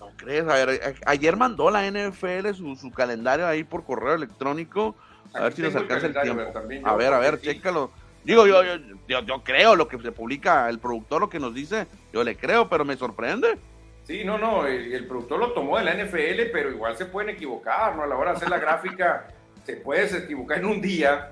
No 0.00 0.08
crees, 0.16 0.46
a 0.48 0.64
ver, 0.64 0.96
ayer 1.06 1.36
mandó 1.36 1.70
la 1.70 1.90
NFL 1.90 2.52
su, 2.54 2.90
calendario 2.90 3.46
ahí 3.46 3.64
por 3.64 3.84
correo 3.84 4.14
electrónico, 4.14 4.94
a 5.34 5.42
ver 5.42 5.52
si 5.52 5.62
nos 5.62 5.74
alcanza 5.74 6.06
el 6.06 6.20
tiempo. 6.20 6.42
a 6.84 6.96
ver, 6.96 7.12
a 7.12 7.18
ver, 7.18 7.40
chécalo. 7.40 7.90
Digo, 8.24 8.46
yo, 8.46 8.62
yo, 8.62 8.76
yo, 9.08 9.20
yo 9.22 9.42
creo 9.42 9.74
lo 9.74 9.88
que 9.88 9.98
se 9.98 10.12
publica, 10.12 10.68
el 10.68 10.78
productor 10.78 11.22
lo 11.22 11.28
que 11.28 11.40
nos 11.40 11.54
dice, 11.54 11.88
yo 12.12 12.22
le 12.22 12.36
creo, 12.36 12.68
pero 12.68 12.84
me 12.84 12.96
sorprende. 12.96 13.58
Sí, 14.04 14.24
no, 14.24 14.36
no, 14.36 14.66
el, 14.66 14.92
el, 14.92 15.06
productor 15.06 15.38
lo 15.38 15.52
tomó 15.52 15.78
de 15.78 15.84
la 15.84 15.94
NFL, 15.94 16.50
pero 16.52 16.70
igual 16.70 16.96
se 16.96 17.06
pueden 17.06 17.30
equivocar, 17.30 17.94
¿no? 17.94 18.02
A 18.02 18.06
la 18.06 18.16
hora 18.16 18.30
de 18.32 18.36
hacer 18.38 18.50
la 18.50 18.58
gráfica, 18.58 19.28
se 19.64 19.76
puede 19.76 20.04
equivocar 20.18 20.58
en 20.58 20.66
un 20.66 20.80
día. 20.80 21.30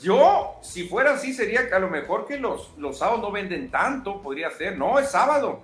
Yo, 0.00 0.58
si 0.62 0.88
fuera 0.88 1.14
así, 1.14 1.32
sería 1.32 1.68
que 1.68 1.74
a 1.74 1.78
lo 1.78 1.88
mejor 1.88 2.26
que 2.26 2.38
los, 2.38 2.72
los 2.78 2.98
sábados 2.98 3.20
no 3.22 3.30
venden 3.32 3.70
tanto, 3.70 4.20
podría 4.22 4.50
ser. 4.50 4.76
No, 4.78 4.98
es 4.98 5.10
sábado. 5.10 5.62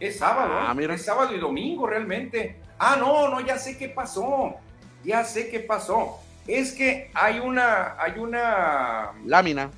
Es 0.00 0.18
sábado, 0.18 0.52
Ah, 0.58 0.74
mira. 0.74 0.94
es 0.94 1.04
sábado 1.04 1.34
y 1.34 1.38
domingo 1.38 1.86
realmente. 1.86 2.56
Ah, 2.78 2.96
no, 2.98 3.28
no, 3.28 3.40
ya 3.40 3.58
sé 3.58 3.78
qué 3.78 3.88
pasó. 3.88 4.54
Ya 5.02 5.24
sé 5.24 5.48
qué 5.50 5.60
pasó. 5.60 6.18
Es 6.46 6.72
que 6.72 7.10
hay 7.14 7.38
una, 7.38 7.94
hay 7.98 8.18
una, 8.18 9.12
Lámina. 9.24 9.70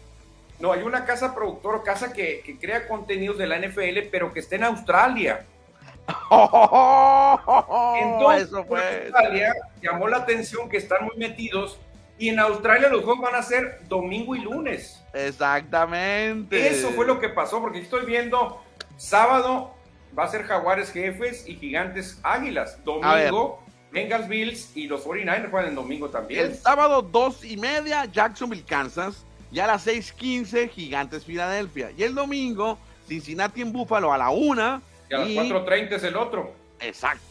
no, 0.59 0.73
hay 0.73 0.83
una 0.83 1.05
casa 1.05 1.35
productora, 1.35 1.83
casa 1.83 2.13
que, 2.13 2.43
que 2.45 2.59
crea 2.59 2.89
contenidos 2.89 3.37
de 3.39 3.47
la 3.47 3.59
NFL, 3.59 4.09
pero 4.11 4.33
que 4.33 4.41
está 4.41 4.57
en 4.57 4.65
Australia. 4.65 5.45
Entonces, 8.03 8.49
Eso 8.49 8.65
fue. 8.65 8.81
Australia 8.81 9.55
llamó 9.83 10.09
la 10.09 10.19
atención 10.19 10.69
que 10.69 10.77
están 10.77 11.05
muy 11.05 11.17
metidos 11.17 11.79
y 12.19 12.29
en 12.31 12.39
Australia 12.39 12.89
los 12.89 13.05
juegos 13.05 13.23
van 13.23 13.35
a 13.35 13.43
ser 13.43 13.81
domingo 13.89 14.35
y 14.35 14.41
lunes. 14.41 15.03
Exactamente. 15.13 16.69
Eso 16.69 16.91
fue 16.91 17.07
lo 17.07 17.19
que 17.21 17.29
pasó, 17.29 17.61
porque 17.61 17.81
estoy 17.81 18.07
viendo 18.07 18.63
sábado 18.97 19.75
va 20.19 20.25
a 20.25 20.29
ser 20.29 20.45
Jaguares 20.45 20.91
Jefes 20.91 21.47
y 21.47 21.57
Gigantes 21.57 22.19
Águilas. 22.23 22.79
Domingo, 22.85 23.63
Bengals 23.93 24.29
Bills 24.29 24.77
y 24.77 24.87
los 24.87 25.05
49ers 25.05 25.51
juegan 25.51 25.71
el 25.71 25.75
domingo 25.75 26.09
también. 26.09 26.47
El 26.47 26.55
sábado, 26.55 27.03
dos 27.03 27.45
y 27.45 27.57
media, 27.57 28.07
Jacksonville, 28.07 28.65
Kansas. 28.65 29.25
Y 29.53 29.61
a 29.61 29.67
las 29.67 29.87
6:15, 29.87 30.69
Gigantes, 30.71 31.25
Filadelfia. 31.25 31.91
Y 31.97 32.03
el 32.03 32.15
domingo, 32.15 32.79
Cincinnati 33.07 33.61
en 33.61 33.73
Búfalo 33.73 34.13
a 34.13 34.19
la 34.19 34.31
una. 34.31 34.83
Y 35.11 35.15
a 35.15 35.19
las 35.19 35.29
4.30 35.29 35.93
es 35.93 36.05
el 36.05 36.17
otro. 36.17 36.55
Exacto. 36.81 37.25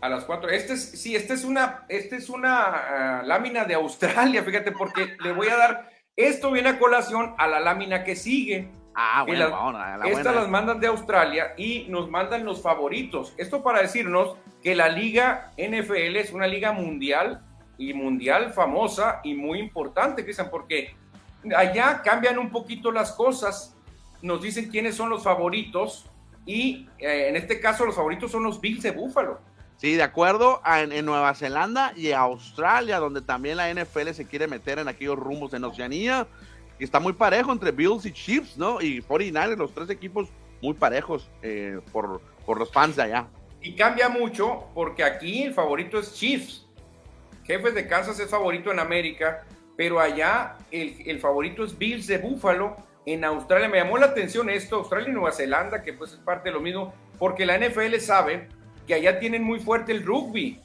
A 0.00 0.08
las 0.08 0.24
4. 0.24 0.50
Este 0.50 0.74
es, 0.74 0.90
sí, 1.00 1.16
esta 1.16 1.34
es 1.34 1.44
una, 1.44 1.84
este 1.88 2.16
es 2.16 2.28
una 2.28 3.18
ah, 3.18 3.22
lámina 3.24 3.64
de 3.64 3.74
Australia, 3.74 4.42
fíjate, 4.44 4.72
porque 4.72 5.16
le 5.22 5.32
voy 5.32 5.48
a 5.48 5.56
dar. 5.56 5.90
Esto 6.16 6.50
viene 6.50 6.70
a 6.70 6.78
colación 6.78 7.34
a 7.38 7.46
la 7.46 7.60
lámina 7.60 8.04
que 8.04 8.16
sigue. 8.16 8.68
Ah, 8.94 9.22
bueno, 9.24 9.48
las- 9.48 9.98
la 9.98 10.06
Estas 10.08 10.24
buena. 10.24 10.40
las 10.40 10.48
mandan 10.48 10.80
de 10.80 10.88
Australia 10.88 11.54
y 11.56 11.86
nos 11.88 12.10
mandan 12.10 12.44
los 12.44 12.60
favoritos. 12.62 13.32
Esto 13.36 13.62
para 13.62 13.80
decirnos 13.80 14.36
que 14.62 14.74
la 14.74 14.88
liga 14.88 15.52
NFL 15.56 16.16
es 16.16 16.32
una 16.32 16.48
liga 16.48 16.72
mundial 16.72 17.40
y 17.76 17.94
mundial 17.94 18.52
famosa 18.52 19.20
y 19.22 19.34
muy 19.34 19.60
importante, 19.60 20.24
Cristian, 20.24 20.50
porque 20.50 20.96
allá 21.56 22.02
cambian 22.02 22.38
un 22.40 22.50
poquito 22.50 22.90
las 22.90 23.12
cosas. 23.12 23.76
Nos 24.20 24.42
dicen 24.42 24.68
quiénes 24.68 24.96
son 24.96 25.10
los 25.10 25.22
favoritos 25.22 26.07
y 26.48 26.88
eh, 26.98 27.28
en 27.28 27.36
este 27.36 27.60
caso 27.60 27.84
los 27.84 27.94
favoritos 27.94 28.32
son 28.32 28.42
los 28.42 28.58
Bills 28.58 28.82
de 28.82 28.90
Buffalo. 28.92 29.38
Sí, 29.76 29.94
de 29.96 30.02
acuerdo 30.02 30.60
a- 30.64 30.80
en, 30.80 31.04
Nueva 31.04 31.34
Zelanda 31.34 31.92
y 31.94 32.10
Australia, 32.12 32.98
donde 32.98 33.20
también 33.20 33.58
la 33.58 33.68
NFL 33.70 34.12
se 34.14 34.24
quiere 34.26 34.48
meter 34.48 34.78
en 34.78 34.88
aquellos 34.88 35.18
rumbos 35.18 35.52
en 35.52 35.62
Oceanía, 35.64 36.26
que 36.78 36.84
está 36.84 37.00
muy 37.00 37.12
parejo 37.12 37.52
entre 37.52 37.70
Bills 37.70 38.06
y 38.06 38.12
Chiefs, 38.12 38.56
¿no? 38.56 38.80
Y 38.80 39.02
49ers, 39.02 39.56
los 39.58 39.74
tres 39.74 39.90
equipos 39.90 40.30
muy 40.62 40.72
parejos 40.72 41.28
eh, 41.42 41.80
por, 41.92 42.22
por 42.46 42.58
los 42.58 42.72
fans 42.72 42.96
de 42.96 43.02
allá. 43.02 43.26
Y 43.60 43.76
cambia 43.76 44.08
mucho 44.08 44.68
porque 44.74 45.04
aquí 45.04 45.42
el 45.42 45.52
favorito 45.52 45.98
es 45.98 46.14
Chiefs. 46.14 46.66
Jefes 47.44 47.74
de 47.74 47.86
Kansas 47.86 48.18
es 48.20 48.30
favorito 48.30 48.72
en 48.72 48.78
América, 48.78 49.44
pero 49.76 50.00
allá 50.00 50.56
el, 50.70 50.96
el 51.06 51.20
favorito 51.20 51.62
es 51.62 51.76
Bills 51.76 52.06
de 52.06 52.16
Buffalo. 52.18 52.87
En 53.12 53.24
Australia 53.24 53.70
me 53.70 53.78
llamó 53.78 53.96
la 53.96 54.04
atención 54.06 54.50
esto, 54.50 54.76
Australia 54.76 55.08
y 55.08 55.12
Nueva 55.12 55.32
Zelanda, 55.32 55.82
que 55.82 55.94
pues 55.94 56.12
es 56.12 56.18
parte 56.18 56.50
de 56.50 56.54
lo 56.54 56.60
mismo, 56.60 56.92
porque 57.18 57.46
la 57.46 57.56
NFL 57.58 57.94
sabe 58.00 58.48
que 58.86 58.92
allá 58.92 59.18
tienen 59.18 59.42
muy 59.42 59.60
fuerte 59.60 59.92
el 59.92 60.04
rugby. 60.04 60.60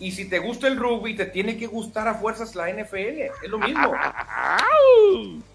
Y 0.00 0.10
si 0.10 0.28
te 0.28 0.40
gusta 0.40 0.66
el 0.66 0.76
rugby, 0.76 1.14
te 1.14 1.26
tiene 1.26 1.56
que 1.56 1.68
gustar 1.68 2.08
a 2.08 2.14
fuerzas 2.14 2.56
la 2.56 2.68
NFL. 2.68 3.20
Es 3.42 3.48
lo 3.48 3.60
mismo. 3.60 3.92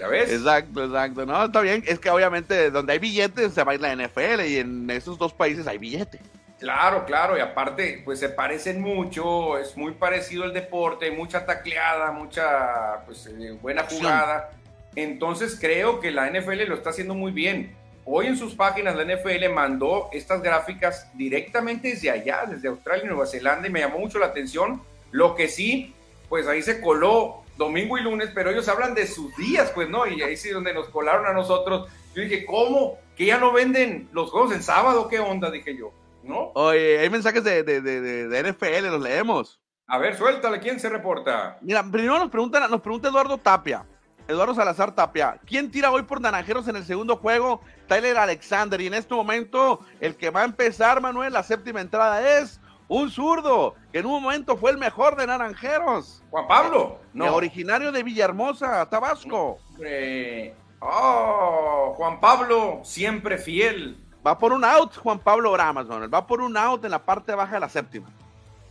¿Ya 0.00 0.08
ves? 0.08 0.32
Exacto, 0.32 0.84
exacto. 0.84 1.24
No, 1.24 1.44
está 1.44 1.60
bien. 1.60 1.84
Es 1.86 2.00
que 2.00 2.10
obviamente 2.10 2.72
donde 2.72 2.94
hay 2.94 2.98
billetes 2.98 3.54
se 3.54 3.62
va 3.62 3.70
a 3.70 3.74
ir 3.76 3.80
la 3.80 3.94
NFL 3.94 4.46
y 4.48 4.56
en 4.56 4.90
esos 4.90 5.16
dos 5.16 5.32
países 5.32 5.68
hay 5.68 5.78
billete. 5.78 6.18
Claro, 6.58 7.04
claro, 7.04 7.38
y 7.38 7.40
aparte, 7.40 8.02
pues 8.04 8.18
se 8.18 8.30
parecen 8.30 8.80
mucho, 8.80 9.56
es 9.58 9.76
muy 9.76 9.92
parecido 9.92 10.42
el 10.42 10.52
deporte, 10.52 11.08
mucha 11.12 11.46
tacleada, 11.46 12.10
mucha 12.10 13.04
pues, 13.06 13.26
eh, 13.26 13.56
buena 13.62 13.82
Acción. 13.82 14.00
jugada. 14.00 14.50
Entonces 14.96 15.56
creo 15.60 16.00
que 16.00 16.10
la 16.10 16.28
NFL 16.30 16.64
lo 16.68 16.74
está 16.74 16.90
haciendo 16.90 17.14
muy 17.14 17.32
bien. 17.32 17.76
Hoy 18.04 18.26
en 18.26 18.36
sus 18.38 18.54
páginas 18.54 18.96
la 18.96 19.04
NFL 19.04 19.50
mandó 19.52 20.08
estas 20.12 20.42
gráficas 20.42 21.10
directamente 21.14 21.88
desde 21.88 22.10
allá, 22.10 22.44
desde 22.48 22.68
Australia 22.68 23.04
y 23.04 23.08
Nueva 23.08 23.26
Zelanda, 23.26 23.68
y 23.68 23.70
me 23.70 23.80
llamó 23.80 23.98
mucho 23.98 24.18
la 24.18 24.26
atención. 24.26 24.82
Lo 25.10 25.34
que 25.34 25.48
sí, 25.48 25.94
pues 26.28 26.46
ahí 26.46 26.62
se 26.62 26.80
coló 26.80 27.42
domingo 27.56 27.98
y 27.98 28.02
lunes, 28.02 28.30
pero 28.34 28.50
ellos 28.50 28.68
hablan 28.68 28.94
de 28.94 29.06
sus 29.06 29.36
días, 29.36 29.70
pues, 29.74 29.88
¿no? 29.90 30.06
Y 30.06 30.22
ahí 30.22 30.36
sí 30.36 30.48
donde 30.50 30.72
nos 30.72 30.88
colaron 30.88 31.26
a 31.26 31.32
nosotros. 31.32 31.88
Yo 32.14 32.22
dije, 32.22 32.46
¿cómo? 32.46 32.98
¿Que 33.16 33.26
ya 33.26 33.38
no 33.38 33.52
venden 33.52 34.08
los 34.12 34.30
juegos 34.30 34.52
en 34.54 34.62
sábado? 34.62 35.08
¿Qué 35.08 35.18
onda? 35.18 35.50
Dije 35.50 35.76
yo, 35.76 35.92
¿no? 36.22 36.52
Oye, 36.54 36.98
hay 37.00 37.10
mensajes 37.10 37.44
de, 37.44 37.62
de, 37.62 37.80
de, 37.82 38.28
de- 38.28 38.52
NFL, 38.52 38.86
los 38.90 39.00
leemos. 39.02 39.60
A 39.86 39.98
ver, 39.98 40.16
suéltale, 40.16 40.60
¿quién 40.60 40.78
se 40.80 40.88
reporta? 40.88 41.58
Mira, 41.60 41.82
primero 41.82 42.18
nos 42.18 42.30
preguntan, 42.30 42.70
nos 42.70 42.80
pregunta 42.80 43.08
Eduardo 43.08 43.38
Tapia. 43.38 43.84
Eduardo 44.28 44.54
Salazar 44.54 44.94
Tapia. 44.94 45.40
¿Quién 45.46 45.70
tira 45.70 45.90
hoy 45.90 46.02
por 46.02 46.20
Naranjeros 46.20 46.68
en 46.68 46.76
el 46.76 46.84
segundo 46.84 47.16
juego? 47.16 47.62
Tyler 47.86 48.18
Alexander. 48.18 48.78
Y 48.78 48.86
en 48.86 48.94
este 48.94 49.14
momento, 49.14 49.80
el 50.00 50.16
que 50.16 50.28
va 50.28 50.42
a 50.42 50.44
empezar, 50.44 51.00
Manuel, 51.00 51.32
la 51.32 51.42
séptima 51.42 51.80
entrada 51.80 52.38
es 52.38 52.60
un 52.88 53.10
zurdo, 53.10 53.74
que 53.90 54.00
en 54.00 54.06
un 54.06 54.22
momento 54.22 54.56
fue 54.58 54.70
el 54.70 54.78
mejor 54.78 55.16
de 55.16 55.26
Naranjeros. 55.26 56.22
Juan 56.30 56.46
Pablo. 56.46 56.98
No. 57.14 57.34
Originario 57.34 57.90
de 57.90 58.02
Villahermosa, 58.02 58.88
Tabasco. 58.90 59.58
Hombre. 59.70 60.54
Oh, 60.80 61.94
Juan 61.96 62.20
Pablo, 62.20 62.80
siempre 62.84 63.38
fiel. 63.38 63.98
Va 64.26 64.38
por 64.38 64.52
un 64.52 64.62
out, 64.62 64.94
Juan 64.96 65.18
Pablo 65.18 65.50
Oramas, 65.50 65.86
Manuel. 65.86 66.12
Va 66.12 66.26
por 66.26 66.42
un 66.42 66.56
out 66.56 66.84
en 66.84 66.90
la 66.90 67.02
parte 67.02 67.34
baja 67.34 67.54
de 67.54 67.60
la 67.60 67.68
séptima. 67.70 68.10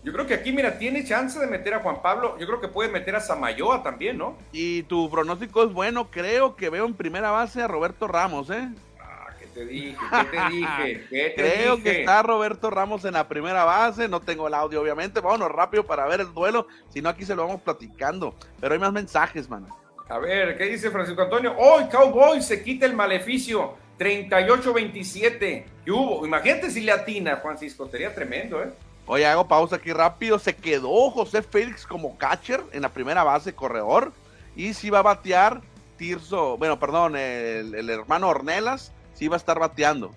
Yo 0.07 0.13
creo 0.13 0.25
que 0.25 0.35
aquí, 0.35 0.53
mira, 0.53 0.77
tiene 0.79 1.03
chance 1.03 1.37
de 1.37 1.47
meter 1.47 1.73
a 1.73 1.79
Juan 1.81 2.01
Pablo. 2.01 2.37
Yo 2.39 2.47
creo 2.47 2.61
que 2.61 2.69
puede 2.69 2.87
meter 2.89 3.13
a 3.17 3.19
Samayoa 3.19 3.83
también, 3.83 4.17
¿no? 4.17 4.37
Y 4.53 4.83
tu 4.83 5.09
pronóstico 5.09 5.65
es 5.65 5.73
bueno. 5.73 6.09
Creo 6.09 6.55
que 6.55 6.69
veo 6.69 6.85
en 6.85 6.93
primera 6.93 7.29
base 7.31 7.61
a 7.61 7.67
Roberto 7.67 8.07
Ramos, 8.07 8.49
¿eh? 8.49 8.69
Ah, 9.01 9.27
¿qué 9.37 9.47
te 9.47 9.65
dije? 9.65 9.97
¿Qué 10.09 10.37
te 10.37 10.49
dije? 10.55 11.07
¿Qué 11.09 11.33
te 11.35 11.35
Creo 11.35 11.75
dije? 11.75 11.91
que 11.91 11.99
está 11.99 12.23
Roberto 12.23 12.69
Ramos 12.69 13.03
en 13.03 13.15
la 13.15 13.27
primera 13.27 13.65
base. 13.65 14.07
No 14.07 14.21
tengo 14.21 14.47
el 14.47 14.53
audio, 14.53 14.81
obviamente. 14.81 15.19
Vámonos 15.19 15.51
rápido 15.51 15.85
para 15.85 16.05
ver 16.07 16.21
el 16.21 16.33
duelo. 16.33 16.67
Si 16.87 17.01
no, 17.01 17.09
aquí 17.09 17.25
se 17.25 17.35
lo 17.35 17.45
vamos 17.45 17.59
platicando. 17.59 18.33
Pero 18.61 18.75
hay 18.75 18.79
más 18.79 18.93
mensajes, 18.93 19.49
mano. 19.49 19.67
A 20.07 20.19
ver, 20.19 20.57
¿qué 20.57 20.67
dice 20.67 20.89
Francisco 20.89 21.21
Antonio? 21.23 21.53
Hoy 21.57 21.83
Cowboy 21.91 22.41
se 22.41 22.63
quita 22.63 22.85
el 22.85 22.93
maleficio. 22.95 23.73
38-27. 23.99 25.65
¿Qué 25.83 25.91
hubo? 25.91 26.25
Imagínate 26.25 26.71
si 26.71 26.79
le 26.79 26.93
atina, 26.93 27.35
Francisco. 27.37 27.89
Sería 27.89 28.15
tremendo, 28.15 28.63
¿eh? 28.63 28.69
Oye, 29.07 29.25
hago 29.25 29.47
pausa 29.47 29.77
aquí 29.77 29.93
rápido. 29.93 30.37
Se 30.37 30.55
quedó 30.55 31.09
José 31.11 31.41
Félix 31.41 31.85
como 31.87 32.17
catcher 32.17 32.61
en 32.73 32.81
la 32.81 32.89
primera 32.89 33.23
base, 33.23 33.55
corredor. 33.55 34.11
Y 34.55 34.73
si 34.73 34.89
va 34.89 34.99
a 34.99 35.03
batear 35.03 35.61
Tirso, 35.97 36.57
bueno, 36.57 36.77
perdón, 36.79 37.15
el, 37.15 37.73
el 37.73 37.89
hermano 37.89 38.27
Ornelas, 38.29 38.91
sí 39.15 39.27
va 39.27 39.35
a 39.35 39.37
estar 39.37 39.57
bateando. 39.59 40.11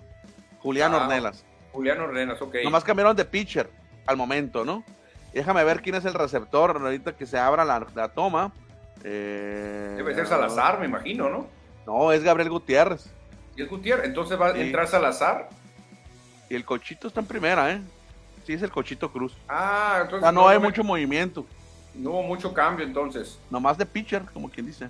Julián 0.59 0.93
Ah, 0.93 0.97
Ornelas. 0.97 1.43
Julián 1.71 1.99
Ordenas, 2.01 2.39
ok. 2.41 2.55
Nomás 2.63 2.83
cambiaron 2.83 3.15
de 3.15 3.25
pitcher 3.25 3.69
al 4.05 4.17
momento, 4.17 4.63
¿no? 4.65 4.83
Déjame 5.33 5.63
ver 5.63 5.81
quién 5.81 5.95
es 5.95 6.05
el 6.05 6.13
receptor 6.13 6.77
ahorita 6.79 7.15
que 7.15 7.25
se 7.25 7.39
abra 7.39 7.63
la, 7.65 7.87
la 7.95 8.09
toma. 8.09 8.51
Eh, 9.03 9.93
Debe 9.97 10.13
ser 10.13 10.27
Salazar, 10.27 10.79
me 10.79 10.85
imagino, 10.85 11.29
¿no? 11.29 11.47
No, 11.87 12.11
es 12.11 12.21
Gabriel 12.23 12.49
Gutiérrez. 12.49 13.09
Y 13.55 13.63
es 13.63 13.69
Gutiérrez, 13.69 14.05
entonces 14.05 14.39
va 14.39 14.47
a 14.49 14.57
entrar 14.57 14.87
Salazar. 14.87 15.49
Y 16.49 16.55
el 16.55 16.65
cochito 16.65 17.07
está 17.07 17.21
en 17.21 17.25
primera, 17.25 17.71
¿eh? 17.71 17.81
Sí, 18.45 18.53
es 18.53 18.61
el 18.61 18.71
cochito 18.71 19.11
Cruz. 19.11 19.35
Ah, 19.47 19.97
O 19.99 20.01
entonces 20.03 20.21
sea, 20.21 20.31
no 20.31 20.47
hay 20.47 20.59
me- 20.59 20.65
mucho 20.67 20.83
movimiento. 20.83 21.45
no 21.95 22.11
hubo 22.11 22.23
mucho 22.23 22.53
cambio 22.53 22.85
entonces. 22.85 23.37
Nomás 23.49 23.77
de 23.77 23.85
pitcher, 23.85 24.23
como 24.33 24.49
quien 24.49 24.65
dice. 24.65 24.89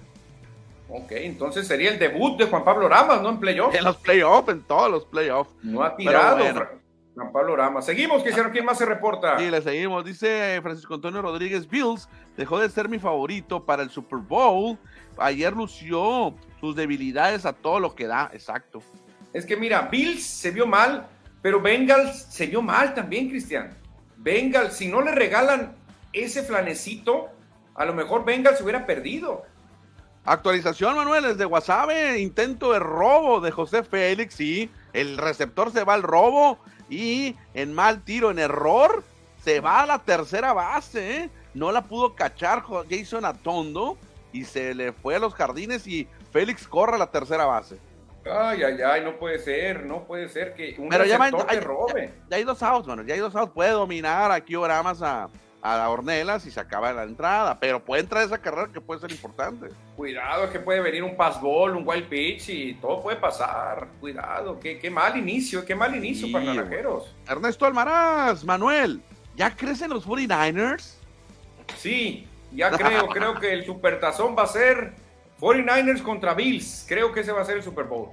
Ok, 0.89 1.11
entonces 1.13 1.67
sería 1.67 1.89
el 1.89 1.99
debut 1.99 2.37
de 2.37 2.45
Juan 2.47 2.63
Pablo 2.65 2.89
Ramas, 2.89 3.21
¿no? 3.21 3.29
En 3.29 3.39
playoff. 3.39 3.73
En 3.73 3.83
los 3.83 3.95
playoffs, 3.97 4.49
en 4.49 4.61
todos 4.63 4.91
los 4.91 5.05
playoffs. 5.05 5.49
No 5.63 5.83
ha 5.83 5.95
tirado 5.95 6.37
bueno. 6.37 6.65
Juan 7.15 7.31
Pablo 7.31 7.55
Ramas. 7.55 7.85
Seguimos, 7.85 8.23
que 8.23 8.31
¿quién 8.51 8.65
más 8.65 8.77
se 8.77 8.85
reporta? 8.85 9.41
Y 9.41 9.49
le 9.49 9.61
seguimos. 9.61 10.03
Dice 10.05 10.59
Francisco 10.61 10.93
Antonio 10.95 11.21
Rodríguez 11.21 11.67
Bills 11.67 12.07
dejó 12.37 12.59
de 12.59 12.69
ser 12.69 12.87
mi 12.89 12.99
favorito 12.99 13.63
para 13.65 13.83
el 13.83 13.89
Super 13.89 14.19
Bowl. 14.19 14.77
Ayer 15.17 15.53
lució 15.53 16.33
sus 16.59 16.75
debilidades 16.75 17.45
a 17.45 17.53
todo 17.53 17.79
lo 17.79 17.95
que 17.95 18.07
da. 18.07 18.29
Exacto. 18.33 18.81
Es 19.33 19.45
que 19.45 19.55
mira, 19.57 19.83
Bills 19.83 20.23
se 20.25 20.51
vio 20.51 20.65
mal, 20.67 21.07
pero 21.41 21.61
Bengals 21.61 22.27
se 22.29 22.47
vio 22.47 22.61
mal 22.61 22.93
también, 22.93 23.29
Cristian. 23.29 23.75
Bengals, 24.17 24.73
si 24.73 24.87
no 24.87 25.01
le 25.01 25.11
regalan 25.11 25.75
ese 26.13 26.43
flanecito, 26.43 27.29
a 27.75 27.85
lo 27.85 27.93
mejor 27.93 28.25
Bengals 28.25 28.57
se 28.57 28.63
hubiera 28.63 28.85
perdido. 28.85 29.43
Actualización, 30.23 30.95
Manuel, 30.95 31.23
desde 31.23 31.45
Guasave, 31.45 32.19
intento 32.19 32.73
de 32.73 32.79
robo 32.79 33.41
de 33.41 33.49
José 33.49 33.83
Félix, 33.83 34.35
sí, 34.35 34.69
el 34.93 35.17
receptor 35.17 35.71
se 35.71 35.83
va 35.83 35.95
al 35.95 36.03
robo 36.03 36.59
y 36.89 37.35
en 37.55 37.73
mal 37.73 38.03
tiro, 38.03 38.29
en 38.29 38.37
error, 38.37 39.03
se 39.43 39.61
va 39.61 39.81
a 39.81 39.85
la 39.87 39.99
tercera 39.99 40.53
base, 40.53 41.17
¿eh? 41.17 41.29
no 41.55 41.71
la 41.71 41.85
pudo 41.85 42.15
cachar 42.15 42.63
Jason 42.87 43.25
Atondo 43.25 43.97
y 44.31 44.45
se 44.45 44.75
le 44.75 44.93
fue 44.93 45.15
a 45.15 45.19
los 45.19 45.33
jardines 45.33 45.87
y 45.87 46.07
Félix 46.31 46.67
corre 46.67 46.95
a 46.95 46.99
la 46.99 47.09
tercera 47.09 47.45
base. 47.45 47.79
Ay, 48.25 48.63
ay, 48.63 48.77
ay, 48.81 49.03
no 49.03 49.17
puede 49.17 49.39
ser, 49.39 49.83
no 49.85 50.03
puede 50.03 50.29
ser 50.29 50.53
que 50.53 50.75
un 50.77 50.89
Pero 50.89 51.05
ya, 51.05 51.21
hay, 51.21 51.59
robe. 51.59 52.13
Ya, 52.29 52.37
hay 52.37 52.43
dos 52.43 52.61
outs, 52.61 52.87
Manuel, 52.87 53.07
ya 53.07 53.15
hay 53.15 53.19
dos 53.19 53.35
outs, 53.35 53.51
puede 53.51 53.71
dominar 53.71 54.31
aquí 54.31 54.55
Oramas 54.55 55.01
a, 55.01 55.27
a 55.61 55.89
Ornelas 55.89 56.45
y 56.45 56.51
se 56.51 56.59
acaba 56.59 56.93
la 56.93 57.03
entrada, 57.03 57.59
pero 57.59 57.83
puede 57.83 58.01
entrar 58.01 58.23
esa 58.23 58.37
carrera 58.37 58.69
que 58.71 58.79
puede 58.79 59.01
ser 59.01 59.11
importante. 59.11 59.69
Cuidado, 59.95 60.45
es 60.45 60.51
que 60.51 60.59
puede 60.59 60.81
venir 60.81 61.03
un 61.03 61.15
pass 61.15 61.41
ball, 61.41 61.75
un 61.75 61.87
wild 61.87 62.07
pitch 62.07 62.49
y 62.49 62.73
todo 62.75 63.01
puede 63.01 63.17
pasar. 63.17 63.87
Cuidado, 63.99 64.59
qué, 64.59 64.77
qué 64.77 64.89
mal 64.91 65.17
inicio, 65.17 65.65
qué 65.65 65.73
mal 65.73 65.95
inicio 65.95 66.31
para 66.31 66.45
los 66.45 66.55
naranjeros. 66.55 67.15
Ernesto 67.27 67.65
Almaraz, 67.65 68.43
Manuel, 68.43 69.01
¿ya 69.35 69.55
crecen 69.55 69.89
los 69.89 70.05
49ers? 70.05 70.95
Sí, 71.75 72.27
ya 72.51 72.69
creo, 72.69 73.07
creo 73.07 73.39
que 73.39 73.51
el 73.53 73.65
supertazón 73.65 74.35
va 74.37 74.43
a 74.43 74.47
ser 74.47 74.93
49ers 75.41 76.03
contra 76.03 76.35
Bills. 76.35 76.85
Creo 76.87 77.11
que 77.11 77.21
ese 77.21 77.31
va 77.31 77.41
a 77.41 77.45
ser 77.45 77.57
el 77.57 77.63
Super 77.63 77.85
Bowl. 77.85 78.09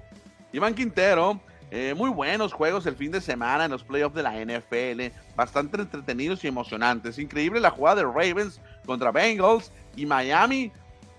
Iván 0.50 0.74
Quintero, 0.74 1.38
eh, 1.70 1.92
muy 1.94 2.08
buenos 2.08 2.54
juegos 2.54 2.86
el 2.86 2.96
fin 2.96 3.12
de 3.12 3.20
semana 3.20 3.66
en 3.66 3.70
los 3.70 3.84
playoffs 3.84 4.16
de 4.16 4.22
la 4.22 4.34
NFL, 4.34 5.14
bastante 5.36 5.80
entretenidos 5.80 6.42
y 6.42 6.48
emocionantes. 6.48 7.18
Increíble 7.18 7.60
la 7.60 7.70
jugada 7.70 7.96
de 7.96 8.04
Ravens 8.04 8.60
contra 8.86 9.12
Bengals 9.12 9.70
y 9.94 10.06
Miami 10.06 10.72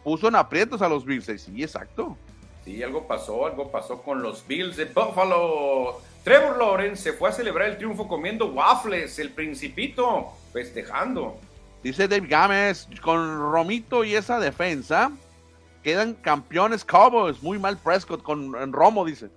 puso 0.03 0.27
en 0.27 0.35
aprietos 0.35 0.81
a 0.81 0.89
los 0.89 1.05
Bills. 1.05 1.25
Sí, 1.25 1.61
exacto. 1.61 2.17
Sí, 2.65 2.81
algo 2.81 3.07
pasó, 3.07 3.45
algo 3.45 3.71
pasó 3.71 4.01
con 4.01 4.23
los 4.23 4.45
Bills 4.47 4.77
de 4.77 4.85
Buffalo. 4.85 6.01
Trevor 6.23 6.57
Lawrence 6.57 7.03
se 7.03 7.13
fue 7.13 7.29
a 7.29 7.31
celebrar 7.31 7.69
el 7.69 7.77
triunfo 7.77 8.07
comiendo 8.07 8.47
waffles, 8.47 9.19
el 9.19 9.29
principito, 9.29 10.29
festejando. 10.51 11.39
Dice 11.83 12.07
Dave 12.07 12.27
Gámez, 12.27 12.87
con 13.01 13.51
Romito 13.51 14.03
y 14.03 14.15
esa 14.15 14.39
defensa, 14.39 15.11
quedan 15.83 16.13
campeones 16.15 16.83
Cowboys. 16.83 17.41
Muy 17.41 17.59
mal 17.59 17.77
Prescott 17.77 18.21
con 18.23 18.73
Romo, 18.73 19.05
dice. 19.05 19.29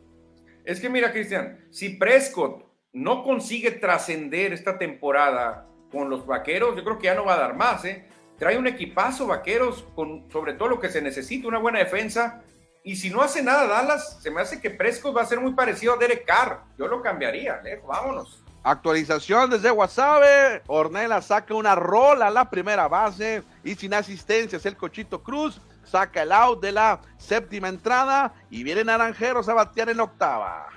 Es 0.65 0.81
que 0.81 0.89
mira, 0.89 1.13
Cristian, 1.13 1.67
si 1.71 1.91
Prescott 1.91 2.65
no 2.93 3.25
consigue 3.25 3.73
trascender 3.73 4.53
esta 4.53 4.79
temporada 4.79 5.67
con 5.91 6.09
los 6.09 6.27
vaqueros, 6.27 6.77
yo 6.77 6.85
creo 6.85 6.99
que 6.99 7.07
ya 7.07 7.15
no 7.15 7.25
va 7.25 7.35
a 7.35 7.39
dar 7.39 7.57
más, 7.57 7.85
¿eh? 7.85 8.07
Trae 8.39 8.59
un 8.59 8.67
equipazo 8.67 9.27
vaqueros 9.27 9.85
con 9.95 10.31
sobre 10.31 10.55
todo 10.55 10.69
lo 10.69 10.81
que 10.81 10.89
se 10.89 11.03
necesita, 11.03 11.49
una 11.49 11.59
buena 11.59 11.79
defensa. 11.79 12.43
Y 12.85 12.97
si 12.97 13.11
no 13.11 13.23
hace 13.23 13.43
nada 13.43 13.67
Dallas, 13.67 14.19
se 14.21 14.31
me 14.31 14.41
hace 14.41 14.61
que 14.61 14.71
Prescott 14.71 15.17
va 15.17 15.23
a 15.23 15.27
ser 15.27 15.41
muy 15.41 15.53
parecido 15.55 15.95
a 15.95 15.97
Derek 15.97 16.25
Carr. 16.27 16.65
Yo 16.79 16.89
lo 16.89 17.03
cambiaría, 17.03 17.61
lejos, 17.63 17.87
vámonos. 17.87 18.45
Actualización 18.65 19.51
desde 19.51 19.71
WhatsApp. 19.71 20.23
Ornella 20.67 21.21
saca 21.23 21.55
una 21.55 21.75
rola 21.75 22.29
a 22.29 22.31
la 22.31 22.49
primera 22.49 22.89
base 22.89 23.43
y 23.65 23.75
sin 23.75 23.95
asistencias 23.95 24.65
el 24.67 24.77
Cochito 24.77 25.23
Cruz 25.23 25.61
saca 25.85 26.23
el 26.23 26.33
out 26.33 26.63
de 26.63 26.73
la 26.73 27.01
séptima 27.19 27.69
entrada 27.69 28.35
y 28.51 28.63
viene 28.63 28.85
Naranjeros 28.85 29.49
a 29.49 29.55
batear 29.55 29.91
en 29.91 30.01
octava. 30.01 30.69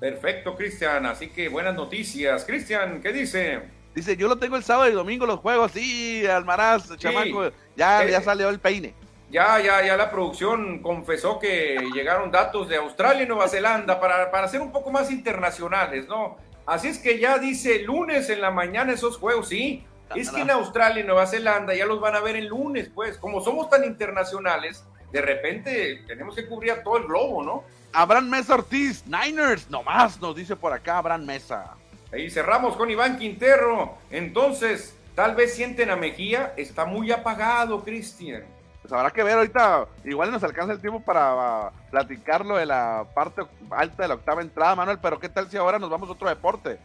Perfecto, 0.00 0.56
Cristian. 0.56 1.06
Así 1.06 1.28
que 1.28 1.48
buenas 1.48 1.74
noticias. 1.74 2.44
Cristian, 2.44 3.00
¿qué 3.00 3.12
dice? 3.12 3.62
Dice, 3.94 4.16
yo 4.16 4.26
lo 4.26 4.38
tengo 4.38 4.56
el 4.56 4.64
sábado 4.64 4.90
y 4.90 4.94
domingo 4.94 5.26
los 5.26 5.40
juegos. 5.40 5.72
Sí, 5.72 6.26
Almaraz, 6.26 6.96
chamaco, 6.96 7.50
ya, 7.76 8.04
ya 8.04 8.20
salió 8.20 8.48
el 8.48 8.58
peine. 8.58 8.94
Ya, 9.30 9.60
ya, 9.60 9.82
ya 9.84 9.96
la 9.96 10.10
producción 10.10 10.80
confesó 10.80 11.38
que 11.38 11.88
llegaron 11.94 12.30
datos 12.30 12.68
de 12.68 12.76
Australia 12.76 13.22
y 13.22 13.26
Nueva 13.26 13.48
Zelanda 13.48 13.98
para, 13.98 14.30
para 14.30 14.48
ser 14.48 14.60
un 14.60 14.72
poco 14.72 14.90
más 14.90 15.10
internacionales, 15.10 16.06
¿no? 16.06 16.36
Así 16.66 16.88
es 16.88 16.98
que 16.98 17.18
ya 17.18 17.38
dice 17.38 17.80
lunes 17.80 18.28
en 18.28 18.40
la 18.40 18.50
mañana 18.50 18.92
esos 18.92 19.16
juegos, 19.16 19.48
sí. 19.48 19.84
Es 20.14 20.30
que 20.30 20.42
en 20.42 20.50
Australia 20.50 21.02
y 21.02 21.06
Nueva 21.06 21.26
Zelanda 21.26 21.74
ya 21.74 21.86
los 21.86 22.00
van 22.00 22.14
a 22.14 22.20
ver 22.20 22.36
el 22.36 22.46
lunes, 22.46 22.90
pues. 22.94 23.16
Como 23.18 23.40
somos 23.40 23.70
tan 23.70 23.84
internacionales, 23.84 24.84
de 25.10 25.22
repente 25.22 26.04
tenemos 26.06 26.34
que 26.34 26.46
cubrir 26.46 26.72
a 26.72 26.82
todo 26.82 26.98
el 26.98 27.04
globo, 27.04 27.42
¿no? 27.42 27.64
Abraham 27.92 28.28
Mesa 28.30 28.54
Ortiz, 28.54 29.04
Niners, 29.06 29.68
nomás 29.68 30.20
nos 30.20 30.34
dice 30.34 30.56
por 30.56 30.72
acá 30.72 30.98
Abraham 30.98 31.24
Mesa. 31.24 31.74
Ahí 32.12 32.30
cerramos 32.30 32.76
con 32.76 32.90
Iván 32.90 33.18
Quintero. 33.18 33.96
Entonces, 34.10 34.94
tal 35.14 35.34
vez 35.34 35.54
sienten 35.54 35.90
a 35.90 35.96
Mejía, 35.96 36.54
está 36.56 36.84
muy 36.84 37.10
apagado, 37.10 37.82
Cristian. 37.82 38.44
Pues 38.82 38.92
habrá 38.92 39.10
que 39.10 39.22
ver 39.22 39.36
ahorita, 39.36 39.86
igual 40.04 40.32
nos 40.32 40.42
alcanza 40.42 40.72
el 40.72 40.80
tiempo 40.80 41.00
para 41.00 41.70
platicarlo 41.90 42.56
de 42.56 42.66
la 42.66 43.06
parte 43.14 43.42
alta 43.70 44.02
de 44.02 44.08
la 44.08 44.14
octava 44.14 44.42
entrada, 44.42 44.74
Manuel, 44.74 44.98
pero 45.00 45.20
¿qué 45.20 45.28
tal 45.28 45.48
si 45.48 45.56
ahora 45.56 45.78
nos 45.78 45.88
vamos 45.88 46.08
a 46.08 46.12
otro 46.12 46.28
deporte? 46.28 46.78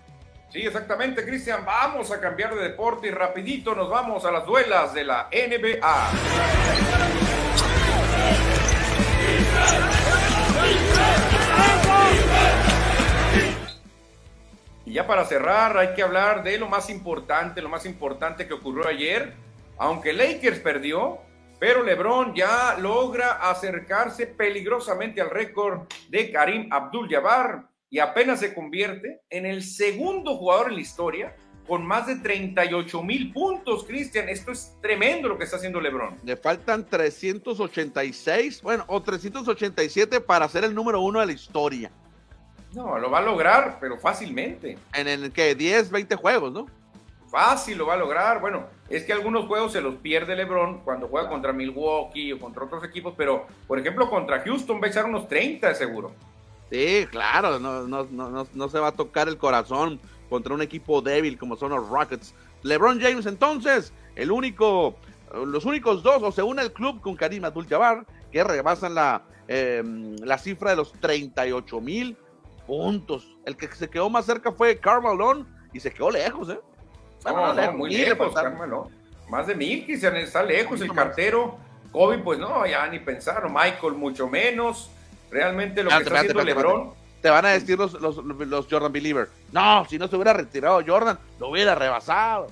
Sí, 0.50 0.66
exactamente, 0.66 1.26
Cristian. 1.26 1.66
Vamos 1.66 2.10
a 2.12 2.22
cambiar 2.22 2.56
de 2.56 2.64
deporte 2.64 3.08
y 3.08 3.12
rapidito 3.12 3.76
nos 3.76 3.90
vamos 3.90 4.24
a 4.24 4.32
las 4.32 4.46
duelas 4.46 4.94
de 4.94 5.04
la 5.04 5.28
NBA. 5.32 6.12
Y 14.86 14.94
ya 14.94 15.06
para 15.06 15.26
cerrar, 15.26 15.78
hay 15.78 15.94
que 15.94 16.02
hablar 16.02 16.44
de 16.44 16.58
lo 16.58 16.70
más 16.70 16.90
importante, 16.90 17.62
lo 17.62 17.68
más 17.68 17.86
importante 17.86 18.48
que 18.48 18.54
ocurrió 18.54 18.88
ayer. 18.88 19.34
Aunque 19.78 20.14
Lakers 20.14 20.60
perdió, 20.60 21.20
pero 21.60 21.84
LeBron 21.84 22.34
ya 22.34 22.78
logra 22.80 23.50
acercarse 23.50 24.28
peligrosamente 24.28 25.20
al 25.20 25.30
récord 25.30 25.82
de 26.08 26.32
Karim 26.32 26.70
Abdul-Jabbar 26.72 27.77
y 27.90 28.00
apenas 28.00 28.40
se 28.40 28.54
convierte 28.54 29.22
en 29.30 29.46
el 29.46 29.64
segundo 29.64 30.36
jugador 30.38 30.70
en 30.70 30.76
la 30.76 30.82
historia 30.82 31.36
con 31.68 31.86
más 31.86 32.08
de 32.08 32.16
38 32.16 33.04
mil 33.04 33.34
puntos, 33.34 33.84
Cristian. 33.84 34.30
Esto 34.30 34.52
es 34.52 34.76
tremendo 34.82 35.28
lo 35.28 35.38
que 35.38 35.44
está 35.44 35.58
haciendo 35.58 35.82
LeBron. 35.82 36.16
Le 36.24 36.38
faltan 36.38 36.86
386, 36.86 38.62
bueno, 38.62 38.86
o 38.88 39.02
387 39.02 40.22
para 40.22 40.48
ser 40.48 40.64
el 40.64 40.74
número 40.74 41.02
uno 41.02 41.20
de 41.20 41.26
la 41.26 41.34
historia. 41.34 41.92
No, 42.74 42.98
lo 42.98 43.10
va 43.10 43.20
a 43.20 43.22
lograr, 43.22 43.78
pero 43.80 43.98
fácilmente. 43.98 44.78
En 44.94 45.08
el 45.08 45.32
que 45.32 45.56
10, 45.56 45.90
20 45.92 46.16
juegos, 46.16 46.52
¿no? 46.54 46.68
Fácil 47.30 47.78
lo 47.78 47.86
va 47.86 47.96
a 47.96 47.98
lograr. 47.98 48.40
Bueno, 48.40 48.68
es 48.90 49.04
que 49.04 49.12
algunos 49.12 49.46
juegos 49.48 49.74
se 49.74 49.82
los 49.82 49.96
pierde 49.96 50.36
LeBron 50.36 50.82
cuando 50.82 51.08
juega 51.08 51.28
contra 51.28 51.52
Milwaukee 51.52 52.32
o 52.32 52.40
contra 52.40 52.64
otros 52.64 52.84
equipos, 52.86 53.14
pero 53.18 53.46
por 53.68 53.80
ejemplo 53.80 54.10
contra 54.10 54.42
Houston 54.42 54.82
va 54.82 54.88
a 54.88 54.90
echar 54.90 55.06
unos 55.06 55.28
30 55.28 55.74
seguro. 55.76 56.14
Sí, 56.72 57.08
claro, 57.12 57.60
no, 57.60 57.88
no, 57.88 58.04
no, 58.04 58.48
no 58.54 58.70
se 58.70 58.80
va 58.80 58.88
a 58.88 58.92
tocar 58.92 59.28
el 59.28 59.38
corazón 59.38 60.00
contra 60.30 60.54
un 60.54 60.62
equipo 60.62 61.02
débil 61.02 61.38
como 61.38 61.56
son 61.56 61.72
los 61.72 61.88
Rockets. 61.88 62.34
LeBron 62.64 63.00
James 63.00 63.26
entonces, 63.26 63.94
el 64.16 64.32
único, 64.32 64.96
los 65.46 65.66
únicos 65.66 66.04
dos, 66.04 66.22
o 66.24 66.32
se 66.32 66.44
une 66.44 66.62
el 66.62 66.74
club 66.74 67.02
con 67.02 67.16
Karim 67.16 67.46
Abdul-Jabbar, 67.46 68.06
que 68.32 68.44
rebasan 68.44 68.96
la, 68.96 69.24
em, 69.48 70.16
la 70.18 70.38
cifra 70.38 70.72
de 70.72 70.76
los 70.76 70.92
38 70.94 71.80
mil 71.80 72.18
puntos. 72.66 73.38
El 73.46 73.56
que 73.56 73.68
se 73.68 73.90
quedó 73.90 74.10
más 74.10 74.26
cerca 74.26 74.52
fue 74.52 74.78
Carmelo 74.78 75.46
y 75.72 75.80
se 75.80 75.92
quedó 75.92 76.12
lejos, 76.12 76.50
¿eh? 76.50 76.60
muy 77.74 77.92
lejos, 77.92 78.34
Carmelo. 78.34 78.90
Más 79.30 79.48
de 79.48 79.56
mil, 79.56 79.86
quizás 79.86 80.14
está 80.16 80.44
lejos 80.44 80.82
el 80.82 80.94
cartero. 80.94 81.58
Kobe, 81.92 82.18
pues 82.20 82.40
no, 82.40 82.66
ya 82.66 82.88
ni 82.88 83.00
pensaron. 83.00 83.54
Michael, 83.54 83.94
mucho 83.94 84.28
menos. 84.28 84.90
Realmente 85.32 85.84
lo 85.84 85.90
que 85.90 85.98
está 85.98 86.20
haciendo 86.20 86.44
LeBron. 86.44 86.94
Te 87.22 87.30
van 87.30 87.46
a 87.46 87.50
decir 87.50 87.78
los, 87.78 87.94
los, 87.94 88.68
Jordan 88.70 88.92
Believer. 88.92 89.28
No, 89.52 89.86
si 89.90 89.98
no 89.98 90.08
se 90.08 90.16
hubiera 90.16 90.34
retirado 90.34 90.82
Jordan, 90.86 91.18
lo 91.40 91.50
hubiera 91.50 91.74
rebasado. 91.76 92.48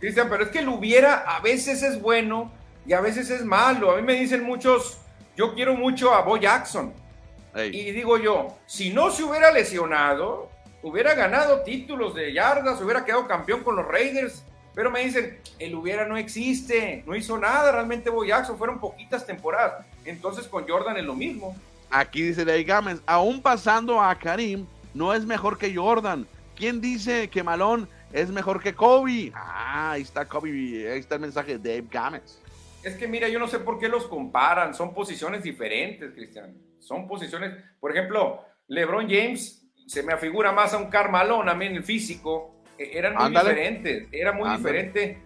Cristian, 0.00 0.28
pero 0.28 0.44
es 0.44 0.50
que 0.50 0.62
lo 0.62 0.74
hubiera 0.74 1.18
a 1.18 1.40
veces 1.40 1.82
es 1.82 2.00
bueno 2.00 2.50
y 2.86 2.92
a 2.92 3.00
veces 3.00 3.30
es 3.30 3.44
malo. 3.44 3.90
A 3.90 3.96
mí 3.96 4.02
me 4.02 4.14
dicen 4.14 4.42
muchos, 4.42 4.98
yo 5.36 5.54
quiero 5.54 5.74
mucho 5.74 6.14
a 6.14 6.22
Bo 6.22 6.36
Jackson. 6.36 6.92
Y 7.72 7.90
digo 7.92 8.18
yo, 8.18 8.58
si 8.66 8.92
no 8.92 9.10
se 9.10 9.24
hubiera 9.24 9.50
lesionado, 9.50 10.50
hubiera 10.82 11.14
ganado 11.14 11.62
títulos 11.62 12.14
de 12.14 12.34
yardas, 12.34 12.80
hubiera 12.82 13.04
quedado 13.04 13.26
campeón 13.26 13.62
con 13.62 13.76
los 13.76 13.86
Raiders. 13.86 14.44
Pero 14.74 14.90
me 14.90 15.00
dicen, 15.00 15.40
el 15.58 15.74
hubiera 15.74 16.04
no 16.04 16.18
existe, 16.18 17.02
no 17.06 17.16
hizo 17.16 17.38
nada 17.38 17.72
realmente 17.72 18.10
Bo 18.10 18.24
Jackson, 18.24 18.58
fueron 18.58 18.78
poquitas 18.78 19.24
temporadas. 19.24 19.86
Entonces 20.04 20.46
con 20.48 20.68
Jordan 20.68 20.98
es 20.98 21.04
lo 21.04 21.14
mismo. 21.14 21.56
Aquí 21.90 22.22
dice 22.22 22.44
Dave 22.44 22.64
Gámez, 22.64 23.00
aún 23.06 23.40
pasando 23.40 24.00
a 24.00 24.14
Karim, 24.18 24.66
no 24.94 25.14
es 25.14 25.24
mejor 25.24 25.58
que 25.58 25.74
Jordan. 25.74 26.26
¿Quién 26.54 26.80
dice 26.80 27.28
que 27.28 27.42
Malón 27.42 27.88
es 28.12 28.30
mejor 28.30 28.62
que 28.62 28.74
Kobe? 28.74 29.32
Ah, 29.34 29.92
ahí 29.92 30.02
está 30.02 30.24
Kobe, 30.24 30.50
ahí 30.50 30.98
está 30.98 31.16
el 31.16 31.20
mensaje 31.20 31.58
de 31.58 31.76
Dave 31.76 31.88
Gámez. 31.90 32.40
Es 32.82 32.96
que 32.96 33.06
mira, 33.06 33.28
yo 33.28 33.38
no 33.38 33.48
sé 33.48 33.58
por 33.58 33.78
qué 33.78 33.88
los 33.88 34.06
comparan, 34.06 34.74
son 34.74 34.94
posiciones 34.94 35.42
diferentes, 35.42 36.12
Cristian. 36.12 36.56
Son 36.78 37.06
posiciones, 37.06 37.52
por 37.80 37.90
ejemplo, 37.90 38.44
LeBron 38.68 39.08
James 39.08 39.66
se 39.86 40.02
me 40.02 40.12
afigura 40.12 40.52
más 40.52 40.74
a 40.74 40.78
un 40.78 40.86
Carmalón 40.86 41.48
a 41.48 41.54
mí 41.54 41.66
en 41.66 41.76
el 41.76 41.84
físico. 41.84 42.56
E, 42.78 42.98
eran 42.98 43.14
muy 43.14 43.30
diferentes, 43.30 44.08
era 44.12 44.32
muy 44.32 44.50
diferente. 44.56 45.18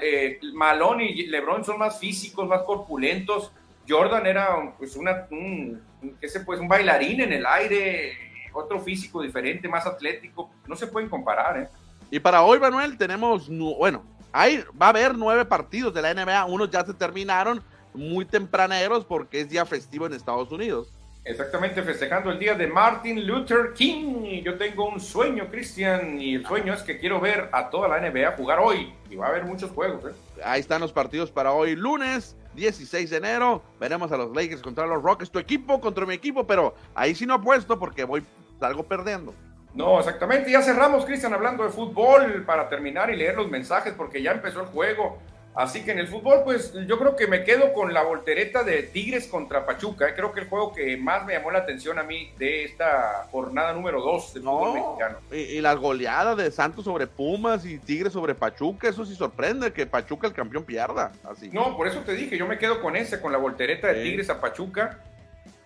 Eh, 0.00 0.40
Malón 0.52 1.00
y 1.00 1.26
LeBron 1.26 1.64
son 1.64 1.78
más 1.78 1.98
físicos, 1.98 2.46
más 2.46 2.62
corpulentos 2.62 3.52
Jordan 3.88 4.26
era 4.26 4.74
pues 4.78 4.96
una, 4.96 5.26
un, 5.30 5.82
¿qué 6.20 6.28
se 6.28 6.40
puede? 6.40 6.60
un 6.60 6.68
bailarín 6.68 7.20
en 7.20 7.32
el 7.32 7.46
aire, 7.46 8.12
otro 8.52 8.80
físico 8.80 9.22
diferente, 9.22 9.68
más 9.68 9.86
atlético. 9.86 10.50
No 10.66 10.76
se 10.76 10.86
pueden 10.86 11.08
comparar, 11.08 11.58
¿eh? 11.58 11.68
Y 12.10 12.20
para 12.20 12.42
hoy, 12.42 12.58
Manuel, 12.58 12.96
tenemos, 12.96 13.48
bueno, 13.48 14.04
hay, 14.32 14.64
va 14.80 14.86
a 14.86 14.90
haber 14.90 15.16
nueve 15.16 15.44
partidos 15.44 15.92
de 15.92 16.02
la 16.02 16.14
NBA. 16.14 16.44
Unos 16.46 16.70
ya 16.70 16.84
se 16.84 16.94
terminaron 16.94 17.62
muy 17.92 18.24
tempraneros 18.24 19.04
porque 19.04 19.40
es 19.40 19.48
día 19.48 19.66
festivo 19.66 20.06
en 20.06 20.12
Estados 20.12 20.50
Unidos. 20.52 20.92
Exactamente, 21.24 21.82
festejando 21.82 22.30
el 22.30 22.38
día 22.38 22.54
de 22.54 22.66
Martin 22.66 23.26
Luther 23.26 23.72
King. 23.74 24.42
Yo 24.42 24.58
tengo 24.58 24.86
un 24.86 25.00
sueño, 25.00 25.48
Cristian, 25.50 26.20
y 26.20 26.34
el 26.34 26.46
sueño 26.46 26.74
es 26.74 26.82
que 26.82 26.98
quiero 26.98 27.18
ver 27.18 27.48
a 27.50 27.70
toda 27.70 27.88
la 27.88 27.98
NBA 27.98 28.32
jugar 28.36 28.58
hoy. 28.58 28.92
Y 29.10 29.16
va 29.16 29.26
a 29.26 29.28
haber 29.30 29.44
muchos 29.44 29.70
juegos. 29.70 30.04
¿eh? 30.04 30.42
Ahí 30.44 30.60
están 30.60 30.82
los 30.82 30.92
partidos 30.92 31.30
para 31.30 31.52
hoy, 31.52 31.76
lunes 31.76 32.36
16 32.54 33.10
de 33.10 33.16
enero. 33.16 33.62
Veremos 33.78 34.10
a 34.12 34.16
los 34.16 34.34
Lakers 34.34 34.62
contra 34.62 34.86
los 34.86 35.02
Rockets, 35.02 35.30
tu 35.30 35.38
equipo 35.38 35.80
contra 35.80 36.06
mi 36.06 36.14
equipo, 36.14 36.46
pero 36.46 36.74
ahí 36.94 37.14
sí 37.14 37.26
no 37.26 37.34
apuesto 37.34 37.78
porque 37.78 38.04
voy, 38.04 38.24
salgo 38.60 38.84
perdiendo. 38.84 39.34
No, 39.74 39.98
exactamente. 39.98 40.50
Ya 40.50 40.62
cerramos, 40.62 41.04
Cristian, 41.04 41.34
hablando 41.34 41.64
de 41.64 41.70
fútbol 41.70 42.44
para 42.46 42.68
terminar 42.68 43.10
y 43.10 43.16
leer 43.16 43.36
los 43.36 43.50
mensajes 43.50 43.92
porque 43.94 44.22
ya 44.22 44.30
empezó 44.30 44.60
el 44.60 44.66
juego. 44.66 45.18
Así 45.56 45.84
que 45.84 45.92
en 45.92 46.00
el 46.00 46.08
fútbol, 46.08 46.40
pues 46.42 46.72
yo 46.88 46.98
creo 46.98 47.14
que 47.14 47.28
me 47.28 47.44
quedo 47.44 47.72
con 47.72 47.94
la 47.94 48.02
voltereta 48.02 48.64
de 48.64 48.82
Tigres 48.82 49.28
contra 49.28 49.64
Pachuca. 49.64 50.08
¿eh? 50.08 50.12
Creo 50.16 50.32
que 50.32 50.40
el 50.40 50.48
juego 50.48 50.72
que 50.72 50.96
más 50.96 51.24
me 51.24 51.34
llamó 51.34 51.52
la 51.52 51.60
atención 51.60 51.96
a 52.00 52.02
mí 52.02 52.32
de 52.38 52.64
esta 52.64 53.28
jornada 53.30 53.72
número 53.72 54.00
2 54.02 54.34
del 54.34 54.42
fútbol 54.42 54.74
mexicano. 54.74 55.18
Y, 55.30 55.36
y 55.36 55.60
las 55.60 55.76
goleadas 55.76 56.36
de 56.36 56.50
Santos 56.50 56.84
sobre 56.84 57.06
Pumas 57.06 57.64
y 57.64 57.78
Tigres 57.78 58.12
sobre 58.12 58.34
Pachuca, 58.34 58.88
eso 58.88 59.04
sí 59.06 59.14
sorprende 59.14 59.72
que 59.72 59.86
Pachuca 59.86 60.26
el 60.26 60.32
campeón 60.32 60.64
pierda. 60.64 61.12
Así. 61.22 61.50
No, 61.52 61.76
por 61.76 61.86
eso 61.86 62.00
te 62.00 62.14
dije, 62.14 62.36
yo 62.36 62.48
me 62.48 62.58
quedo 62.58 62.80
con 62.82 62.96
ese, 62.96 63.20
con 63.20 63.30
la 63.30 63.38
voltereta 63.38 63.86
de 63.88 64.02
Sí. 64.02 64.10
Tigres 64.10 64.30
a 64.30 64.40
Pachuca, 64.40 64.98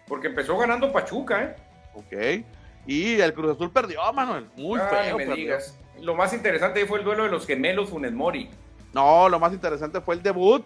porque 0.06 0.26
empezó 0.26 0.58
ganando 0.58 0.92
Pachuca, 0.92 1.42
¿eh? 1.44 1.56
Ok. 1.94 2.44
Y 2.86 3.20
el 3.20 3.32
Cruz 3.32 3.54
Azul 3.54 3.70
perdió, 3.72 4.00
Manuel. 4.12 4.48
Muy 4.54 4.78
Ay, 4.80 5.06
feo. 5.06 5.16
me 5.16 5.24
perdió. 5.26 5.44
digas. 5.44 5.78
Lo 6.02 6.14
más 6.14 6.34
interesante 6.34 6.80
ahí 6.80 6.86
fue 6.86 6.98
el 6.98 7.04
duelo 7.06 7.24
de 7.24 7.30
los 7.30 7.46
gemelos 7.46 7.88
Funes 7.88 8.12
Mori. 8.12 8.50
No, 8.92 9.28
lo 9.28 9.38
más 9.38 9.52
interesante 9.52 10.00
fue 10.00 10.14
el 10.14 10.22
debut 10.22 10.64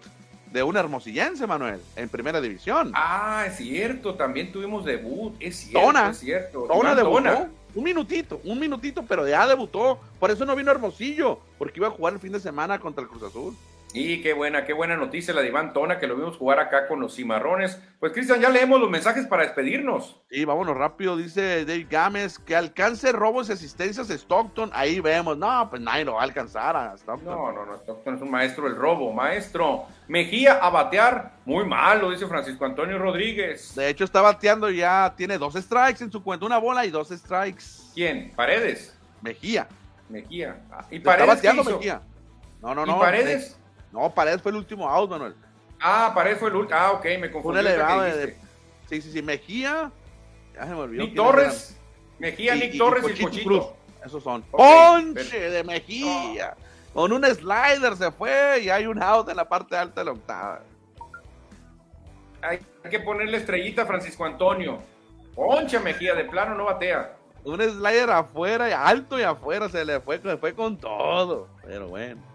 de 0.51 0.61
un 0.63 0.77
hermosillense, 0.77 1.47
Manuel, 1.47 1.81
en 1.95 2.09
primera 2.09 2.39
división. 2.39 2.91
Ah, 2.93 3.45
es 3.47 3.57
cierto, 3.57 4.15
también 4.15 4.51
tuvimos 4.51 4.85
debut, 4.85 5.35
es 5.39 5.55
cierto, 5.57 5.87
Tona. 5.87 6.09
es 6.11 6.19
cierto. 6.19 6.65
Tona 6.67 6.95
debutó. 6.95 7.15
Tona. 7.15 7.49
Un 7.75 7.83
minutito, 7.83 8.39
un 8.43 8.59
minutito, 8.59 9.03
pero 9.03 9.27
ya 9.27 9.47
debutó. 9.47 9.99
Por 10.19 10.29
eso 10.29 10.45
no 10.45 10.55
vino 10.55 10.69
Hermosillo, 10.69 11.39
porque 11.57 11.79
iba 11.79 11.87
a 11.87 11.91
jugar 11.91 12.13
el 12.13 12.19
fin 12.19 12.31
de 12.31 12.39
semana 12.39 12.77
contra 12.79 13.01
el 13.03 13.09
Cruz 13.09 13.23
Azul. 13.23 13.55
Y 13.93 14.21
qué 14.23 14.33
buena, 14.33 14.65
qué 14.65 14.73
buena 14.73 14.97
noticia 14.97 15.35
la 15.35 15.41
de 15.41 15.49
Iván 15.49 15.71
Tona, 15.71 15.99
que 15.99 16.07
lo 16.07 16.15
vimos 16.15 16.37
jugar 16.37 16.59
acá 16.59 16.87
con 16.87 16.99
los 16.99 17.15
cimarrones. 17.15 17.79
Pues 17.99 18.11
Cristian, 18.11 18.41
ya 18.41 18.49
leemos 18.49 18.81
los 18.81 18.89
mensajes 18.89 19.27
para 19.27 19.43
despedirnos. 19.43 20.19
Sí, 20.31 20.43
vámonos 20.45 20.75
rápido, 20.75 21.15
dice 21.15 21.63
Dave 21.63 21.85
Gámez, 21.87 22.39
que 22.39 22.55
alcance 22.55 23.11
robos 23.11 23.49
y 23.49 23.53
asistencias 23.53 24.09
Stockton. 24.09 24.71
Ahí 24.73 24.99
vemos. 24.99 25.37
No, 25.37 25.69
pues 25.69 25.79
nadie 25.79 26.05
lo 26.05 26.15
va 26.15 26.21
a 26.21 26.23
alcanzar 26.23 26.75
a 26.75 26.95
Stockton. 26.97 27.35
No, 27.35 27.51
no, 27.51 27.65
no, 27.67 27.75
Stockton 27.75 28.15
es 28.15 28.21
un 28.23 28.31
maestro 28.31 28.63
del 28.63 28.75
robo, 28.75 29.13
maestro. 29.13 29.85
Mejía 30.07 30.53
a 30.53 30.71
batear, 30.71 31.33
muy 31.45 31.63
malo, 31.63 32.09
dice 32.09 32.25
Francisco 32.25 32.65
Antonio 32.65 32.97
Rodríguez. 32.97 33.75
De 33.75 33.89
hecho, 33.89 34.05
está 34.05 34.21
bateando 34.21 34.71
y 34.71 34.77
ya 34.77 35.13
tiene 35.15 35.37
dos 35.37 35.53
strikes 35.53 36.03
en 36.03 36.11
su 36.11 36.23
cuenta, 36.23 36.47
una 36.47 36.57
bola 36.57 36.83
y 36.83 36.89
dos 36.89 37.09
strikes. 37.09 37.63
¿Quién? 37.93 38.33
Paredes. 38.35 38.97
Mejía. 39.21 39.67
Mejía. 40.09 40.57
Ah, 40.71 40.83
¿Y 40.89 40.97
Está 40.97 41.11
Paredes 41.11 41.41
qué 41.41 41.47
bateando? 41.47 41.77
Mejía. 41.77 42.01
No, 42.61 42.73
no, 42.73 42.85
¿Y 42.85 42.87
no. 42.87 42.99
Paredes? 42.99 43.59
No, 43.93 44.13
Paredes 44.13 44.41
fue 44.41 44.51
el 44.51 44.57
último 44.57 44.89
out, 44.89 45.09
Manuel. 45.09 45.35
Ah, 45.79 46.11
Paredes 46.15 46.39
fue 46.39 46.49
el 46.49 46.55
último. 46.55 46.79
Ah, 46.79 46.93
ok, 46.93 47.05
me 47.05 47.27
un 47.27 47.33
confundí. 47.33 47.59
ahorita 47.59 47.73
elevado 47.73 48.01
de. 48.01 48.35
Sí, 48.89 49.01
sí, 49.01 49.11
sí. 49.11 49.21
Mejía. 49.21 49.91
Ya 50.55 50.63
se 50.63 50.69
me 50.69 50.79
olvidó. 50.79 51.03
Nick 51.03 51.15
Torres. 51.15 51.77
Mejía. 52.17 52.55
Nick 52.55 52.77
Torres 52.77 53.05
y, 53.07 53.23
Pochito. 53.23 53.43
Cruz. 53.43 53.65
Esos 54.03 54.23
son. 54.23 54.41
¡Ponche 54.43 55.39
de 55.39 55.63
Mejía! 55.63 56.55
Con 56.93 57.11
un 57.13 57.23
slider 57.23 57.95
se 57.95 58.11
fue 58.11 58.61
y 58.63 58.69
hay 58.69 58.85
un 58.85 59.01
out 59.01 59.29
en 59.29 59.37
la 59.37 59.47
parte 59.47 59.77
alta 59.77 60.01
de 60.01 60.05
la 60.05 60.11
octava. 60.11 60.61
Hay 62.41 62.59
que 62.89 62.99
ponerle 62.99 63.37
estrellita 63.37 63.83
a 63.83 63.85
Francisco 63.85 64.25
Antonio. 64.25 64.79
Poncha 65.33 65.79
Mejía, 65.79 66.13
de 66.13 66.25
plano 66.25 66.55
no 66.55 66.65
batea. 66.65 67.15
Un 67.43 67.61
slider 67.61 68.09
afuera, 68.09 68.69
y 68.69 68.73
alto 68.73 69.19
y 69.19 69.23
afuera, 69.23 69.69
se 69.69 69.85
le 69.85 69.99
fue, 70.01 70.19
se 70.19 70.37
fue 70.37 70.53
con 70.53 70.77
todo. 70.77 71.47
Pero 71.65 71.87
bueno. 71.87 72.32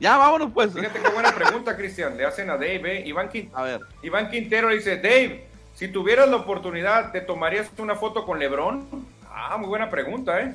Ya, 0.00 0.16
vámonos 0.16 0.50
pues. 0.52 0.72
Fíjate 0.72 0.98
qué 0.98 1.08
buena 1.10 1.32
pregunta, 1.34 1.76
Cristian. 1.76 2.16
Le 2.16 2.24
hacen 2.24 2.48
a 2.48 2.54
Dave, 2.54 2.80
¿eh? 2.96 3.02
Iván, 3.06 3.28
Quin- 3.28 3.50
A 3.52 3.62
ver, 3.62 3.82
Iván 4.02 4.30
Quintero 4.30 4.70
dice, 4.70 4.96
Dave, 4.96 5.46
si 5.74 5.88
tuvieras 5.88 6.26
la 6.28 6.36
oportunidad, 6.36 7.12
¿te 7.12 7.20
tomarías 7.20 7.68
una 7.78 7.94
foto 7.94 8.24
con 8.24 8.38
Lebron? 8.38 8.88
Ah, 9.28 9.58
muy 9.58 9.68
buena 9.68 9.90
pregunta, 9.90 10.40
¿eh? 10.40 10.54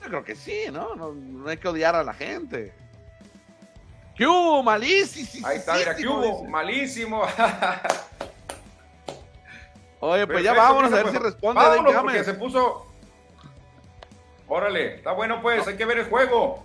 yo 0.00 0.08
creo 0.08 0.24
que 0.24 0.36
sí, 0.36 0.66
¿no? 0.70 0.94
No, 0.94 1.12
no 1.12 1.48
hay 1.48 1.56
que 1.56 1.66
odiar 1.66 1.96
a 1.96 2.04
la 2.04 2.14
gente. 2.14 2.72
¿Qué 4.14 4.26
hubo? 4.26 4.62
Malísimo. 4.62 5.46
Ahí 5.46 5.56
está, 5.56 5.74
mira, 5.74 5.96
¿qué 5.96 6.06
hubo? 6.06 6.44
Malísimo. 6.44 7.22
Oye, 10.00 10.26
pues 10.26 10.44
ya 10.44 10.52
vámonos 10.52 10.92
a 10.92 10.96
ver 10.96 11.06
si 11.06 11.12
pues, 11.12 11.22
responde 11.22 11.60
Vámonos, 11.60 12.02
porque 12.02 12.22
se 12.24 12.34
puso... 12.34 12.86
Órale, 14.46 14.96
está 14.96 15.12
bueno 15.12 15.40
pues, 15.40 15.66
hay 15.66 15.76
que 15.76 15.86
ver 15.86 15.98
el 15.98 16.04
juego. 16.04 16.62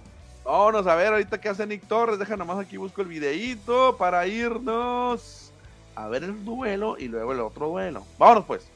Vámonos 0.50 0.88
a 0.88 0.95
ver 0.95 1.10
ahorita 1.10 1.39
qué 1.39 1.47
hace 1.47 1.68
Nick 1.68 1.88
Torres. 1.88 2.18
Deja 2.18 2.36
nomás 2.36 2.58
aquí 2.58 2.76
busco 2.76 3.04
el 3.04 3.08
videíto 3.08 3.97
para 3.97 4.26
irnos 4.26 5.52
a 5.93 6.08
ver 6.08 6.24
el 6.24 6.43
duelo 6.43 6.97
y 6.97 7.08
luego 7.08 7.34
el 7.34 7.39
otro 7.41 7.68
duelo. 7.68 8.04
Vámonos 8.18 8.45
pues. 8.45 8.68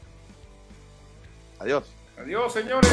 Adiós. 1.58 1.92
Adiós, 2.16 2.54
señores. 2.54 2.92